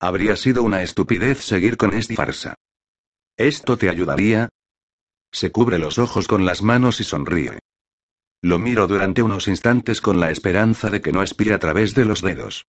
Habría 0.00 0.34
sido 0.34 0.62
una 0.62 0.82
estupidez 0.82 1.44
seguir 1.44 1.76
con 1.76 1.92
esta 1.92 2.14
farsa. 2.14 2.54
¿Esto 3.36 3.76
te 3.76 3.90
ayudaría? 3.90 4.48
Se 5.30 5.52
cubre 5.52 5.78
los 5.78 5.98
ojos 5.98 6.26
con 6.26 6.46
las 6.46 6.62
manos 6.62 7.00
y 7.00 7.04
sonríe. 7.04 7.58
Lo 8.40 8.58
miro 8.58 8.86
durante 8.86 9.22
unos 9.22 9.46
instantes 9.46 10.00
con 10.00 10.20
la 10.20 10.30
esperanza 10.30 10.88
de 10.88 11.02
que 11.02 11.12
no 11.12 11.22
espire 11.22 11.52
a 11.52 11.58
través 11.58 11.94
de 11.94 12.06
los 12.06 12.22
dedos. 12.22 12.64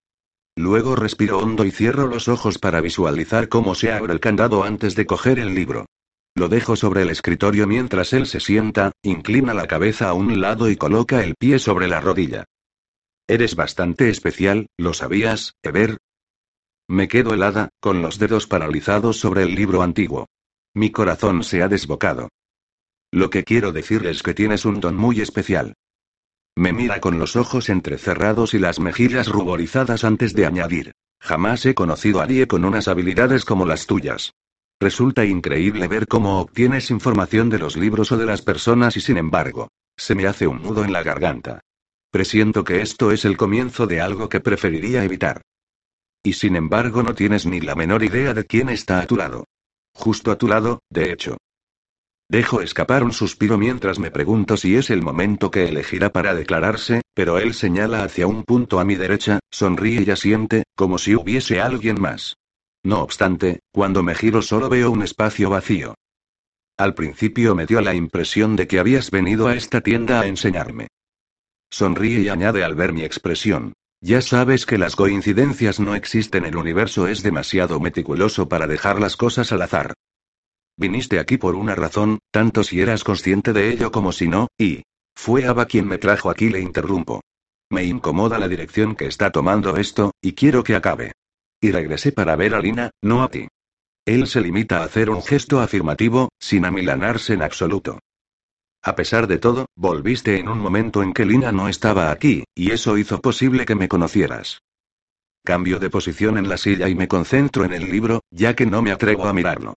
Luego 0.59 0.97
respiro 0.97 1.39
hondo 1.39 1.65
y 1.65 1.71
cierro 1.71 2.09
los 2.09 2.27
ojos 2.27 2.59
para 2.59 2.81
visualizar 2.81 3.49
cómo 3.49 3.77
se 3.77 3.93
abre 3.93 4.13
el 4.13 4.19
candado 4.19 4.65
antes 4.65 4.97
de 4.97 5.07
coger 5.07 5.39
el 5.39 5.55
libro. 5.55 5.87
Lo 6.35 6.49
dejo 6.49 6.75
sobre 6.75 7.03
el 7.03 7.11
escritorio 7.11 7.69
mientras 7.69 8.13
él 8.13 8.27
se 8.27 8.41
sienta, 8.41 8.91
inclina 9.05 9.55
la 9.55 9.69
cabeza 9.69 10.09
a 10.09 10.15
un 10.15 10.41
lado 10.41 10.69
y 10.69 10.75
coloca 10.75 11.23
el 11.23 11.37
pie 11.37 11.61
sobre 11.61 11.87
la 11.87 12.01
rodilla. 12.01 12.45
Eres 13.29 13.55
bastante 13.55 14.11
especial, 14.11 14.67
¿lo 14.77 14.95
sabías, 14.95 15.53
Ever? 15.63 15.99
Me 16.89 17.07
quedo 17.07 17.35
helada, 17.35 17.69
con 17.79 18.03
los 18.03 18.19
dedos 18.19 18.49
paralizados 18.49 19.21
sobre 19.21 19.45
el 19.45 19.55
libro 19.55 19.83
antiguo. 19.83 20.27
Mi 20.75 20.91
corazón 20.91 21.45
se 21.45 21.63
ha 21.63 21.69
desbocado. 21.69 22.31
Lo 23.13 23.31
que 23.31 23.45
quiero 23.45 23.71
decir 23.71 24.05
es 24.09 24.25
que 24.25 24.35
tienes 24.35 24.65
un 24.65 24.81
don 24.81 24.97
muy 24.97 25.21
especial. 25.21 25.75
Me 26.57 26.73
mira 26.73 27.01
con 27.01 27.19
los 27.19 27.37
ojos 27.37 27.69
entrecerrados 27.69 28.55
y 28.55 28.59
las 28.59 28.81
mejillas 28.81 29.29
ruborizadas 29.29 30.05
antes 30.05 30.35
de 30.35 30.47
añadir. 30.47 30.93
Jamás 31.21 31.67
he 31.67 31.75
conocido 31.75 32.21
a 32.21 32.27
nadie 32.27 32.47
con 32.47 32.65
unas 32.65 32.89
habilidades 32.89 33.45
como 33.45 33.67
las 33.67 33.87
tuyas. 33.87 34.33
Resulta 34.81 35.25
increíble 35.25 35.89
ver 35.89 36.07
cómo 36.07 36.41
obtienes 36.41 36.91
información 36.91 37.51
de 37.51 37.59
los 37.59 37.77
libros 37.77 38.13
o 38.13 38.17
de 38.17 38.27
las 38.27 38.43
personas 38.43 38.97
y 38.97 39.01
sin 39.01 39.19
embargo, 39.19 39.69
se 39.97 40.15
me 40.15 40.27
hace 40.27 40.47
un 40.47 40.63
nudo 40.63 40.85
en 40.85 40.93
la 40.93 41.03
garganta. 41.03 41.61
Presiento 42.11 42.63
que 42.65 42.81
esto 42.81 43.11
es 43.11 43.25
el 43.25 43.37
comienzo 43.37 43.87
de 43.87 44.01
algo 44.01 44.29
que 44.29 44.41
preferiría 44.41 45.05
evitar. 45.05 45.43
Y 46.23 46.35
sin 46.35 46.57
embargo 46.57 47.03
no 47.03 47.15
tienes 47.15 47.45
ni 47.45 47.61
la 47.61 47.75
menor 47.75 48.05
idea 48.05 48.35
de 48.35 48.45
quién 48.45 48.69
está 48.69 49.01
a 49.01 49.07
tu 49.07 49.17
lado. 49.17 49.45
Justo 49.95 50.31
a 50.31 50.39
tu 50.39 50.47
lado, 50.47 50.81
de 50.91 51.13
hecho. 51.13 51.37
Dejo 52.31 52.61
escapar 52.61 53.05
un 53.05 53.13
suspiro 53.13 53.57
mientras 53.57 53.99
me 53.99 54.11
pregunto 54.11 54.59
si 54.59 54.77
es 54.77 54.91
el 54.91 55.01
momento 55.01 55.51
que 55.51 55.67
elegirá 55.67 56.13
para 56.13 56.35
declararse, 56.35 57.01
pero 57.15 57.39
él 57.39 57.55
señala 57.55 58.03
hacia 58.03 58.27
un 58.27 58.45
punto 58.45 58.81
a 58.81 58.85
mi 58.85 58.97
derecha, 58.97 59.41
sonríe 59.51 60.03
y 60.07 60.11
asiente, 60.11 60.65
como 60.77 60.99
si 60.99 61.15
hubiese 61.15 61.63
alguien 61.63 61.99
más. 61.99 62.37
No 62.85 63.01
obstante, 63.01 63.61
cuando 63.73 64.03
me 64.03 64.15
giro 64.15 64.43
solo 64.43 64.69
veo 64.69 64.91
un 64.91 65.03
espacio 65.03 65.49
vacío. 65.49 65.95
Al 66.77 66.95
principio 66.95 67.55
me 67.55 67.65
dio 67.65 67.81
la 67.81 67.95
impresión 67.95 68.57
de 68.57 68.67
que 68.67 68.79
habías 68.79 69.11
venido 69.11 69.49
a 69.49 69.57
esta 69.57 69.81
tienda 69.81 70.21
a 70.21 70.27
enseñarme. 70.27 70.89
Sonríe 71.71 72.21
y 72.21 72.29
añade 72.29 72.63
al 72.63 72.75
ver 72.75 72.93
mi 72.93 73.05
expresión. 73.05 73.73
Ya 74.01 74.21
sabes 74.21 74.67
que 74.67 74.79
las 74.79 74.97
coincidencias 74.97 75.81
no 75.81 75.95
existen, 75.95 76.45
el 76.45 76.57
universo 76.57 77.09
es 77.09 77.23
demasiado 77.23 77.81
meticuloso 77.81 78.49
para 78.49 78.67
dejar 78.67 79.01
las 79.01 79.17
cosas 79.17 79.51
al 79.51 79.63
azar. 79.63 79.95
Viniste 80.79 81.19
aquí 81.19 81.39
por 81.39 81.57
una 81.57 81.75
razón, 81.75 82.21
tanto 82.31 82.63
si 82.63 82.81
eras 82.81 83.03
consciente 83.03 83.53
de 83.53 83.71
ello 83.71 83.91
como 83.91 84.13
si 84.13 84.29
no, 84.29 84.47
y... 84.57 84.85
Fue 85.17 85.45
Ava 85.45 85.67
quien 85.67 85.89
me 85.89 85.99
trajo 85.99 86.31
aquí, 86.31 86.49
le 86.49 86.61
interrumpo. 86.61 87.21
Me 87.71 87.83
incomoda 87.83 88.39
la 88.39 88.47
dirección 88.47 88.95
que 88.95 89.07
está 89.07 89.33
tomando 89.33 89.77
esto, 89.77 90.13
y 90.23 90.35
quiero 90.35 90.63
que 90.63 90.77
acabe. 90.77 91.11
Y 91.61 91.73
regresé 91.73 92.13
para 92.13 92.37
ver 92.37 92.55
a 92.55 92.61
Lina, 92.61 92.93
no 93.03 93.25
a 93.25 93.29
ti. 93.29 93.49
Él 94.07 94.29
se 94.29 94.41
limita 94.41 94.79
a 94.79 94.85
hacer 94.85 95.11
un 95.11 95.21
gesto 95.21 95.61
afirmativo, 95.61 96.29
sin 96.39 96.65
amilanarse 96.65 97.35
en 97.35 97.43
absoluto. 97.43 97.99
A 98.81 98.95
pesar 98.95 99.27
de 99.27 99.39
todo, 99.39 99.67
volviste 99.75 100.39
en 100.39 100.49
un 100.49 100.61
momento 100.61 101.03
en 101.03 101.13
que 101.13 101.27
Lina 101.27 101.51
no 101.51 101.69
estaba 101.69 102.13
aquí, 102.13 102.45
y 102.55 102.71
eso 102.71 102.97
hizo 102.97 103.21
posible 103.21 103.67
que 103.67 103.75
me 103.75 103.89
conocieras. 103.89 104.61
Cambio 105.45 105.81
de 105.81 105.91
posición 105.91 106.39
en 106.39 106.49
la 106.49 106.57
silla 106.57 106.89
y 106.89 106.95
me 106.95 107.09
concentro 107.09 107.65
en 107.65 107.73
el 107.73 107.91
libro, 107.91 108.21
ya 108.31 108.55
que 108.55 108.67
no 108.67 108.81
me 108.81 108.93
atrevo 108.93 109.27
a 109.27 109.33
mirarlo. 109.33 109.75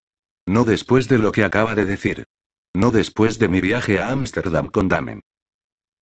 No 0.52 0.66
después 0.66 1.08
de 1.08 1.18
lo 1.18 1.32
que 1.32 1.46
acaba 1.46 1.76
de 1.76 1.86
decir. 1.86 2.26
No 2.74 2.92
después 2.92 3.40
de 3.40 3.48
mi 3.48 3.62
viaje 3.62 4.00
a 4.00 4.10
Ámsterdam 4.10 4.68
con 4.68 4.90
Damen. 4.90 5.22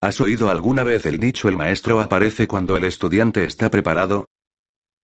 ¿Has 0.02 0.20
oído 0.22 0.50
alguna 0.50 0.84
vez 0.84 1.06
el 1.06 1.20
dicho 1.20 1.50
el 1.50 1.56
maestro 1.56 2.00
aparece 2.00 2.48
cuando 2.48 2.76
el 2.76 2.84
estudiante 2.86 3.44
está 3.44 3.70
preparado? 3.70 4.26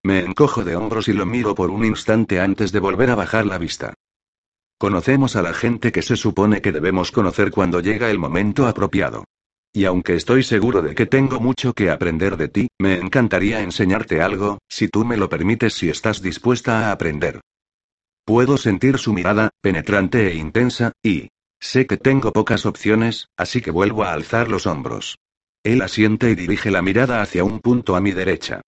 Me 0.04 0.22
encojo 0.22 0.64
de 0.64 0.76
hombros 0.76 1.10
y 1.10 1.14
lo 1.14 1.28
miro 1.28 1.54
por 1.54 1.70
un 1.70 1.86
instante 1.86 2.40
antes 2.40 2.72
de 2.72 2.80
volver 2.80 3.12
a 3.12 3.16
bajar 3.16 3.46
la 3.46 3.60
vista. 3.60 3.94
Conocemos 4.80 5.36
a 5.36 5.44
la 5.44 5.54
gente 5.54 5.92
que 5.92 6.02
se 6.02 6.16
supone 6.16 6.60
que 6.60 6.72
debemos 6.72 7.12
conocer 7.12 7.52
cuando 7.52 7.82
llega 7.82 8.10
el 8.10 8.18
momento 8.18 8.66
apropiado. 8.66 9.26
Y 9.72 9.86
aunque 9.86 10.16
estoy 10.16 10.42
seguro 10.42 10.82
de 10.82 10.96
que 10.96 11.06
tengo 11.06 11.40
mucho 11.40 11.74
que 11.74 11.92
aprender 11.92 12.36
de 12.36 12.48
ti, 12.48 12.68
me 12.80 12.96
encantaría 12.96 13.62
enseñarte 13.62 14.24
algo, 14.24 14.58
si 14.68 14.88
tú 14.88 15.06
me 15.06 15.18
lo 15.18 15.30
permites 15.30 15.76
si 15.76 15.88
estás 15.88 16.24
dispuesta 16.24 16.88
a 16.88 16.92
aprender. 16.92 17.42
Puedo 18.26 18.58
sentir 18.58 18.98
su 18.98 19.14
mirada, 19.14 19.52
penetrante 19.62 20.28
e 20.32 20.36
intensa, 20.36 20.92
y... 21.04 21.30
Sé 21.60 21.86
que 21.86 21.98
tengo 21.98 22.34
pocas 22.34 22.66
opciones, 22.66 23.28
así 23.38 23.62
que 23.62 23.72
vuelvo 23.72 24.04
a 24.04 24.14
alzar 24.14 24.50
los 24.50 24.68
hombros. 24.68 25.18
Él 25.64 25.82
asiente 25.82 26.30
y 26.32 26.36
dirige 26.36 26.70
la 26.70 26.82
mirada 26.82 27.22
hacia 27.22 27.44
un 27.44 27.60
punto 27.60 27.96
a 27.96 28.02
mi 28.02 28.12
derecha. 28.12 28.62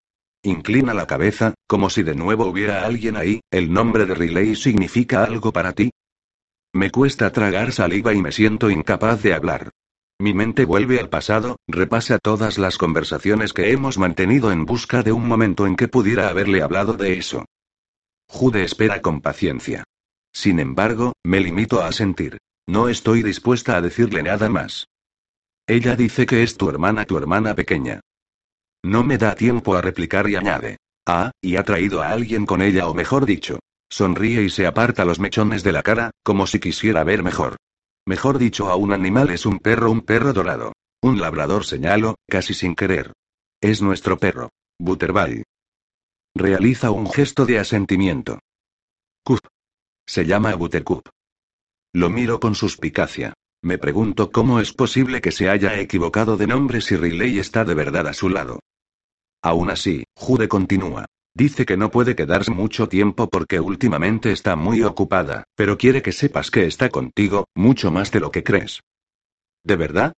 Inclina 0.44 0.94
la 0.94 1.08
cabeza, 1.08 1.56
como 1.68 1.90
si 1.90 2.04
de 2.04 2.16
nuevo 2.16 2.46
hubiera 2.46 2.86
alguien 2.86 3.18
ahí, 3.18 3.42
¿el 3.52 3.74
nombre 3.74 4.06
de 4.06 4.16
Riley 4.16 4.56
significa 4.56 5.24
algo 5.24 5.52
para 5.52 5.74
ti? 5.74 5.92
Me 6.74 6.92
cuesta 6.92 7.32
tragar 7.32 7.72
saliva 7.72 8.14
y 8.14 8.22
me 8.22 8.32
siento 8.32 8.70
incapaz 8.70 9.22
de 9.24 9.34
hablar. 9.34 9.72
Mi 10.20 10.34
mente 10.34 10.66
vuelve 10.66 11.00
al 11.00 11.10
pasado, 11.10 11.58
repasa 11.68 12.20
todas 12.20 12.58
las 12.58 12.78
conversaciones 12.78 13.54
que 13.54 13.72
hemos 13.72 13.98
mantenido 13.98 14.52
en 14.52 14.66
busca 14.66 15.04
de 15.04 15.12
un 15.12 15.28
momento 15.28 15.68
en 15.68 15.76
que 15.76 15.88
pudiera 15.88 16.30
haberle 16.30 16.62
hablado 16.62 16.94
de 16.94 17.18
eso. 17.18 17.46
Jude 18.28 18.64
espera 18.64 19.02
con 19.02 19.22
paciencia. 19.22 19.84
Sin 20.34 20.60
embargo, 20.60 21.14
me 21.24 21.40
limito 21.40 21.82
a 21.82 21.92
sentir. 21.92 22.38
No 22.68 22.90
estoy 22.90 23.24
dispuesta 23.24 23.78
a 23.78 23.82
decirle 23.82 24.24
nada 24.24 24.50
más. 24.50 24.88
Ella 25.68 25.96
dice 25.96 26.26
que 26.26 26.44
es 26.44 26.58
tu 26.58 26.70
hermana, 26.70 27.06
tu 27.06 27.18
hermana 27.18 27.56
pequeña. 27.56 28.02
No 28.84 29.04
me 29.04 29.18
da 29.18 29.36
tiempo 29.36 29.76
a 29.76 29.82
replicar 29.82 30.30
y 30.30 30.36
añade. 30.36 30.78
Ah, 31.06 31.32
y 31.42 31.56
ha 31.56 31.64
traído 31.64 32.02
a 32.02 32.10
alguien 32.10 32.46
con 32.46 32.62
ella 32.62 32.88
o 32.88 32.94
mejor 32.94 33.26
dicho. 33.26 33.60
Sonríe 33.90 34.44
y 34.44 34.50
se 34.50 34.68
aparta 34.68 35.06
los 35.06 35.20
mechones 35.20 35.64
de 35.64 35.72
la 35.72 35.82
cara, 35.82 36.12
como 36.24 36.46
si 36.48 36.60
quisiera 36.60 37.04
ver 37.04 37.24
mejor. 37.24 37.56
Mejor 38.06 38.38
dicho, 38.38 38.70
a 38.70 38.76
un 38.76 38.94
animal 38.94 39.30
es 39.30 39.46
un 39.46 39.60
perro, 39.60 39.90
un 39.90 40.02
perro 40.02 40.34
dorado. 40.34 40.74
Un 41.02 41.20
labrador 41.20 41.66
señalo, 41.66 42.16
casi 42.28 42.54
sin 42.54 42.76
querer. 42.76 43.14
Es 43.62 43.82
nuestro 43.82 44.18
perro. 44.18 44.50
Butterball. 44.80 45.44
Realiza 46.38 46.92
un 46.92 47.10
gesto 47.10 47.48
de 47.48 47.58
asentimiento. 47.58 48.38
Cup. 49.24 49.40
Se 50.06 50.24
llama 50.24 50.54
Buttercup. 50.54 51.10
Lo 51.94 52.12
miro 52.12 52.40
con 52.40 52.54
suspicacia. 52.54 53.34
Me 53.64 53.80
pregunto 53.80 54.32
cómo 54.32 54.60
es 54.60 54.72
posible 54.72 55.20
que 55.20 55.32
se 55.32 55.50
haya 55.50 55.80
equivocado 55.80 56.38
de 56.38 56.46
nombre 56.46 56.82
si 56.82 56.96
Riley 56.96 57.40
está 57.40 57.66
de 57.66 57.74
verdad 57.74 58.08
a 58.08 58.14
su 58.14 58.30
lado. 58.30 58.60
Aún 59.42 59.72
así, 59.72 60.04
Jude 60.16 60.48
continúa. 60.48 61.06
Dice 61.34 61.66
que 61.66 61.76
no 61.76 61.90
puede 61.90 62.16
quedarse 62.16 62.52
mucho 62.52 62.88
tiempo 62.88 63.28
porque 63.30 63.60
últimamente 63.60 64.32
está 64.32 64.56
muy 64.56 64.84
ocupada, 64.84 65.44
pero 65.56 65.76
quiere 65.76 66.04
que 66.04 66.12
sepas 66.12 66.52
que 66.52 66.68
está 66.68 66.90
contigo, 66.90 67.48
mucho 67.56 67.90
más 67.90 68.12
de 68.12 68.20
lo 68.20 68.30
que 68.30 68.44
crees. 68.44 68.82
¿De 69.64 69.76
verdad? 69.76 70.14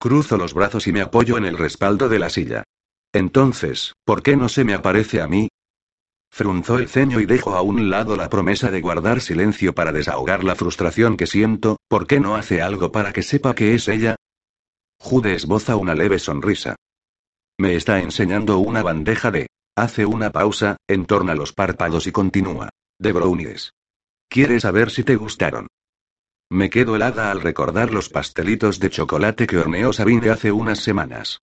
Cruzo 0.00 0.36
los 0.36 0.54
brazos 0.54 0.88
y 0.88 0.92
me 0.92 1.02
apoyo 1.02 1.38
en 1.38 1.44
el 1.44 1.56
respaldo 1.56 2.08
de 2.08 2.18
la 2.18 2.30
silla. 2.30 2.64
Entonces, 3.12 3.94
¿por 4.04 4.22
qué 4.22 4.36
no 4.36 4.48
se 4.48 4.64
me 4.64 4.74
aparece 4.74 5.20
a 5.20 5.26
mí? 5.26 5.48
Frunzó 6.32 6.78
el 6.78 6.88
ceño 6.88 7.18
y 7.20 7.26
dejo 7.26 7.56
a 7.56 7.62
un 7.62 7.90
lado 7.90 8.16
la 8.16 8.30
promesa 8.30 8.70
de 8.70 8.80
guardar 8.80 9.20
silencio 9.20 9.74
para 9.74 9.92
desahogar 9.92 10.44
la 10.44 10.54
frustración 10.54 11.16
que 11.16 11.26
siento, 11.26 11.78
¿por 11.88 12.06
qué 12.06 12.20
no 12.20 12.36
hace 12.36 12.62
algo 12.62 12.92
para 12.92 13.12
que 13.12 13.22
sepa 13.22 13.54
que 13.54 13.74
es 13.74 13.88
ella? 13.88 14.14
Jude 15.00 15.34
esboza 15.34 15.76
una 15.76 15.94
leve 15.94 16.18
sonrisa. 16.18 16.76
Me 17.58 17.74
está 17.74 18.00
enseñando 18.00 18.58
una 18.58 18.82
bandeja 18.82 19.30
de... 19.30 19.48
Hace 19.76 20.04
una 20.04 20.30
pausa, 20.30 20.76
entorna 20.88 21.34
los 21.34 21.52
párpados 21.52 22.06
y 22.06 22.12
continúa. 22.12 22.68
De 22.98 23.12
brownies. 23.12 23.72
¿Quieres 24.28 24.62
saber 24.62 24.90
si 24.90 25.04
te 25.04 25.16
gustaron? 25.16 25.68
Me 26.50 26.70
quedo 26.70 26.96
helada 26.96 27.30
al 27.30 27.40
recordar 27.40 27.92
los 27.92 28.08
pastelitos 28.08 28.78
de 28.78 28.90
chocolate 28.90 29.46
que 29.46 29.58
horneó 29.58 29.92
Sabine 29.92 30.30
hace 30.30 30.52
unas 30.52 30.80
semanas. 30.80 31.40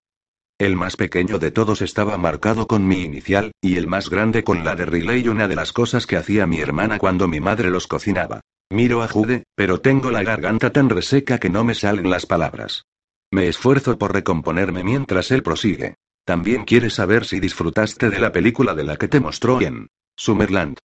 El 0.58 0.74
más 0.74 0.96
pequeño 0.96 1.38
de 1.38 1.52
todos 1.52 1.82
estaba 1.82 2.18
marcado 2.18 2.66
con 2.66 2.84
mi 2.88 3.04
inicial, 3.04 3.52
y 3.60 3.76
el 3.76 3.86
más 3.86 4.10
grande 4.10 4.42
con 4.42 4.64
la 4.64 4.74
de 4.74 4.86
Riley. 4.86 5.28
Una 5.28 5.46
de 5.46 5.54
las 5.54 5.72
cosas 5.72 6.04
que 6.04 6.16
hacía 6.16 6.48
mi 6.48 6.58
hermana 6.58 6.98
cuando 6.98 7.28
mi 7.28 7.38
madre 7.38 7.70
los 7.70 7.86
cocinaba. 7.86 8.40
Miro 8.68 9.04
a 9.04 9.08
Jude, 9.08 9.44
pero 9.54 9.80
tengo 9.80 10.10
la 10.10 10.24
garganta 10.24 10.70
tan 10.70 10.90
reseca 10.90 11.38
que 11.38 11.48
no 11.48 11.62
me 11.62 11.76
salen 11.76 12.10
las 12.10 12.26
palabras. 12.26 12.86
Me 13.30 13.46
esfuerzo 13.46 13.98
por 13.98 14.12
recomponerme 14.12 14.82
mientras 14.82 15.30
él 15.30 15.44
prosigue. 15.44 15.94
También 16.24 16.64
quiere 16.64 16.90
saber 16.90 17.24
si 17.24 17.38
disfrutaste 17.38 18.10
de 18.10 18.18
la 18.18 18.32
película 18.32 18.74
de 18.74 18.82
la 18.82 18.96
que 18.96 19.06
te 19.06 19.20
mostró 19.20 19.60
en 19.62 19.86
Summerland. 20.16 20.78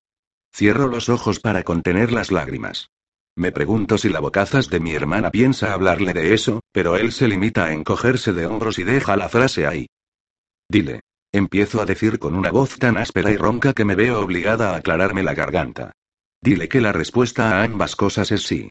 Cierro 0.55 0.87
los 0.87 1.09
ojos 1.09 1.41
para 1.41 1.63
contener 1.63 2.13
las 2.13 2.31
lágrimas. 2.31 2.91
Me 3.37 3.51
pregunto 3.51 3.97
si 3.97 4.11
la 4.11 4.21
bocazas 4.21 4.69
de 4.69 4.79
mi 4.79 4.93
hermana 4.93 5.31
piensa 5.31 5.73
hablarle 5.73 6.13
de 6.13 6.35
eso, 6.35 6.61
pero 6.71 6.97
él 6.97 7.13
se 7.13 7.29
limita 7.29 7.65
a 7.65 7.73
encogerse 7.73 8.33
de 8.33 8.47
hombros 8.47 8.79
y 8.79 8.85
deja 8.85 9.17
la 9.17 9.29
frase 9.29 9.67
ahí. 9.67 9.87
Dile. 10.69 11.01
Empiezo 11.35 11.81
a 11.81 11.87
decir 11.87 12.19
con 12.19 12.35
una 12.35 12.51
voz 12.51 12.79
tan 12.79 12.99
áspera 12.99 13.31
y 13.31 13.39
ronca 13.39 13.73
que 13.73 13.87
me 13.87 13.95
veo 13.95 14.21
obligada 14.21 14.71
a 14.73 14.77
aclararme 14.77 15.23
la 15.23 15.33
garganta. 15.33 15.93
Dile 16.43 16.69
que 16.69 16.83
la 16.83 16.93
respuesta 16.93 17.53
a 17.53 17.65
ambas 17.65 17.97
cosas 17.97 18.31
es 18.33 18.43
sí. 18.43 18.69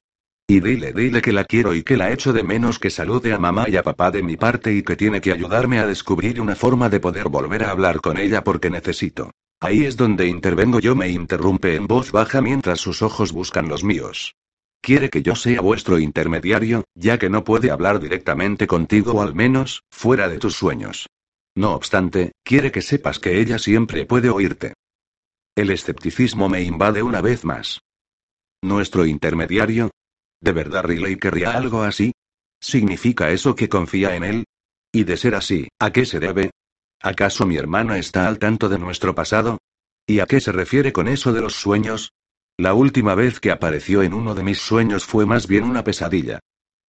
Y 0.47 0.59
dile, 0.59 0.93
dile 0.93 1.24
que 1.24 1.32
la 1.32 1.45
quiero 1.45 1.74
y 1.74 1.82
que 1.82 1.97
la 1.97 2.12
echo 2.12 2.34
de 2.34 2.43
menos 2.43 2.78
que 2.78 2.91
salude 2.91 3.34
a 3.34 3.39
mamá 3.39 3.68
y 3.68 3.78
a 3.78 3.84
papá 3.84 4.12
de 4.12 4.22
mi 4.22 4.38
parte 4.38 4.76
y 4.76 4.84
que 4.84 4.95
tiene 4.95 5.22
que 5.22 5.32
ayudarme 5.32 5.80
a 5.80 5.88
descubrir 5.88 6.39
una 6.39 6.55
forma 6.55 6.89
de 6.89 6.99
poder 6.99 7.30
volver 7.30 7.64
a 7.64 7.72
hablar 7.72 7.99
con 7.99 8.20
ella 8.20 8.43
porque 8.43 8.70
necesito. 8.70 9.32
Ahí 9.59 9.86
es 9.86 9.97
donde 9.97 10.28
intervengo 10.28 10.80
yo, 10.80 10.95
me 10.95 11.09
interrumpe 11.09 11.76
en 11.76 11.88
voz 11.88 12.12
baja 12.12 12.41
mientras 12.41 12.80
sus 12.80 13.01
ojos 13.01 13.32
buscan 13.32 13.70
los 13.70 13.84
míos. 13.84 14.36
Quiere 14.82 15.11
que 15.11 15.21
yo 15.21 15.36
sea 15.36 15.61
vuestro 15.61 15.99
intermediario, 15.99 16.86
ya 16.95 17.19
que 17.19 17.29
no 17.29 17.43
puede 17.43 17.69
hablar 17.69 17.99
directamente 17.99 18.65
contigo 18.65 19.13
o 19.13 19.21
al 19.21 19.36
menos, 19.36 19.84
fuera 19.91 20.27
de 20.27 20.39
tus 20.39 20.55
sueños. 20.55 21.07
No 21.55 21.73
obstante, 21.73 22.32
quiere 22.43 22.71
que 22.71 22.82
sepas 22.82 23.19
que 23.19 23.39
ella 23.39 23.59
siempre 23.59 24.05
puede 24.05 24.29
oírte. 24.29 24.73
El 25.55 25.69
escepticismo 25.69 26.49
me 26.49 26.63
invade 26.63 27.03
una 27.03 27.21
vez 27.21 27.45
más. 27.45 27.82
¿Nuestro 28.63 29.05
intermediario? 29.05 29.91
¿De 30.41 30.51
verdad 30.51 30.84
Riley 30.86 31.17
querría 31.17 31.51
algo 31.51 31.84
así? 31.84 32.13
¿Significa 32.59 33.29
eso 33.32 33.55
que 33.55 33.69
confía 33.69 34.15
en 34.15 34.23
él? 34.23 34.45
Y 34.91 35.03
de 35.03 35.17
ser 35.17 35.36
así, 35.36 35.67
¿a 35.79 35.91
qué 35.91 36.05
se 36.05 36.19
debe? 36.19 36.51
¿Acaso 37.01 37.45
mi 37.45 37.57
hermana 37.57 37.97
está 37.97 38.27
al 38.27 38.39
tanto 38.39 38.69
de 38.69 38.79
nuestro 38.79 39.13
pasado? 39.13 39.59
¿Y 40.07 40.19
a 40.19 40.25
qué 40.25 40.39
se 40.39 40.51
refiere 40.51 40.91
con 40.91 41.07
eso 41.07 41.34
de 41.34 41.41
los 41.41 41.55
sueños? 41.55 42.13
La 42.62 42.76
última 42.76 43.16
vez 43.16 43.39
que 43.39 43.49
apareció 43.49 44.03
en 44.03 44.14
uno 44.14 44.36
de 44.36 44.43
mis 44.43 44.59
sueños 44.59 45.03
fue 45.03 45.26
más 45.26 45.47
bien 45.47 45.64
una 45.64 45.84
pesadilla. 45.84 46.41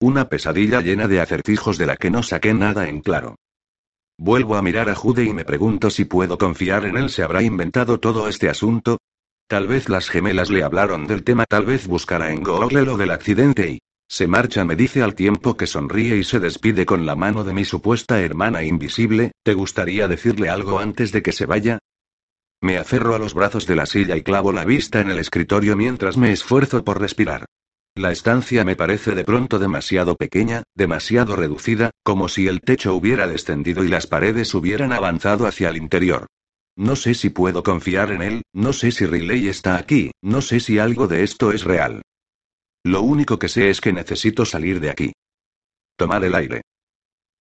Una 0.02 0.28
pesadilla 0.28 0.82
llena 0.82 1.08
de 1.08 1.18
acertijos 1.18 1.78
de 1.78 1.86
la 1.86 1.96
que 1.96 2.10
no 2.10 2.22
saqué 2.22 2.52
nada 2.52 2.90
en 2.90 3.00
claro. 3.00 3.36
Vuelvo 4.18 4.56
a 4.56 4.60
mirar 4.60 4.90
a 4.90 4.94
Jude 4.94 5.24
y 5.24 5.32
me 5.32 5.46
pregunto 5.46 5.88
si 5.88 6.04
puedo 6.04 6.36
confiar 6.36 6.84
en 6.84 6.98
él. 6.98 7.08
¿Se 7.08 7.22
habrá 7.22 7.42
inventado 7.42 7.98
todo 8.00 8.28
este 8.28 8.50
asunto? 8.50 8.98
Tal 9.48 9.66
vez 9.66 9.88
las 9.88 10.10
gemelas 10.10 10.50
le 10.50 10.62
hablaron 10.62 11.06
del 11.06 11.24
tema, 11.24 11.46
tal 11.48 11.64
vez 11.64 11.86
buscará 11.86 12.32
en 12.32 12.42
Google 12.42 12.84
lo 12.84 12.98
del 12.98 13.10
accidente 13.10 13.70
y, 13.70 13.78
se 14.10 14.26
marcha, 14.26 14.66
me 14.66 14.76
dice 14.76 15.02
al 15.02 15.14
tiempo 15.14 15.56
que 15.56 15.66
sonríe 15.66 16.18
y 16.18 16.24
se 16.24 16.38
despide 16.38 16.84
con 16.84 17.06
la 17.06 17.16
mano 17.16 17.44
de 17.44 17.54
mi 17.54 17.64
supuesta 17.64 18.20
hermana 18.20 18.62
invisible. 18.62 19.32
¿Te 19.42 19.54
gustaría 19.54 20.06
decirle 20.06 20.50
algo 20.50 20.80
antes 20.80 21.12
de 21.12 21.22
que 21.22 21.32
se 21.32 21.46
vaya? 21.46 21.78
Me 22.62 22.78
aferro 22.78 23.16
a 23.16 23.18
los 23.18 23.34
brazos 23.34 23.66
de 23.66 23.74
la 23.74 23.86
silla 23.86 24.16
y 24.16 24.22
clavo 24.22 24.52
la 24.52 24.64
vista 24.64 25.00
en 25.00 25.10
el 25.10 25.18
escritorio 25.18 25.76
mientras 25.76 26.16
me 26.16 26.30
esfuerzo 26.30 26.84
por 26.84 27.00
respirar. 27.00 27.44
La 27.96 28.12
estancia 28.12 28.64
me 28.64 28.76
parece 28.76 29.16
de 29.16 29.24
pronto 29.24 29.58
demasiado 29.58 30.14
pequeña, 30.14 30.62
demasiado 30.74 31.34
reducida, 31.34 31.90
como 32.04 32.28
si 32.28 32.46
el 32.46 32.60
techo 32.60 32.94
hubiera 32.94 33.26
descendido 33.26 33.82
y 33.82 33.88
las 33.88 34.06
paredes 34.06 34.54
hubieran 34.54 34.92
avanzado 34.92 35.48
hacia 35.48 35.70
el 35.70 35.76
interior. 35.76 36.28
No 36.76 36.94
sé 36.94 37.14
si 37.14 37.30
puedo 37.30 37.64
confiar 37.64 38.12
en 38.12 38.22
él, 38.22 38.42
no 38.54 38.72
sé 38.72 38.92
si 38.92 39.06
Riley 39.06 39.48
está 39.48 39.76
aquí, 39.76 40.12
no 40.22 40.40
sé 40.40 40.60
si 40.60 40.78
algo 40.78 41.08
de 41.08 41.24
esto 41.24 41.50
es 41.50 41.64
real. 41.64 42.00
Lo 42.84 43.02
único 43.02 43.40
que 43.40 43.48
sé 43.48 43.70
es 43.70 43.80
que 43.80 43.92
necesito 43.92 44.44
salir 44.44 44.78
de 44.78 44.90
aquí. 44.90 45.12
Tomar 45.96 46.24
el 46.24 46.34
aire. 46.36 46.62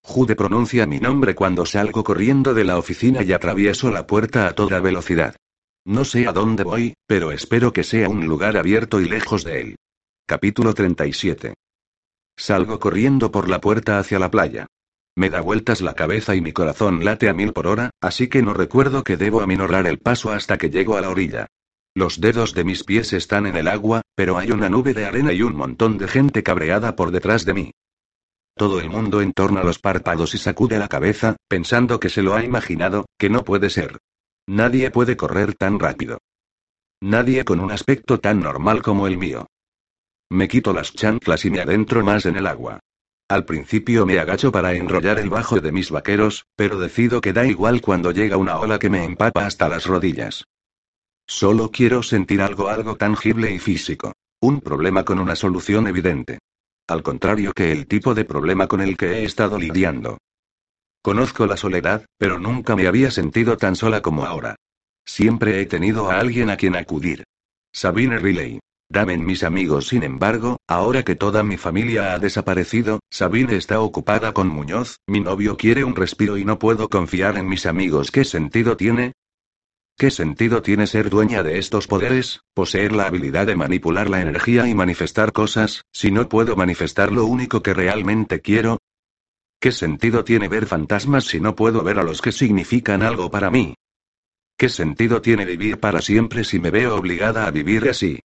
Jude 0.03 0.35
pronuncia 0.35 0.85
mi 0.85 0.99
nombre 0.99 1.35
cuando 1.35 1.65
salgo 1.65 2.03
corriendo 2.03 2.53
de 2.53 2.63
la 2.63 2.77
oficina 2.77 3.23
y 3.23 3.33
atravieso 3.33 3.91
la 3.91 4.07
puerta 4.07 4.47
a 4.47 4.53
toda 4.53 4.79
velocidad. 4.79 5.35
No 5.85 6.05
sé 6.05 6.27
a 6.27 6.33
dónde 6.33 6.63
voy, 6.63 6.93
pero 7.07 7.31
espero 7.31 7.71
que 7.73 7.83
sea 7.83 8.09
un 8.09 8.27
lugar 8.27 8.57
abierto 8.57 8.99
y 8.99 9.07
lejos 9.07 9.43
de 9.43 9.61
él. 9.61 9.75
Capítulo 10.27 10.73
37. 10.73 11.53
Salgo 12.37 12.79
corriendo 12.79 13.31
por 13.31 13.49
la 13.49 13.61
puerta 13.61 13.99
hacia 13.99 14.19
la 14.19 14.31
playa. 14.31 14.67
Me 15.15 15.29
da 15.29 15.41
vueltas 15.41 15.81
la 15.81 15.93
cabeza 15.93 16.35
y 16.35 16.41
mi 16.41 16.53
corazón 16.53 17.03
late 17.03 17.29
a 17.29 17.33
mil 17.33 17.53
por 17.53 17.67
hora, 17.67 17.91
así 17.99 18.27
que 18.27 18.41
no 18.41 18.53
recuerdo 18.53 19.03
que 19.03 19.17
debo 19.17 19.41
aminorar 19.41 19.85
el 19.87 19.99
paso 19.99 20.31
hasta 20.31 20.57
que 20.57 20.69
llego 20.69 20.97
a 20.97 21.01
la 21.01 21.09
orilla. 21.09 21.47
Los 21.93 22.21
dedos 22.21 22.53
de 22.53 22.63
mis 22.63 22.83
pies 22.85 23.11
están 23.11 23.45
en 23.45 23.57
el 23.57 23.67
agua, 23.67 24.01
pero 24.15 24.37
hay 24.37 24.51
una 24.51 24.69
nube 24.69 24.93
de 24.93 25.05
arena 25.05 25.33
y 25.33 25.41
un 25.41 25.55
montón 25.55 25.97
de 25.97 26.07
gente 26.07 26.41
cabreada 26.41 26.95
por 26.95 27.11
detrás 27.11 27.43
de 27.43 27.53
mí. 27.53 27.71
Todo 28.61 28.79
el 28.79 28.91
mundo 28.91 29.21
entorna 29.21 29.63
los 29.63 29.79
párpados 29.79 30.35
y 30.35 30.37
sacude 30.37 30.77
la 30.77 30.87
cabeza, 30.87 31.35
pensando 31.47 31.99
que 31.99 32.09
se 32.09 32.21
lo 32.21 32.35
ha 32.35 32.43
imaginado, 32.43 33.07
que 33.17 33.27
no 33.27 33.43
puede 33.43 33.71
ser. 33.71 33.97
Nadie 34.47 34.91
puede 34.91 35.17
correr 35.17 35.55
tan 35.55 35.79
rápido. 35.79 36.19
Nadie 37.01 37.43
con 37.43 37.59
un 37.59 37.71
aspecto 37.71 38.19
tan 38.19 38.39
normal 38.39 38.83
como 38.83 39.07
el 39.07 39.17
mío. 39.17 39.47
Me 40.29 40.47
quito 40.47 40.73
las 40.73 40.93
chanclas 40.93 41.43
y 41.43 41.49
me 41.49 41.59
adentro 41.59 42.05
más 42.05 42.27
en 42.27 42.35
el 42.35 42.45
agua. 42.45 42.79
Al 43.27 43.45
principio 43.45 44.05
me 44.05 44.19
agacho 44.19 44.51
para 44.51 44.75
enrollar 44.75 45.17
el 45.17 45.31
bajo 45.31 45.59
de 45.59 45.71
mis 45.71 45.89
vaqueros, 45.89 46.45
pero 46.55 46.77
decido 46.77 47.19
que 47.19 47.33
da 47.33 47.47
igual 47.47 47.81
cuando 47.81 48.11
llega 48.11 48.37
una 48.37 48.59
ola 48.59 48.77
que 48.77 48.91
me 48.91 49.03
empapa 49.03 49.47
hasta 49.47 49.69
las 49.69 49.87
rodillas. 49.87 50.45
Solo 51.25 51.71
quiero 51.71 52.03
sentir 52.03 52.43
algo, 52.43 52.69
algo 52.69 52.95
tangible 52.95 53.49
y 53.49 53.57
físico. 53.57 54.13
Un 54.39 54.61
problema 54.61 55.03
con 55.03 55.17
una 55.17 55.35
solución 55.35 55.87
evidente. 55.87 56.37
Al 56.87 57.03
contrario 57.03 57.53
que 57.53 57.71
el 57.71 57.87
tipo 57.87 58.13
de 58.13 58.25
problema 58.25 58.67
con 58.67 58.81
el 58.81 58.97
que 58.97 59.19
he 59.19 59.23
estado 59.23 59.57
lidiando. 59.57 60.17
Conozco 61.01 61.47
la 61.47 61.57
soledad, 61.57 62.05
pero 62.17 62.37
nunca 62.37 62.75
me 62.75 62.87
había 62.87 63.11
sentido 63.11 63.57
tan 63.57 63.75
sola 63.75 64.01
como 64.01 64.25
ahora. 64.25 64.55
Siempre 65.05 65.61
he 65.61 65.65
tenido 65.65 66.11
a 66.11 66.19
alguien 66.19 66.49
a 66.49 66.57
quien 66.57 66.75
acudir. 66.75 67.23
Sabine 67.73 68.19
Riley. 68.19 68.59
Damen 68.89 69.25
mis 69.25 69.43
amigos, 69.43 69.87
sin 69.87 70.03
embargo, 70.03 70.57
ahora 70.67 71.03
que 71.03 71.15
toda 71.15 71.43
mi 71.43 71.55
familia 71.55 72.13
ha 72.13 72.19
desaparecido, 72.19 72.99
Sabine 73.09 73.55
está 73.55 73.79
ocupada 73.79 74.33
con 74.33 74.49
Muñoz, 74.49 74.97
mi 75.07 75.21
novio 75.21 75.55
quiere 75.55 75.85
un 75.85 75.95
respiro 75.95 76.37
y 76.37 76.43
no 76.43 76.59
puedo 76.59 76.89
confiar 76.89 77.37
en 77.37 77.47
mis 77.47 77.65
amigos. 77.65 78.11
¿Qué 78.11 78.25
sentido 78.25 78.75
tiene? 78.75 79.13
¿Qué 79.97 80.09
sentido 80.09 80.61
tiene 80.61 80.87
ser 80.87 81.09
dueña 81.09 81.43
de 81.43 81.59
estos 81.59 81.87
poderes, 81.87 82.41
poseer 82.53 82.91
la 82.91 83.05
habilidad 83.05 83.47
de 83.47 83.55
manipular 83.55 84.09
la 84.09 84.21
energía 84.21 84.67
y 84.67 84.73
manifestar 84.73 85.31
cosas, 85.31 85.85
si 85.91 86.11
no 86.11 86.27
puedo 86.27 86.55
manifestar 86.55 87.11
lo 87.11 87.25
único 87.25 87.61
que 87.61 87.73
realmente 87.73 88.41
quiero? 88.41 88.79
¿Qué 89.59 89.71
sentido 89.71 90.23
tiene 90.23 90.47
ver 90.47 90.65
fantasmas 90.65 91.25
si 91.25 91.39
no 91.39 91.55
puedo 91.55 91.83
ver 91.83 91.99
a 91.99 92.03
los 92.03 92.21
que 92.21 92.31
significan 92.31 93.03
algo 93.03 93.29
para 93.29 93.51
mí? 93.51 93.75
¿Qué 94.57 94.69
sentido 94.69 95.21
tiene 95.21 95.45
vivir 95.45 95.79
para 95.79 96.01
siempre 96.01 96.43
si 96.43 96.59
me 96.59 96.71
veo 96.71 96.95
obligada 96.95 97.45
a 97.45 97.51
vivir 97.51 97.87
así? 97.87 98.19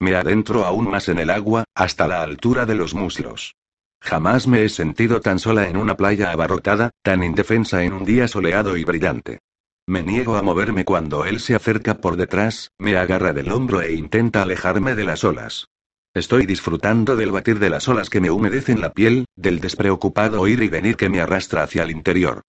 Me 0.00 0.14
adentro 0.14 0.64
aún 0.64 0.90
más 0.90 1.08
en 1.08 1.18
el 1.18 1.30
agua, 1.30 1.64
hasta 1.74 2.08
la 2.08 2.22
altura 2.22 2.66
de 2.66 2.74
los 2.74 2.94
muslos. 2.94 3.54
Jamás 4.00 4.46
me 4.46 4.64
he 4.64 4.68
sentido 4.68 5.20
tan 5.20 5.38
sola 5.38 5.68
en 5.68 5.76
una 5.76 5.96
playa 5.96 6.30
abarrotada, 6.30 6.90
tan 7.02 7.24
indefensa 7.24 7.82
en 7.82 7.92
un 7.92 8.04
día 8.04 8.28
soleado 8.28 8.76
y 8.76 8.84
brillante. 8.84 9.40
Me 9.88 10.02
niego 10.02 10.36
a 10.36 10.42
moverme 10.42 10.84
cuando 10.84 11.24
él 11.24 11.40
se 11.40 11.54
acerca 11.54 11.96
por 11.96 12.18
detrás, 12.18 12.72
me 12.76 12.98
agarra 12.98 13.32
del 13.32 13.50
hombro 13.50 13.80
e 13.80 13.94
intenta 13.94 14.42
alejarme 14.42 14.94
de 14.94 15.04
las 15.04 15.24
olas. 15.24 15.68
Estoy 16.12 16.44
disfrutando 16.44 17.16
del 17.16 17.32
batir 17.32 17.58
de 17.58 17.70
las 17.70 17.88
olas 17.88 18.10
que 18.10 18.20
me 18.20 18.30
humedecen 18.30 18.82
la 18.82 18.92
piel, 18.92 19.24
del 19.34 19.60
despreocupado 19.60 20.46
ir 20.46 20.62
y 20.62 20.68
venir 20.68 20.98
que 20.98 21.08
me 21.08 21.22
arrastra 21.22 21.62
hacia 21.62 21.84
el 21.84 21.90
interior. 21.90 22.42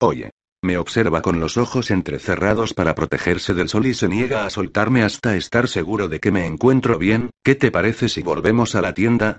Oye. 0.00 0.30
Me 0.62 0.78
observa 0.78 1.20
con 1.20 1.38
los 1.38 1.58
ojos 1.58 1.90
entrecerrados 1.90 2.72
para 2.72 2.94
protegerse 2.94 3.52
del 3.52 3.68
sol 3.68 3.84
y 3.84 3.92
se 3.92 4.08
niega 4.08 4.46
a 4.46 4.50
soltarme 4.50 5.02
hasta 5.02 5.36
estar 5.36 5.68
seguro 5.68 6.08
de 6.08 6.18
que 6.18 6.32
me 6.32 6.46
encuentro 6.46 6.96
bien. 6.96 7.28
¿Qué 7.42 7.56
te 7.56 7.70
parece 7.70 8.08
si 8.08 8.22
volvemos 8.22 8.74
a 8.74 8.80
la 8.80 8.94
tienda? 8.94 9.38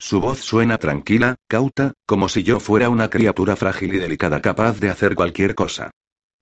Su 0.00 0.20
voz 0.20 0.40
suena 0.40 0.78
tranquila, 0.78 1.36
cauta, 1.46 1.92
como 2.04 2.28
si 2.28 2.42
yo 2.42 2.58
fuera 2.58 2.88
una 2.88 3.10
criatura 3.10 3.54
frágil 3.54 3.94
y 3.94 3.98
delicada 3.98 4.42
capaz 4.42 4.80
de 4.80 4.90
hacer 4.90 5.14
cualquier 5.14 5.54
cosa. 5.54 5.92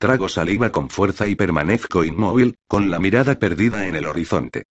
Trago 0.01 0.30
saliva 0.30 0.72
con 0.72 0.88
fuerza 0.88 1.28
y 1.28 1.34
permanezco 1.34 2.05
inmóvil, 2.05 2.57
con 2.66 2.90
la 2.90 2.98
mirada 2.98 3.38
perdida 3.38 3.86
en 3.86 3.96
el 3.96 4.07
horizonte. 4.07 4.62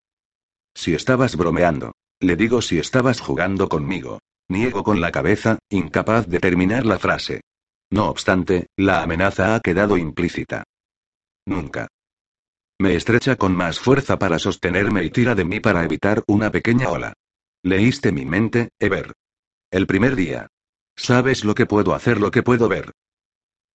Si 0.73 0.95
estabas 0.95 1.35
bromeando. 1.35 1.91
Le 2.19 2.35
digo 2.35 2.63
si 2.63 2.79
estabas 2.79 3.21
jugando 3.21 3.69
conmigo. 3.69 4.17
Niego 4.47 4.83
con 4.83 4.99
la 4.99 5.11
cabeza, 5.11 5.59
incapaz 5.69 6.25
de 6.25 6.39
terminar 6.39 6.83
la 6.83 6.97
frase. 6.97 7.41
No 7.91 8.09
obstante, 8.09 8.69
la 8.75 9.03
amenaza 9.03 9.53
ha 9.53 9.59
quedado 9.59 9.97
implícita. 9.97 10.63
Nunca. 11.45 11.87
Me 12.79 12.95
estrecha 12.95 13.35
con 13.35 13.55
más 13.55 13.79
fuerza 13.79 14.17
para 14.17 14.39
sostenerme 14.39 15.03
y 15.03 15.11
tira 15.11 15.35
de 15.35 15.45
mí 15.45 15.59
para 15.59 15.83
evitar 15.83 16.23
una 16.25 16.49
pequeña 16.49 16.89
ola. 16.89 17.13
Leíste 17.61 18.11
mi 18.11 18.25
mente, 18.25 18.69
Ever. 18.79 19.13
El 19.69 19.85
primer 19.85 20.15
día. 20.15 20.47
¿Sabes 20.95 21.45
lo 21.45 21.53
que 21.53 21.67
puedo 21.67 21.93
hacer, 21.93 22.19
lo 22.19 22.31
que 22.31 22.41
puedo 22.41 22.67
ver? 22.67 22.93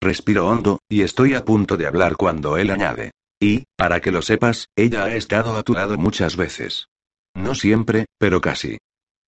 Respiro 0.01 0.47
hondo, 0.47 0.79
y 0.89 1.01
estoy 1.01 1.33
a 1.33 1.45
punto 1.45 1.77
de 1.77 1.87
hablar 1.87 2.15
cuando 2.15 2.57
él 2.57 2.69
añade. 2.69 3.11
Y, 3.39 3.65
para 3.75 3.99
que 3.99 4.11
lo 4.11 4.21
sepas, 4.21 4.69
ella 4.75 5.05
ha 5.05 5.15
estado 5.15 5.55
a 5.57 5.63
tu 5.63 5.73
lado 5.73 5.97
muchas 5.97 6.37
veces. 6.37 6.87
No 7.33 7.53
siempre, 7.55 8.05
pero 8.17 8.41
casi. 8.41 8.77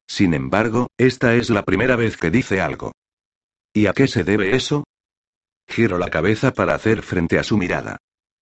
Sin 0.07 0.33
embargo, 0.33 0.87
esta 0.97 1.35
es 1.35 1.49
la 1.49 1.63
primera 1.63 1.95
vez 1.95 2.17
que 2.17 2.31
dice 2.31 2.61
algo. 2.61 2.93
¿Y 3.73 3.87
a 3.87 3.93
qué 3.93 4.07
se 4.07 4.23
debe 4.23 4.55
eso? 4.55 4.85
Giro 5.67 5.97
la 5.97 6.09
cabeza 6.09 6.53
para 6.53 6.75
hacer 6.75 7.01
frente 7.01 7.37
a 7.37 7.43
su 7.43 7.57
mirada. 7.57 7.97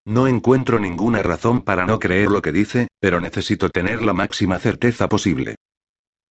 No 0.05 0.27
encuentro 0.27 0.79
ninguna 0.79 1.23
razón 1.23 1.61
para 1.61 1.87
no 1.87 1.99
creer 1.99 2.29
lo 2.29 2.41
que 2.43 2.51
dice, 2.51 2.87
pero 2.99 3.19
necesito 3.19 3.69
tener 3.69 4.03
la 4.03 4.13
máxima 4.13 4.59
certeza 4.59 5.09
posible. 5.09 5.55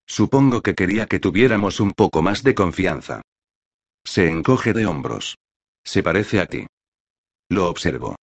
Supongo 0.07 0.62
que 0.62 0.74
quería 0.74 1.07
que 1.07 1.18
tuviéramos 1.18 1.80
un 1.80 1.90
poco 1.90 2.22
más 2.22 2.45
de 2.45 2.55
confianza. 2.55 3.22
Se 4.05 4.28
encoge 4.28 4.72
de 4.72 4.86
hombros. 4.86 5.36
Se 5.85 6.03
parece 6.03 6.41
a 6.41 6.47
ti. 6.47 6.66
Lo 7.51 7.68
observo. 7.68 8.16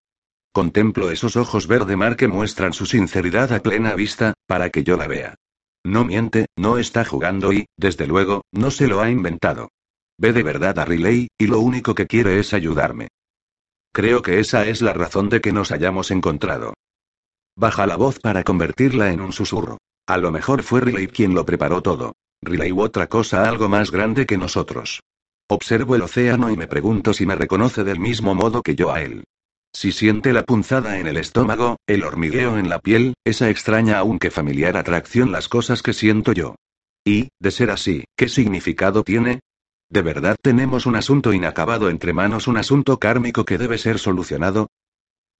Contemplo 0.51 1.11
esos 1.11 1.37
ojos 1.37 1.67
verde 1.67 1.95
mar 1.95 2.17
que 2.17 2.27
muestran 2.27 2.73
su 2.73 2.85
sinceridad 2.85 3.53
a 3.53 3.61
plena 3.61 3.95
vista, 3.95 4.33
para 4.47 4.69
que 4.69 4.83
yo 4.83 4.97
la 4.97 5.07
vea. 5.07 5.35
No 5.83 6.03
miente, 6.03 6.47
no 6.57 6.77
está 6.77 7.05
jugando 7.05 7.53
y, 7.53 7.65
desde 7.77 8.07
luego, 8.07 8.41
no 8.51 8.69
se 8.71 8.87
lo 8.87 9.01
ha 9.01 9.09
inventado. 9.09 9.69
Ve 10.17 10.33
de 10.33 10.43
verdad 10.43 10.77
a 10.77 10.85
Riley, 10.85 11.29
y 11.37 11.47
lo 11.47 11.59
único 11.59 11.95
que 11.95 12.05
quiere 12.07 12.39
es 12.39 12.53
ayudarme. 12.53 13.07
Creo 13.93 14.21
que 14.21 14.39
esa 14.39 14.67
es 14.67 14.81
la 14.81 14.93
razón 14.93 15.29
de 15.29 15.41
que 15.41 15.51
nos 15.51 15.71
hayamos 15.71 16.11
encontrado. 16.11 16.73
Baja 17.55 17.87
la 17.87 17.95
voz 17.95 18.19
para 18.19 18.43
convertirla 18.43 19.11
en 19.11 19.21
un 19.21 19.33
susurro. 19.33 19.77
A 20.07 20.17
lo 20.17 20.31
mejor 20.31 20.63
fue 20.63 20.81
Riley 20.81 21.07
quien 21.07 21.33
lo 21.33 21.45
preparó 21.45 21.81
todo. 21.81 22.13
Riley 22.41 22.71
u 22.71 22.81
otra 22.81 23.07
cosa 23.07 23.47
algo 23.47 23.69
más 23.69 23.91
grande 23.91 24.25
que 24.25 24.37
nosotros. 24.37 25.01
Observo 25.53 25.97
el 25.97 26.01
océano 26.01 26.49
y 26.49 26.55
me 26.55 26.65
pregunto 26.65 27.13
si 27.13 27.25
me 27.25 27.35
reconoce 27.35 27.83
del 27.83 27.99
mismo 27.99 28.33
modo 28.33 28.61
que 28.61 28.73
yo 28.73 28.93
a 28.93 29.01
él. 29.01 29.25
Si 29.73 29.91
siente 29.91 30.31
la 30.31 30.43
punzada 30.43 30.97
en 30.97 31.07
el 31.07 31.17
estómago, 31.17 31.75
el 31.87 32.05
hormigueo 32.05 32.57
en 32.57 32.69
la 32.69 32.79
piel, 32.79 33.15
esa 33.25 33.49
extraña 33.49 33.97
aunque 33.97 34.31
familiar 34.31 34.77
atracción 34.77 35.33
las 35.33 35.49
cosas 35.49 35.83
que 35.83 35.91
siento 35.91 36.31
yo. 36.31 36.55
Y, 37.03 37.31
de 37.41 37.51
ser 37.51 37.69
así, 37.69 38.05
¿qué 38.15 38.29
significado 38.29 39.03
tiene? 39.03 39.41
¿De 39.89 40.01
verdad 40.01 40.37
tenemos 40.41 40.85
un 40.85 40.95
asunto 40.95 41.33
inacabado 41.33 41.89
entre 41.89 42.13
manos, 42.13 42.47
un 42.47 42.55
asunto 42.55 42.97
kármico 42.97 43.43
que 43.43 43.57
debe 43.57 43.77
ser 43.77 43.99
solucionado? 43.99 44.67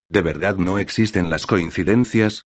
¿De 0.10 0.22
verdad 0.22 0.58
no 0.58 0.78
existen 0.78 1.30
las 1.30 1.48
coincidencias? 1.48 2.44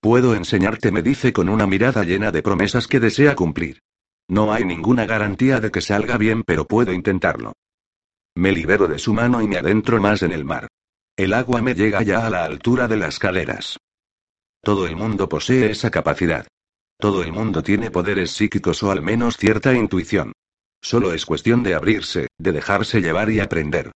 Puedo 0.00 0.36
enseñarte, 0.36 0.92
me 0.92 1.02
dice 1.02 1.32
con 1.32 1.48
una 1.48 1.66
mirada 1.66 2.04
llena 2.04 2.30
de 2.30 2.42
promesas 2.42 2.86
que 2.86 3.00
desea 3.00 3.34
cumplir. 3.34 3.80
No 4.28 4.52
hay 4.52 4.64
ninguna 4.64 5.06
garantía 5.06 5.60
de 5.60 5.70
que 5.70 5.80
salga 5.80 6.18
bien, 6.18 6.42
pero 6.42 6.66
puedo 6.66 6.92
intentarlo. 6.92 7.52
Me 8.34 8.52
libero 8.52 8.88
de 8.88 8.98
su 8.98 9.14
mano 9.14 9.40
y 9.40 9.48
me 9.48 9.58
adentro 9.58 10.00
más 10.00 10.22
en 10.22 10.32
el 10.32 10.44
mar. 10.44 10.68
El 11.16 11.32
agua 11.32 11.62
me 11.62 11.74
llega 11.74 12.02
ya 12.02 12.26
a 12.26 12.30
la 12.30 12.44
altura 12.44 12.88
de 12.88 12.96
las 12.96 13.18
caderas. 13.18 13.78
Todo 14.62 14.86
el 14.86 14.96
mundo 14.96 15.28
posee 15.28 15.70
esa 15.70 15.90
capacidad. 15.90 16.46
Todo 16.98 17.22
el 17.22 17.32
mundo 17.32 17.62
tiene 17.62 17.90
poderes 17.90 18.32
psíquicos 18.32 18.82
o 18.82 18.90
al 18.90 19.00
menos 19.00 19.36
cierta 19.36 19.72
intuición. 19.74 20.32
Solo 20.82 21.12
es 21.12 21.24
cuestión 21.24 21.62
de 21.62 21.74
abrirse, 21.74 22.28
de 22.38 22.52
dejarse 22.52 23.00
llevar 23.00 23.30
y 23.30 23.40
aprender. 23.40 23.92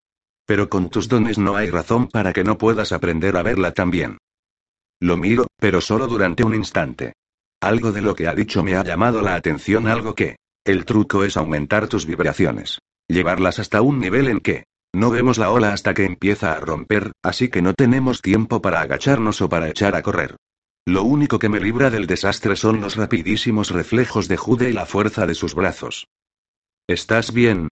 Pero 0.46 0.68
con 0.68 0.90
tus 0.90 1.08
dones 1.08 1.38
no 1.38 1.56
hay 1.56 1.70
razón 1.70 2.08
para 2.08 2.32
que 2.32 2.44
no 2.44 2.56
puedas 2.56 2.92
aprender 2.92 3.36
a 3.36 3.42
verla 3.42 3.72
también. 3.72 4.18
Lo 5.00 5.16
miro, 5.16 5.46
pero 5.56 5.80
solo 5.80 6.06
durante 6.06 6.44
un 6.44 6.54
instante. 6.54 7.14
Algo 7.60 7.92
de 7.92 8.00
lo 8.00 8.14
que 8.14 8.26
ha 8.26 8.34
dicho 8.34 8.62
me 8.62 8.74
ha 8.76 8.84
llamado 8.84 9.20
la 9.20 9.34
atención, 9.34 9.86
algo 9.86 10.14
que... 10.14 10.36
El 10.64 10.84
truco 10.84 11.24
es 11.24 11.36
aumentar 11.36 11.88
tus 11.88 12.06
vibraciones. 12.06 12.80
Llevarlas 13.08 13.58
hasta 13.58 13.82
un 13.82 13.98
nivel 13.98 14.28
en 14.28 14.40
que, 14.40 14.64
no 14.92 15.10
vemos 15.10 15.38
la 15.38 15.50
ola 15.50 15.72
hasta 15.72 15.94
que 15.94 16.04
empieza 16.04 16.52
a 16.52 16.60
romper, 16.60 17.12
así 17.22 17.48
que 17.48 17.62
no 17.62 17.74
tenemos 17.74 18.22
tiempo 18.22 18.60
para 18.60 18.80
agacharnos 18.80 19.40
o 19.40 19.48
para 19.48 19.68
echar 19.68 19.94
a 19.94 20.02
correr. 20.02 20.36
Lo 20.86 21.04
único 21.04 21.38
que 21.38 21.48
me 21.48 21.60
libra 21.60 21.90
del 21.90 22.06
desastre 22.06 22.56
son 22.56 22.80
los 22.80 22.96
rapidísimos 22.96 23.70
reflejos 23.70 24.28
de 24.28 24.36
Jude 24.36 24.70
y 24.70 24.72
la 24.72 24.86
fuerza 24.86 25.26
de 25.26 25.34
sus 25.34 25.54
brazos. 25.54 26.06
¿Estás 26.88 27.32
bien? 27.32 27.68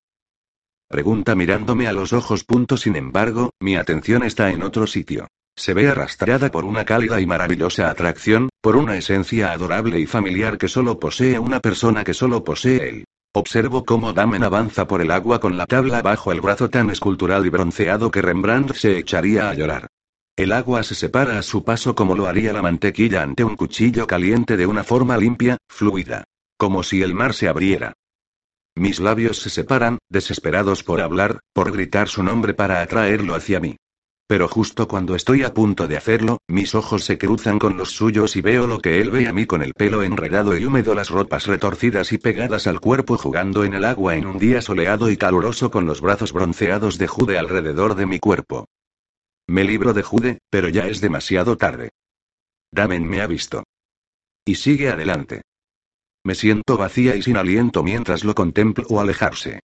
Pregunta 0.89 1.34
mirándome 1.34 1.89
a 1.89 1.93
los 1.93 2.12
ojos. 2.12 2.45
Punto. 2.45 2.76
Sin 2.76 2.97
embargo, 2.97 3.51
mi 3.61 3.76
atención 3.76 4.22
está 4.22 4.51
en 4.51 4.62
otro 4.62 4.86
sitio. 4.86 5.26
Se 5.59 5.74
ve 5.74 5.88
arrastrada 5.88 6.52
por 6.52 6.64
una 6.64 6.84
cálida 6.84 7.20
y 7.20 7.26
maravillosa 7.26 7.90
atracción, 7.90 8.48
por 8.61 8.76
una 8.76 8.96
esencia 8.96 9.50
adorable 9.50 9.98
y 9.98 10.06
familiar 10.06 10.56
que 10.56 10.68
solo 10.68 11.00
posee 11.00 11.36
una 11.40 11.59
persona 11.59 12.04
que 12.04 12.14
solo 12.14 12.44
posee 12.44 12.88
él. 12.88 13.04
Observo 13.34 13.84
cómo 13.84 14.12
Damen 14.12 14.44
avanza 14.44 14.86
por 14.86 15.02
el 15.02 15.11
agua 15.11 15.40
con 15.40 15.56
la 15.56 15.66
tabla 15.66 16.00
bajo 16.00 16.30
el 16.30 16.40
brazo 16.40 16.70
tan 16.70 16.90
escultural 16.90 17.44
y 17.44 17.48
bronceado 17.48 18.12
que 18.12 18.22
Rembrandt 18.22 18.74
se 18.74 18.98
echaría 18.98 19.50
a 19.50 19.54
llorar. 19.54 19.88
El 20.36 20.52
agua 20.52 20.84
se 20.84 20.94
separa 20.94 21.40
a 21.40 21.42
su 21.42 21.64
paso 21.64 21.92
como 21.96 22.14
lo 22.14 22.28
haría 22.28 22.52
la 22.52 22.62
mantequilla 22.62 23.24
ante 23.24 23.42
un 23.42 23.56
cuchillo 23.56 24.06
caliente 24.06 24.56
de 24.56 24.66
una 24.66 24.84
forma 24.84 25.16
limpia, 25.16 25.56
fluida. 25.68 26.22
Como 26.56 26.84
si 26.84 27.02
el 27.02 27.14
mar 27.14 27.34
se 27.34 27.48
abriera. 27.48 27.94
Mis 28.76 29.00
labios 29.00 29.40
se 29.40 29.50
separan, 29.50 29.98
desesperados 30.09 30.84
por 30.84 31.00
hablar, 31.00 31.40
por 31.52 31.72
gritar 31.72 32.09
su 32.09 32.22
nombre 32.22 32.54
para 32.54 32.80
atraerlo 32.80 33.34
hacia 33.34 33.59
mí. 33.59 33.76
Pero 34.29 34.47
justo 34.47 34.87
cuando 34.87 35.14
estoy 35.14 35.43
a 35.43 35.55
punto 35.55 35.89
de 35.89 35.97
hacerlo, 35.97 36.43
mis 36.49 36.74
ojos 36.74 37.03
se 37.03 37.16
cruzan 37.16 37.59
con 37.59 37.79
los 37.79 37.93
suyos 37.93 38.37
y 38.37 38.43
veo 38.43 38.66
lo 38.66 38.79
que 38.79 39.01
él 39.01 39.11
ve 39.11 39.26
a 39.26 39.33
mí 39.33 39.47
con 39.47 39.62
el 39.62 39.72
pelo 39.72 40.03
enredado 40.03 40.55
y 40.55 40.66
húmedo, 40.66 40.95
las 40.95 41.09
ropas 41.09 41.47
retorcidas 41.47 42.12
y 42.12 42.18
pegadas 42.18 42.66
al 42.66 42.79
cuerpo 42.79 43.16
jugando 43.16 43.64
en 43.64 43.72
el 43.72 43.87
agua 43.87 44.16
en 44.16 44.26
un 44.26 44.39
día 44.39 44.61
soleado 44.61 45.11
y 45.11 45.16
caluroso 45.16 45.70
con 45.70 45.87
los 45.87 46.03
brazos 46.03 46.35
bronceados 46.35 46.99
de 46.99 47.07
Jude 47.07 47.39
alrededor 47.39 47.95
de 47.95 48.05
mi 48.05 48.18
cuerpo. 48.18 48.66
Me 49.47 49.64
libro 49.64 49.95
de 49.95 50.03
Jude, 50.03 50.41
pero 50.51 50.68
ya 50.68 50.89
es 50.89 51.01
demasiado 51.01 51.57
tarde. 51.57 51.89
Damen 52.70 53.09
me 53.09 53.22
ha 53.22 53.26
visto. 53.26 53.64
Y 54.45 54.57
sigue 54.57 54.91
adelante. 54.91 55.41
Me 56.22 56.35
siento 56.35 56.76
vacía 56.76 57.16
y 57.16 57.22
sin 57.22 57.39
aliento 57.39 57.83
mientras 57.83 58.24
lo 58.24 58.35
contemplo 58.35 58.85
o 58.91 59.01
alejarse. 59.01 59.61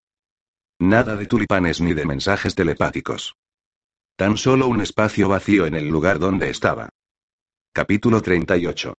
Nada 0.79 1.15
de 1.15 1.27
tulipanes 1.27 1.81
ni 1.81 1.93
de 1.93 2.07
mensajes 2.07 2.55
telepáticos. 2.55 3.35
Tan 4.17 4.37
solo 4.37 4.67
un 4.67 4.79
espacio 4.79 5.27
vacío 5.27 5.65
en 5.65 5.75
el 5.75 5.89
lugar 5.89 6.19
donde 6.19 6.49
estaba. 6.49 6.87
Capítulo 7.73 8.21
38. 8.21 8.93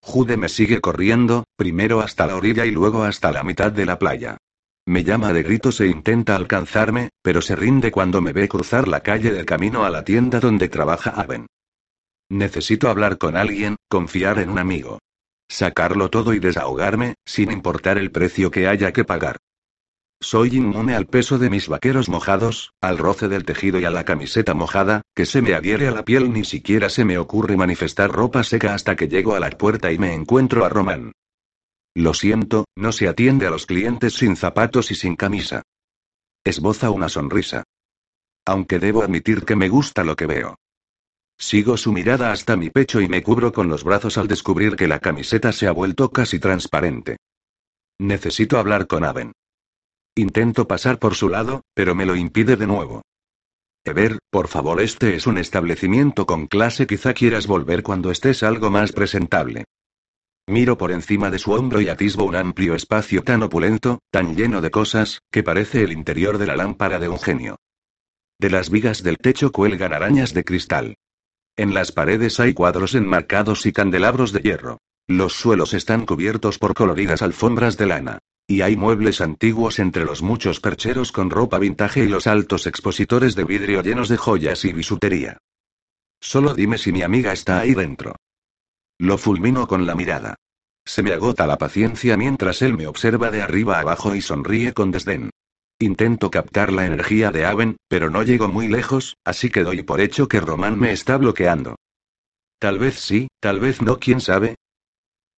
Jude 0.00 0.38
me 0.38 0.48
sigue 0.48 0.80
corriendo, 0.80 1.44
primero 1.56 2.00
hasta 2.00 2.26
la 2.26 2.36
orilla 2.36 2.64
y 2.64 2.70
luego 2.70 3.04
hasta 3.04 3.32
la 3.32 3.44
mitad 3.44 3.70
de 3.70 3.84
la 3.84 3.98
playa. 3.98 4.38
Me 4.86 5.04
llama 5.04 5.34
de 5.34 5.42
gritos 5.42 5.82
e 5.82 5.88
intenta 5.88 6.36
alcanzarme, 6.36 7.10
pero 7.20 7.42
se 7.42 7.54
rinde 7.54 7.90
cuando 7.90 8.22
me 8.22 8.32
ve 8.32 8.48
cruzar 8.48 8.88
la 8.88 9.00
calle 9.00 9.30
del 9.30 9.44
camino 9.44 9.84
a 9.84 9.90
la 9.90 10.04
tienda 10.04 10.40
donde 10.40 10.70
trabaja 10.70 11.10
Aben. 11.10 11.46
Necesito 12.30 12.88
hablar 12.88 13.18
con 13.18 13.36
alguien, 13.36 13.76
confiar 13.90 14.38
en 14.38 14.48
un 14.48 14.58
amigo. 14.58 15.00
Sacarlo 15.50 16.08
todo 16.08 16.32
y 16.32 16.38
desahogarme, 16.38 17.16
sin 17.26 17.52
importar 17.52 17.98
el 17.98 18.10
precio 18.10 18.50
que 18.50 18.68
haya 18.68 18.90
que 18.94 19.04
pagar. 19.04 19.36
Soy 20.22 20.50
inmune 20.54 20.94
al 20.94 21.06
peso 21.06 21.38
de 21.38 21.48
mis 21.48 21.66
vaqueros 21.66 22.10
mojados, 22.10 22.74
al 22.82 22.98
roce 22.98 23.26
del 23.28 23.46
tejido 23.46 23.80
y 23.80 23.86
a 23.86 23.90
la 23.90 24.04
camiseta 24.04 24.52
mojada, 24.52 25.00
que 25.14 25.24
se 25.24 25.40
me 25.40 25.54
adhiere 25.54 25.88
a 25.88 25.92
la 25.92 26.04
piel 26.04 26.30
ni 26.30 26.44
siquiera 26.44 26.90
se 26.90 27.06
me 27.06 27.16
ocurre 27.16 27.56
manifestar 27.56 28.12
ropa 28.12 28.44
seca 28.44 28.74
hasta 28.74 28.96
que 28.96 29.08
llego 29.08 29.34
a 29.34 29.40
la 29.40 29.48
puerta 29.48 29.90
y 29.90 29.98
me 29.98 30.12
encuentro 30.12 30.66
a 30.66 30.68
Román. 30.68 31.12
Lo 31.94 32.12
siento, 32.12 32.66
no 32.76 32.92
se 32.92 33.08
atiende 33.08 33.46
a 33.46 33.50
los 33.50 33.64
clientes 33.64 34.12
sin 34.12 34.36
zapatos 34.36 34.90
y 34.90 34.94
sin 34.94 35.16
camisa. 35.16 35.62
Esboza 36.44 36.90
una 36.90 37.08
sonrisa. 37.08 37.64
Aunque 38.44 38.78
debo 38.78 39.02
admitir 39.02 39.44
que 39.44 39.56
me 39.56 39.70
gusta 39.70 40.04
lo 40.04 40.16
que 40.16 40.26
veo. 40.26 40.56
Sigo 41.38 41.78
su 41.78 41.92
mirada 41.92 42.30
hasta 42.30 42.56
mi 42.56 42.68
pecho 42.68 43.00
y 43.00 43.08
me 43.08 43.22
cubro 43.22 43.52
con 43.52 43.68
los 43.68 43.84
brazos 43.84 44.18
al 44.18 44.28
descubrir 44.28 44.76
que 44.76 44.86
la 44.86 44.98
camiseta 44.98 45.50
se 45.52 45.66
ha 45.66 45.72
vuelto 45.72 46.10
casi 46.10 46.38
transparente. 46.38 47.16
Necesito 47.98 48.58
hablar 48.58 48.86
con 48.86 49.04
Aben. 49.04 49.32
Intento 50.20 50.68
pasar 50.68 50.98
por 50.98 51.14
su 51.14 51.30
lado, 51.30 51.62
pero 51.72 51.94
me 51.94 52.04
lo 52.04 52.14
impide 52.14 52.56
de 52.56 52.66
nuevo. 52.66 53.00
Ever, 53.86 54.18
por 54.28 54.48
favor, 54.48 54.82
este 54.82 55.16
es 55.16 55.26
un 55.26 55.38
establecimiento 55.38 56.26
con 56.26 56.46
clase, 56.46 56.86
quizá 56.86 57.14
quieras 57.14 57.46
volver 57.46 57.82
cuando 57.82 58.10
estés 58.10 58.42
algo 58.42 58.70
más 58.70 58.92
presentable. 58.92 59.64
Miro 60.46 60.76
por 60.76 60.92
encima 60.92 61.30
de 61.30 61.38
su 61.38 61.52
hombro 61.52 61.80
y 61.80 61.88
atisbo 61.88 62.24
un 62.24 62.36
amplio 62.36 62.74
espacio 62.74 63.22
tan 63.22 63.42
opulento, 63.42 64.00
tan 64.10 64.36
lleno 64.36 64.60
de 64.60 64.70
cosas, 64.70 65.22
que 65.30 65.42
parece 65.42 65.84
el 65.84 65.92
interior 65.92 66.36
de 66.36 66.48
la 66.48 66.56
lámpara 66.56 66.98
de 66.98 67.08
un 67.08 67.18
genio. 67.18 67.56
De 68.38 68.50
las 68.50 68.68
vigas 68.68 69.02
del 69.02 69.16
techo 69.16 69.52
cuelgan 69.52 69.94
arañas 69.94 70.34
de 70.34 70.44
cristal. 70.44 70.96
En 71.56 71.72
las 71.72 71.92
paredes 71.92 72.38
hay 72.40 72.52
cuadros 72.52 72.94
enmarcados 72.94 73.64
y 73.64 73.72
candelabros 73.72 74.32
de 74.32 74.40
hierro. 74.40 74.80
Los 75.10 75.32
suelos 75.32 75.74
están 75.74 76.06
cubiertos 76.06 76.60
por 76.60 76.72
coloridas 76.72 77.20
alfombras 77.20 77.76
de 77.76 77.86
lana. 77.86 78.20
Y 78.46 78.60
hay 78.60 78.76
muebles 78.76 79.20
antiguos 79.20 79.80
entre 79.80 80.04
los 80.04 80.22
muchos 80.22 80.60
percheros 80.60 81.10
con 81.10 81.30
ropa 81.30 81.58
vintage 81.58 82.04
y 82.04 82.06
los 82.06 82.28
altos 82.28 82.68
expositores 82.68 83.34
de 83.34 83.42
vidrio 83.42 83.82
llenos 83.82 84.08
de 84.08 84.16
joyas 84.16 84.64
y 84.64 84.72
bisutería. 84.72 85.38
Solo 86.20 86.54
dime 86.54 86.78
si 86.78 86.92
mi 86.92 87.02
amiga 87.02 87.32
está 87.32 87.58
ahí 87.58 87.74
dentro. 87.74 88.14
Lo 88.98 89.18
fulmino 89.18 89.66
con 89.66 89.84
la 89.84 89.96
mirada. 89.96 90.36
Se 90.84 91.02
me 91.02 91.12
agota 91.12 91.44
la 91.44 91.58
paciencia 91.58 92.16
mientras 92.16 92.62
él 92.62 92.76
me 92.76 92.86
observa 92.86 93.32
de 93.32 93.42
arriba 93.42 93.80
abajo 93.80 94.14
y 94.14 94.22
sonríe 94.22 94.72
con 94.74 94.92
desdén. 94.92 95.30
Intento 95.80 96.30
captar 96.30 96.72
la 96.72 96.86
energía 96.86 97.32
de 97.32 97.46
Aven, 97.46 97.78
pero 97.88 98.10
no 98.10 98.22
llego 98.22 98.46
muy 98.46 98.68
lejos, 98.68 99.16
así 99.24 99.50
que 99.50 99.64
doy 99.64 99.82
por 99.82 100.00
hecho 100.00 100.28
que 100.28 100.38
Román 100.38 100.78
me 100.78 100.92
está 100.92 101.16
bloqueando. 101.16 101.74
Tal 102.60 102.78
vez 102.78 103.00
sí, 103.00 103.26
tal 103.40 103.58
vez 103.58 103.82
no, 103.82 103.98
quién 103.98 104.20
sabe. 104.20 104.54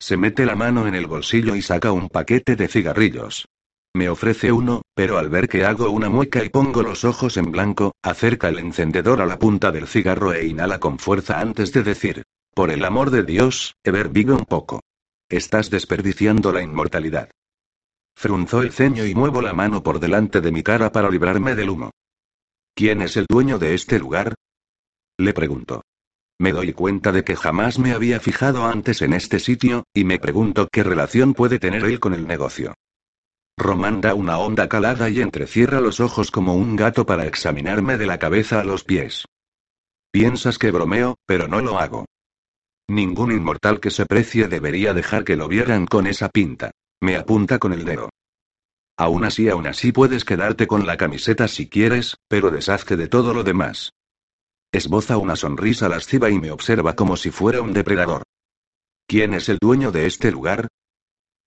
Se 0.03 0.17
mete 0.17 0.45
la 0.47 0.57
mano 0.57 0.89
en 0.89 0.97
el 0.97 1.07
bolsillo 1.07 1.55
y 1.55 1.63
saca 1.63 1.93
un 1.93 2.09
paquete 2.09 2.57
de 2.57 2.67
cigarrillos. 2.67 3.47
Me 3.95 4.09
ofrece 4.09 4.51
uno, 4.51 4.83
pero 4.97 5.17
al 5.17 5.29
ver 5.29 5.49
que 5.49 5.65
hago 5.65 5.91
una 5.91 6.09
mueca 6.09 6.43
y 6.43 6.49
pongo 6.49 6.83
los 6.83 7.05
ojos 7.05 7.37
en 7.37 7.53
blanco, 7.53 7.93
acerca 8.03 8.49
el 8.49 8.59
encendedor 8.59 9.23
a 9.23 9.27
la 9.27 9.39
punta 9.39 9.71
del 9.71 9.87
cigarro 9.87 10.33
e 10.33 10.45
inhala 10.45 10.81
con 10.81 10.99
fuerza 10.99 11.39
antes 11.39 11.73
de 11.73 11.85
decir, 11.85 12.25
por 12.53 12.73
el 12.73 12.85
amor 12.85 13.13
de 13.13 13.23
Dios, 13.23 13.77
Ever 13.85 14.09
vive 14.09 14.33
un 14.33 14.45
poco. 14.45 14.81
Estás 15.29 15.71
desperdiciando 15.71 16.51
la 16.51 16.63
inmortalidad. 16.63 17.31
Frunzó 18.17 18.61
el 18.63 18.73
ceño 18.73 19.07
y 19.07 19.15
muevo 19.15 19.41
la 19.41 19.53
mano 19.53 19.85
por 19.85 20.01
delante 20.01 20.41
de 20.41 20.51
mi 20.51 20.65
cara 20.65 20.91
para 20.91 21.11
librarme 21.11 21.55
del 21.55 21.71
humo. 21.71 21.93
¿Quién 22.75 23.03
es 23.03 23.17
el 23.17 23.27
dueño 23.29 23.61
de 23.61 23.75
este 23.75 24.01
lugar? 24.01 24.35
Le 25.17 25.33
pregunto. 25.33 25.83
Me 26.43 26.51
doy 26.51 26.73
cuenta 26.73 27.13
de 27.13 27.23
que 27.23 27.37
jamás 27.37 27.79
me 27.79 27.93
había 27.93 28.19
fijado 28.19 28.65
antes 28.65 29.01
en 29.01 29.13
este 29.13 29.39
sitio, 29.39 29.85
y 29.95 30.03
me 30.03 30.19
pregunto 30.19 30.67
qué 30.73 30.83
relación 30.83 31.35
puede 31.35 31.61
tener 31.61 31.85
él 31.85 32.01
con 32.01 32.15
el 32.15 32.27
negocio. 32.27 32.75
Román 33.57 34.01
da 34.01 34.15
una 34.15 34.39
honda 34.39 34.69
calada 34.69 35.09
y 35.09 35.21
entrecierra 35.21 35.81
los 35.81 36.01
ojos 36.01 36.33
como 36.33 36.57
un 36.57 36.75
gato 36.75 37.07
para 37.07 37.27
examinarme 37.27 37.97
de 37.97 38.07
la 38.07 38.19
cabeza 38.19 38.59
a 38.59 38.65
los 38.65 38.83
pies. 38.83 39.25
Piensas 40.11 40.59
que 40.59 40.73
bromeo, 40.73 41.15
pero 41.27 41.47
no 41.47 41.61
lo 41.61 41.79
hago. 41.79 42.07
Ningún 42.89 43.31
inmortal 43.31 43.79
que 43.79 43.93
se 43.93 44.05
precie 44.05 44.49
debería 44.49 44.95
dejar 44.95 45.23
que 45.23 45.37
lo 45.37 45.47
vieran 45.47 45.87
con 45.87 46.09
esa 46.09 46.29
pinta. 46.29 46.73
Me 47.01 47.15
apunta 47.15 47.61
con 47.61 47.73
el 47.73 47.85
dedo. 47.85 48.11
Aún 48.97 49.25
así, 49.25 49.49
aún 49.49 49.69
así 49.69 49.93
puedes 49.93 50.25
quedarte 50.25 50.67
con 50.67 50.89
la 50.89 50.97
camiseta 50.97 51.47
si 51.47 51.69
quieres, 51.69 52.17
pero 52.27 52.51
deshazte 52.51 52.97
de 52.97 53.07
todo 53.07 53.33
lo 53.33 53.45
demás. 53.45 53.93
Esboza 54.73 55.19
una 55.19 55.37
sonrisa 55.37 55.87
lasciva 55.91 56.31
y 56.31 56.39
me 56.39 56.51
observa 56.51 56.95
como 56.95 57.19
si 57.19 57.31
fuera 57.31 57.61
un 57.61 57.75
depredador. 57.75 58.23
¿Quién 59.07 59.35
es 59.35 59.51
el 59.51 59.59
dueño 59.61 59.93
de 59.93 60.07
este 60.07 60.31
lugar? 60.31 60.69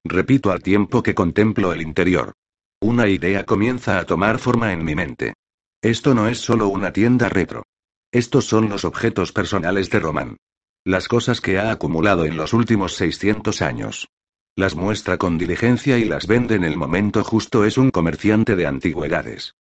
Repito 0.03 0.51
al 0.51 0.61
tiempo 0.61 1.01
que 1.01 1.15
contemplo 1.15 1.73
el 1.73 1.81
interior. 1.81 2.33
Una 2.79 3.07
idea 3.07 3.43
comienza 3.43 3.97
a 3.97 4.05
tomar 4.05 4.37
forma 4.37 4.73
en 4.73 4.85
mi 4.85 4.93
mente. 4.93 5.33
Esto 5.81 6.13
no 6.13 6.27
es 6.27 6.39
solo 6.39 6.67
una 6.67 6.93
tienda 6.93 7.27
retro. 7.27 7.63
Estos 8.11 8.45
son 8.45 8.69
los 8.69 8.85
objetos 8.85 9.31
personales 9.31 9.89
de 9.89 9.99
Román. 9.99 10.37
Las 10.83 11.07
cosas 11.07 11.41
que 11.41 11.57
ha 11.57 11.71
acumulado 11.71 12.25
en 12.25 12.37
los 12.37 12.53
últimos 12.53 12.93
600 12.93 13.63
años. 13.63 14.07
Las 14.55 14.75
muestra 14.75 15.17
con 15.17 15.39
diligencia 15.39 15.97
y 15.97 16.05
las 16.05 16.27
vende 16.27 16.53
en 16.53 16.63
el 16.63 16.77
momento 16.77 17.23
justo. 17.23 17.65
Es 17.65 17.79
un 17.79 17.89
comerciante 17.89 18.55
de 18.55 18.67
antigüedades. 18.67 19.55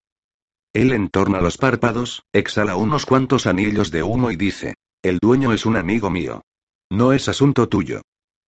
Él 0.75 0.93
entorna 0.93 1.41
los 1.41 1.57
párpados, 1.57 2.25
exhala 2.33 2.75
unos 2.75 3.07
cuantos 3.07 3.47
anillos 3.47 3.93
de 3.93 4.03
humo 4.03 4.33
y 4.33 4.37
dice, 4.37 4.75
el 5.03 5.19
dueño 5.19 5.53
es 5.53 5.67
un 5.67 5.77
amigo 5.77 6.11
mío. 6.11 6.43
No 6.91 7.13
es 7.13 7.29
asunto 7.29 7.69
tuyo. 7.69 8.03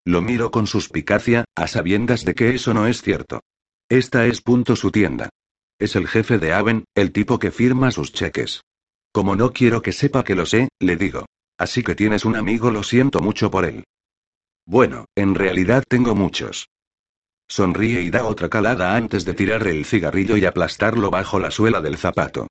Lo 0.05 0.21
miro 0.21 0.51
con 0.51 0.67
suspicacia, 0.67 1.45
a 1.55 1.67
sabiendas 1.67 2.25
de 2.25 2.35
que 2.35 2.53
eso 2.53 2.73
no 2.73 2.85
es 2.85 3.01
cierto. 3.01 3.39
Esta 3.89 4.25
es 4.25 4.41
punto 4.41 4.75
su 4.75 4.91
tienda. 4.91 5.29
Es 5.79 5.95
el 5.95 6.07
jefe 6.07 6.37
de 6.37 6.51
Aven, 6.51 6.83
el 6.95 7.13
tipo 7.13 7.39
que 7.39 7.51
firma 7.51 7.91
sus 7.91 8.11
cheques. 8.11 8.61
Como 9.13 9.35
no 9.35 9.53
quiero 9.53 9.81
que 9.81 9.93
sepa 9.93 10.23
que 10.23 10.35
lo 10.35 10.45
sé, 10.45 10.67
le 10.79 10.97
digo. 10.97 11.25
Así 11.57 11.81
que 11.81 11.95
tienes 11.95 12.25
un 12.25 12.35
amigo, 12.35 12.71
lo 12.71 12.83
siento 12.83 13.19
mucho 13.19 13.49
por 13.49 13.65
él. 13.65 13.85
Bueno, 14.65 15.05
en 15.15 15.33
realidad 15.33 15.83
tengo 15.87 16.13
muchos. 16.13 16.67
Sonríe 17.47 18.01
y 18.01 18.09
da 18.09 18.25
otra 18.25 18.49
calada 18.49 18.95
antes 18.95 19.25
de 19.25 19.33
tirar 19.33 19.65
el 19.67 19.85
cigarrillo 19.85 20.37
y 20.37 20.45
aplastarlo 20.45 21.09
bajo 21.09 21.39
la 21.39 21.51
suela 21.51 21.81
del 21.81 21.97
zapato. 21.97 22.47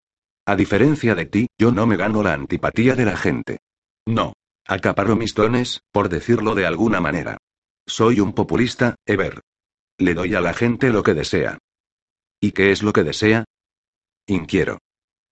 A 0.47 0.57
diferencia 0.57 1.15
de 1.15 1.27
ti, 1.27 1.49
yo 1.59 1.73
no 1.73 1.87
me 1.87 1.97
gano 1.97 2.23
la 2.23 2.33
antipatía 2.33 2.95
de 2.95 3.05
la 3.05 3.17
gente. 3.17 3.59
No. 4.07 4.33
Acaparo 4.67 5.15
mis 5.17 5.35
dones, 5.35 5.81
por 5.93 6.09
decirlo 6.09 6.55
de 6.55 6.67
alguna 6.67 7.01
manera. 7.01 7.37
Soy 7.87 8.21
un 8.21 8.33
populista, 8.33 8.97
Ever. 9.07 9.41
Le 9.99 10.15
doy 10.15 10.35
a 10.35 10.41
la 10.41 10.55
gente 10.55 10.91
lo 10.91 11.03
que 11.03 11.15
desea. 11.15 11.59
¿Y 12.41 12.53
qué 12.53 12.73
es 12.73 12.83
lo 12.83 12.93
que 12.93 13.05
desea? 13.05 13.45
Inquiero. 14.27 14.79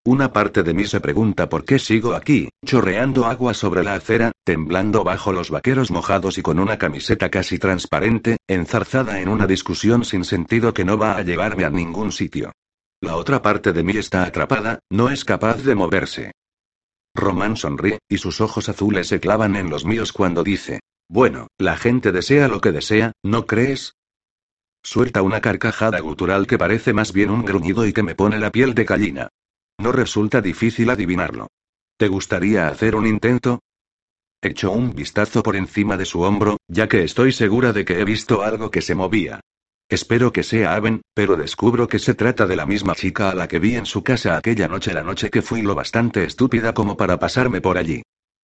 Una 0.07 0.35
parte 0.35 0.63
de 0.63 0.75
mí 0.75 0.85
se 0.85 1.01
pregunta 1.01 1.49
por 1.49 1.65
qué 1.65 1.79
sigo 1.79 2.13
aquí, 2.13 2.51
chorreando 2.63 3.25
agua 3.25 3.55
sobre 3.55 3.83
la 3.83 3.95
acera, 3.95 4.33
temblando 4.45 5.03
bajo 5.03 5.33
los 5.33 5.49
vaqueros 5.49 5.91
mojados 5.91 6.37
y 6.37 6.43
con 6.43 6.59
una 6.59 6.77
camiseta 6.77 7.31
casi 7.31 7.59
transparente, 7.59 8.37
enzarzada 8.47 9.21
en 9.21 9.31
una 9.31 9.47
discusión 9.47 10.05
sin 10.05 10.25
sentido 10.25 10.75
que 10.75 10.85
no 10.85 10.99
va 10.99 11.17
a 11.17 11.23
llevarme 11.23 11.65
a 11.65 11.71
ningún 11.71 12.13
sitio. 12.13 12.53
La 13.01 13.17
otra 13.17 13.41
parte 13.41 13.73
de 13.73 13.83
mí 13.83 13.97
está 13.97 14.25
atrapada, 14.25 14.79
no 14.91 15.09
es 15.09 15.25
capaz 15.25 15.63
de 15.63 15.75
moverse. 15.75 16.33
Román 17.15 17.57
sonríe, 17.57 18.01
y 18.07 18.19
sus 18.19 18.43
ojos 18.43 18.69
azules 18.69 19.09
se 19.09 19.21
clavan 19.21 19.57
en 19.57 19.71
los 19.71 19.87
míos 19.87 20.13
cuando 20.13 20.45
dice, 20.45 20.81
bueno, 21.09 21.47
la 21.57 21.79
gente 21.79 22.13
desea 22.13 22.49
lo 22.49 22.61
que 22.61 22.73
desea, 22.73 23.13
¿no 23.23 23.47
crees? 23.47 23.95
Suelta 24.83 25.23
una 25.23 25.41
carcajada 25.41 25.99
gutural 26.01 26.47
que 26.47 26.59
parece 26.59 26.93
más 26.93 27.15
bien 27.15 27.31
un 27.31 27.43
gruñido 27.43 27.87
y 27.87 27.95
que 27.95 28.03
me 28.03 28.15
pone 28.15 28.39
la 28.39 28.51
piel 28.51 28.75
de 28.75 28.85
gallina. 28.85 29.29
No 29.79 29.93
resulta 29.93 30.41
difícil 30.41 30.91
adivinarlo. 30.91 31.49
¿Te 31.97 32.09
gustaría 32.09 32.69
hacer 32.69 32.97
un 32.97 33.07
intento? 33.07 33.61
Echó 34.43 34.73
un 34.73 34.95
vistazo 34.95 35.43
por 35.43 35.57
encima 35.57 35.97
de 35.97 36.05
su 36.05 36.21
hombro, 36.21 36.59
ya 36.69 36.89
que 36.89 37.03
estoy 37.03 37.33
segura 37.33 37.73
de 37.73 37.85
que 37.85 38.01
he 38.01 38.05
visto 38.05 38.43
algo 38.43 38.71
que 38.71 38.83
se 38.83 38.95
movía. 38.95 39.41
Espero 39.89 40.33
que 40.33 40.43
sea 40.43 40.75
Aven, 40.75 41.03
pero 41.15 41.37
descubro 41.37 41.89
que 41.89 41.99
se 41.99 42.15
trata 42.15 42.47
de 42.47 42.57
la 42.57 42.67
misma 42.67 42.95
chica 42.95 43.31
a 43.31 43.35
la 43.35 43.49
que 43.49 43.59
vi 43.59 43.77
en 43.77 43.87
su 43.87 44.03
casa 44.03 44.37
aquella 44.37 44.67
noche, 44.67 44.93
la 44.95 45.03
noche 45.03 45.31
que 45.31 45.43
fui 45.43 45.63
lo 45.63 45.75
bastante 45.75 46.25
estúpida 46.25 46.75
como 46.75 46.97
para 46.97 47.19
pasarme 47.19 47.61
por 47.61 47.79
allí. 47.79 48.03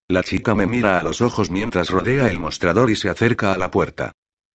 La 0.08 0.22
chica 0.22 0.54
me 0.54 0.66
mira 0.66 0.98
a 0.98 1.02
los 1.02 1.20
ojos 1.20 1.50
mientras 1.50 1.90
rodea 1.90 2.30
el 2.30 2.38
mostrador 2.38 2.90
y 2.90 2.96
se 2.96 3.08
acerca 3.08 3.52
a 3.52 3.58
la 3.58 3.70
puerta. 3.70 4.12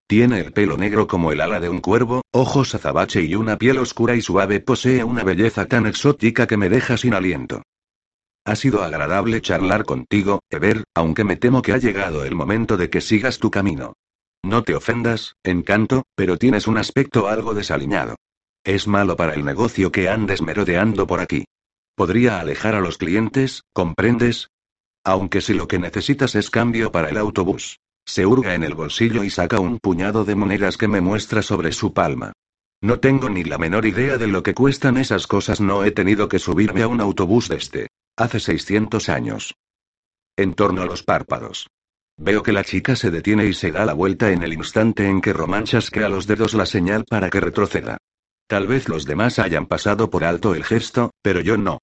Tiene 0.08 0.40
el 0.40 0.54
pelo 0.54 0.78
negro 0.78 1.08
como 1.08 1.32
el 1.32 1.42
ala 1.42 1.60
de 1.60 1.68
un 1.68 1.82
cuervo, 1.82 2.22
ojos 2.32 2.76
azabache 2.76 3.24
y 3.24 3.34
una 3.34 3.58
piel 3.58 3.80
oscura 3.80 4.16
y 4.16 4.22
suave. 4.22 4.60
Posee 4.60 5.04
una 5.04 5.24
belleza 5.24 5.66
tan 5.66 5.88
exótica 5.88 6.46
que 6.46 6.58
me 6.58 6.70
deja 6.70 6.96
sin 6.96 7.16
aliento. 7.16 7.64
Ha 8.46 8.56
sido 8.56 8.84
agradable 8.84 9.42
charlar 9.42 9.84
contigo, 9.84 10.42
Ever, 10.52 10.84
aunque 10.94 11.24
me 11.24 11.38
temo 11.38 11.64
que 11.64 11.74
ha 11.74 11.80
llegado 11.80 12.24
el 12.24 12.36
momento 12.36 12.78
de 12.78 12.92
que 12.92 13.02
sigas 13.02 13.40
tu 13.40 13.50
camino. 13.50 13.94
No 14.44 14.62
te 14.62 14.76
ofendas, 14.76 15.36
encanto, 15.44 16.04
pero 16.14 16.38
tienes 16.38 16.68
un 16.68 16.78
aspecto 16.78 17.28
algo 17.28 17.56
desaliñado. 17.56 18.16
Es 18.64 18.88
malo 18.88 19.16
para 19.16 19.34
el 19.34 19.44
negocio 19.44 19.92
que 19.92 20.08
andes 20.08 20.44
merodeando 20.44 21.08
por 21.08 21.20
aquí. 21.20 21.46
Podría 21.96 22.40
alejar 22.40 22.76
a 22.76 22.82
los 22.82 23.00
clientes, 23.00 23.64
¿comprendes? 23.74 24.50
Aunque 25.04 25.42
si 25.42 25.56
lo 25.56 25.68
que 25.68 25.80
necesitas 25.80 26.36
es 26.36 26.52
cambio 26.52 26.92
para 26.92 27.10
el 27.10 27.18
autobús. 27.18 27.80
Se 28.06 28.26
hurga 28.26 28.54
en 28.54 28.64
el 28.64 28.76
bolsillo 28.76 29.24
y 29.24 29.30
saca 29.30 29.60
un 29.60 29.80
puñado 29.80 30.26
de 30.26 30.36
monedas 30.36 30.78
que 30.78 30.88
me 30.88 31.02
muestra 31.02 31.42
sobre 31.42 31.72
su 31.72 31.94
palma. 31.94 32.34
No 32.82 33.00
tengo 33.00 33.30
ni 33.30 33.44
la 33.44 33.58
menor 33.58 33.86
idea 33.86 34.18
de 34.18 34.28
lo 34.28 34.44
que 34.44 34.54
cuestan 34.54 34.98
esas 34.98 35.26
cosas. 35.28 35.60
No 35.60 35.84
he 35.84 35.92
tenido 35.92 36.30
que 36.30 36.40
subirme 36.40 36.84
a 36.84 36.88
un 36.88 37.02
autobús 37.02 37.50
desde 37.50 37.88
hace 38.16 38.40
600 38.40 39.10
años. 39.10 39.56
En 40.38 40.54
torno 40.54 40.84
a 40.84 40.86
los 40.86 41.02
párpados. 41.02 41.68
Veo 42.18 42.44
que 42.44 42.54
la 42.54 42.64
chica 42.64 42.96
se 42.96 43.12
detiene 43.12 43.46
y 43.48 43.54
se 43.54 43.72
da 43.72 43.86
la 43.86 43.94
vuelta 43.94 44.32
en 44.32 44.44
el 44.44 44.54
instante 44.54 45.08
en 45.08 45.20
que 45.20 45.34
Román 45.34 45.66
chasquea 45.66 46.08
los 46.08 46.28
dedos 46.28 46.54
la 46.54 46.66
señal 46.66 47.04
para 47.10 47.30
que 47.30 47.42
retroceda. 47.42 47.98
Tal 48.48 48.68
vez 48.68 48.88
los 48.88 49.06
demás 49.06 49.40
hayan 49.40 49.66
pasado 49.66 50.10
por 50.10 50.24
alto 50.24 50.54
el 50.54 50.64
gesto, 50.64 51.12
pero 51.22 51.42
yo 51.42 51.58
no. 51.58 51.80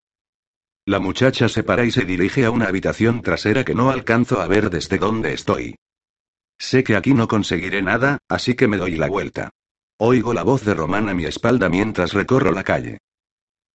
La 0.87 1.01
muchacha 1.01 1.49
se 1.49 1.63
para 1.63 1.85
y 1.85 1.91
se 1.91 2.05
dirige 2.05 2.45
a 2.45 2.51
una 2.51 2.67
habitación 2.67 3.23
trasera 3.23 3.65
que 3.65 3.75
no 3.75 3.91
alcanzo 3.91 4.41
a 4.41 4.47
ver 4.47 4.71
desde 4.71 4.99
donde 4.99 5.33
estoy. 5.33 5.77
Sé 6.59 6.85
que 6.85 6.97
aquí 6.97 7.15
no 7.15 7.29
conseguiré 7.29 7.83
nada, 7.83 8.19
así 8.29 8.55
que 8.55 8.69
me 8.69 8.77
doy 8.77 8.97
la 8.97 9.09
vuelta. 9.09 9.51
Oigo 9.99 10.35
la 10.35 10.43
voz 10.43 10.65
de 10.65 10.75
Román 10.75 11.09
a 11.09 11.15
mi 11.15 11.25
espalda 11.25 11.69
mientras 11.69 12.13
recorro 12.13 12.53
la 12.53 12.65
calle. 12.65 12.99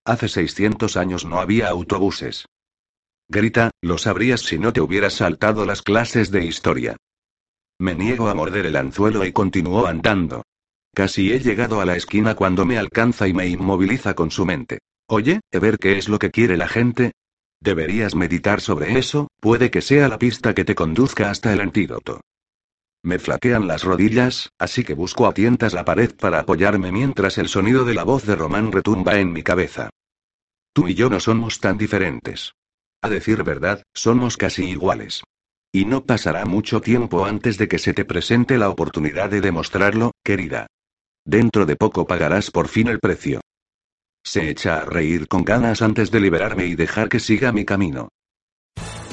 Hace 0.05 0.27
600 0.27 0.97
años 0.97 1.25
no 1.25 1.39
había 1.39 1.69
autobuses. 1.69 2.45
Grita, 3.29 3.71
lo 3.81 3.97
sabrías 3.97 4.41
si 4.41 4.57
no 4.57 4.71
te 4.71 4.81
hubieras 4.81 5.13
saltado 5.13 5.65
las 5.65 5.81
clases 5.81 6.31
de 6.31 6.45
historia. 6.45 6.95
Me 7.79 7.93
niego 7.93 8.29
a 8.29 8.33
morder 8.33 8.65
el 8.65 8.75
anzuelo 8.75 9.25
y 9.25 9.33
continúo 9.33 9.85
andando. 9.85 10.43
Casi 10.93 11.31
he 11.31 11.39
llegado 11.39 11.81
a 11.81 11.85
la 11.85 11.95
esquina 11.95 12.35
cuando 12.35 12.65
me 12.65 12.77
alcanza 12.77 13.27
y 13.27 13.33
me 13.33 13.47
inmoviliza 13.47 14.15
con 14.15 14.31
su 14.31 14.45
mente. 14.45 14.79
Oye, 15.07 15.41
¿e 15.51 15.59
ver 15.59 15.77
qué 15.77 15.97
es 15.97 16.09
lo 16.09 16.19
que 16.19 16.31
quiere 16.31 16.57
la 16.57 16.67
gente? 16.67 17.11
Deberías 17.59 18.15
meditar 18.15 18.61
sobre 18.61 18.97
eso, 18.97 19.27
puede 19.39 19.71
que 19.71 19.81
sea 19.81 20.07
la 20.07 20.17
pista 20.17 20.53
que 20.53 20.65
te 20.65 20.75
conduzca 20.75 21.29
hasta 21.29 21.53
el 21.53 21.61
antídoto. 21.61 22.21
Me 23.07 23.19
flaquean 23.19 23.67
las 23.67 23.85
rodillas, 23.85 24.51
así 24.59 24.83
que 24.83 24.93
busco 24.93 25.27
a 25.27 25.33
tientas 25.33 25.71
la 25.73 25.85
pared 25.85 26.13
para 26.13 26.41
apoyarme 26.41 26.91
mientras 26.91 27.37
el 27.37 27.47
sonido 27.47 27.85
de 27.85 27.93
la 27.93 28.03
voz 28.03 28.25
de 28.25 28.35
Román 28.35 28.69
retumba 28.73 29.17
en 29.17 29.31
mi 29.31 29.43
cabeza. 29.43 29.91
Tú 30.73 30.89
y 30.89 30.93
yo 30.93 31.09
no 31.09 31.21
somos 31.21 31.61
tan 31.61 31.77
diferentes. 31.77 32.51
A 33.01 33.07
decir 33.07 33.45
verdad, 33.45 33.81
somos 33.93 34.35
casi 34.35 34.65
iguales. 34.65 35.23
Y 35.71 35.85
no 35.85 36.03
pasará 36.03 36.43
mucho 36.43 36.81
tiempo 36.81 37.23
antes 37.23 37.57
de 37.57 37.69
que 37.69 37.79
se 37.79 37.93
te 37.93 38.03
presente 38.03 38.57
la 38.57 38.69
oportunidad 38.69 39.29
de 39.29 39.39
demostrarlo, 39.39 40.11
querida. 40.21 40.67
Dentro 41.23 41.65
de 41.65 41.77
poco 41.77 42.05
pagarás 42.07 42.51
por 42.51 42.67
fin 42.67 42.89
el 42.89 42.99
precio. 42.99 43.39
Se 44.21 44.49
echa 44.49 44.79
a 44.79 44.85
reír 44.85 45.29
con 45.29 45.45
ganas 45.45 45.81
antes 45.81 46.11
de 46.11 46.19
liberarme 46.19 46.65
y 46.65 46.75
dejar 46.75 47.07
que 47.07 47.21
siga 47.21 47.53
mi 47.53 47.63
camino. 47.63 48.09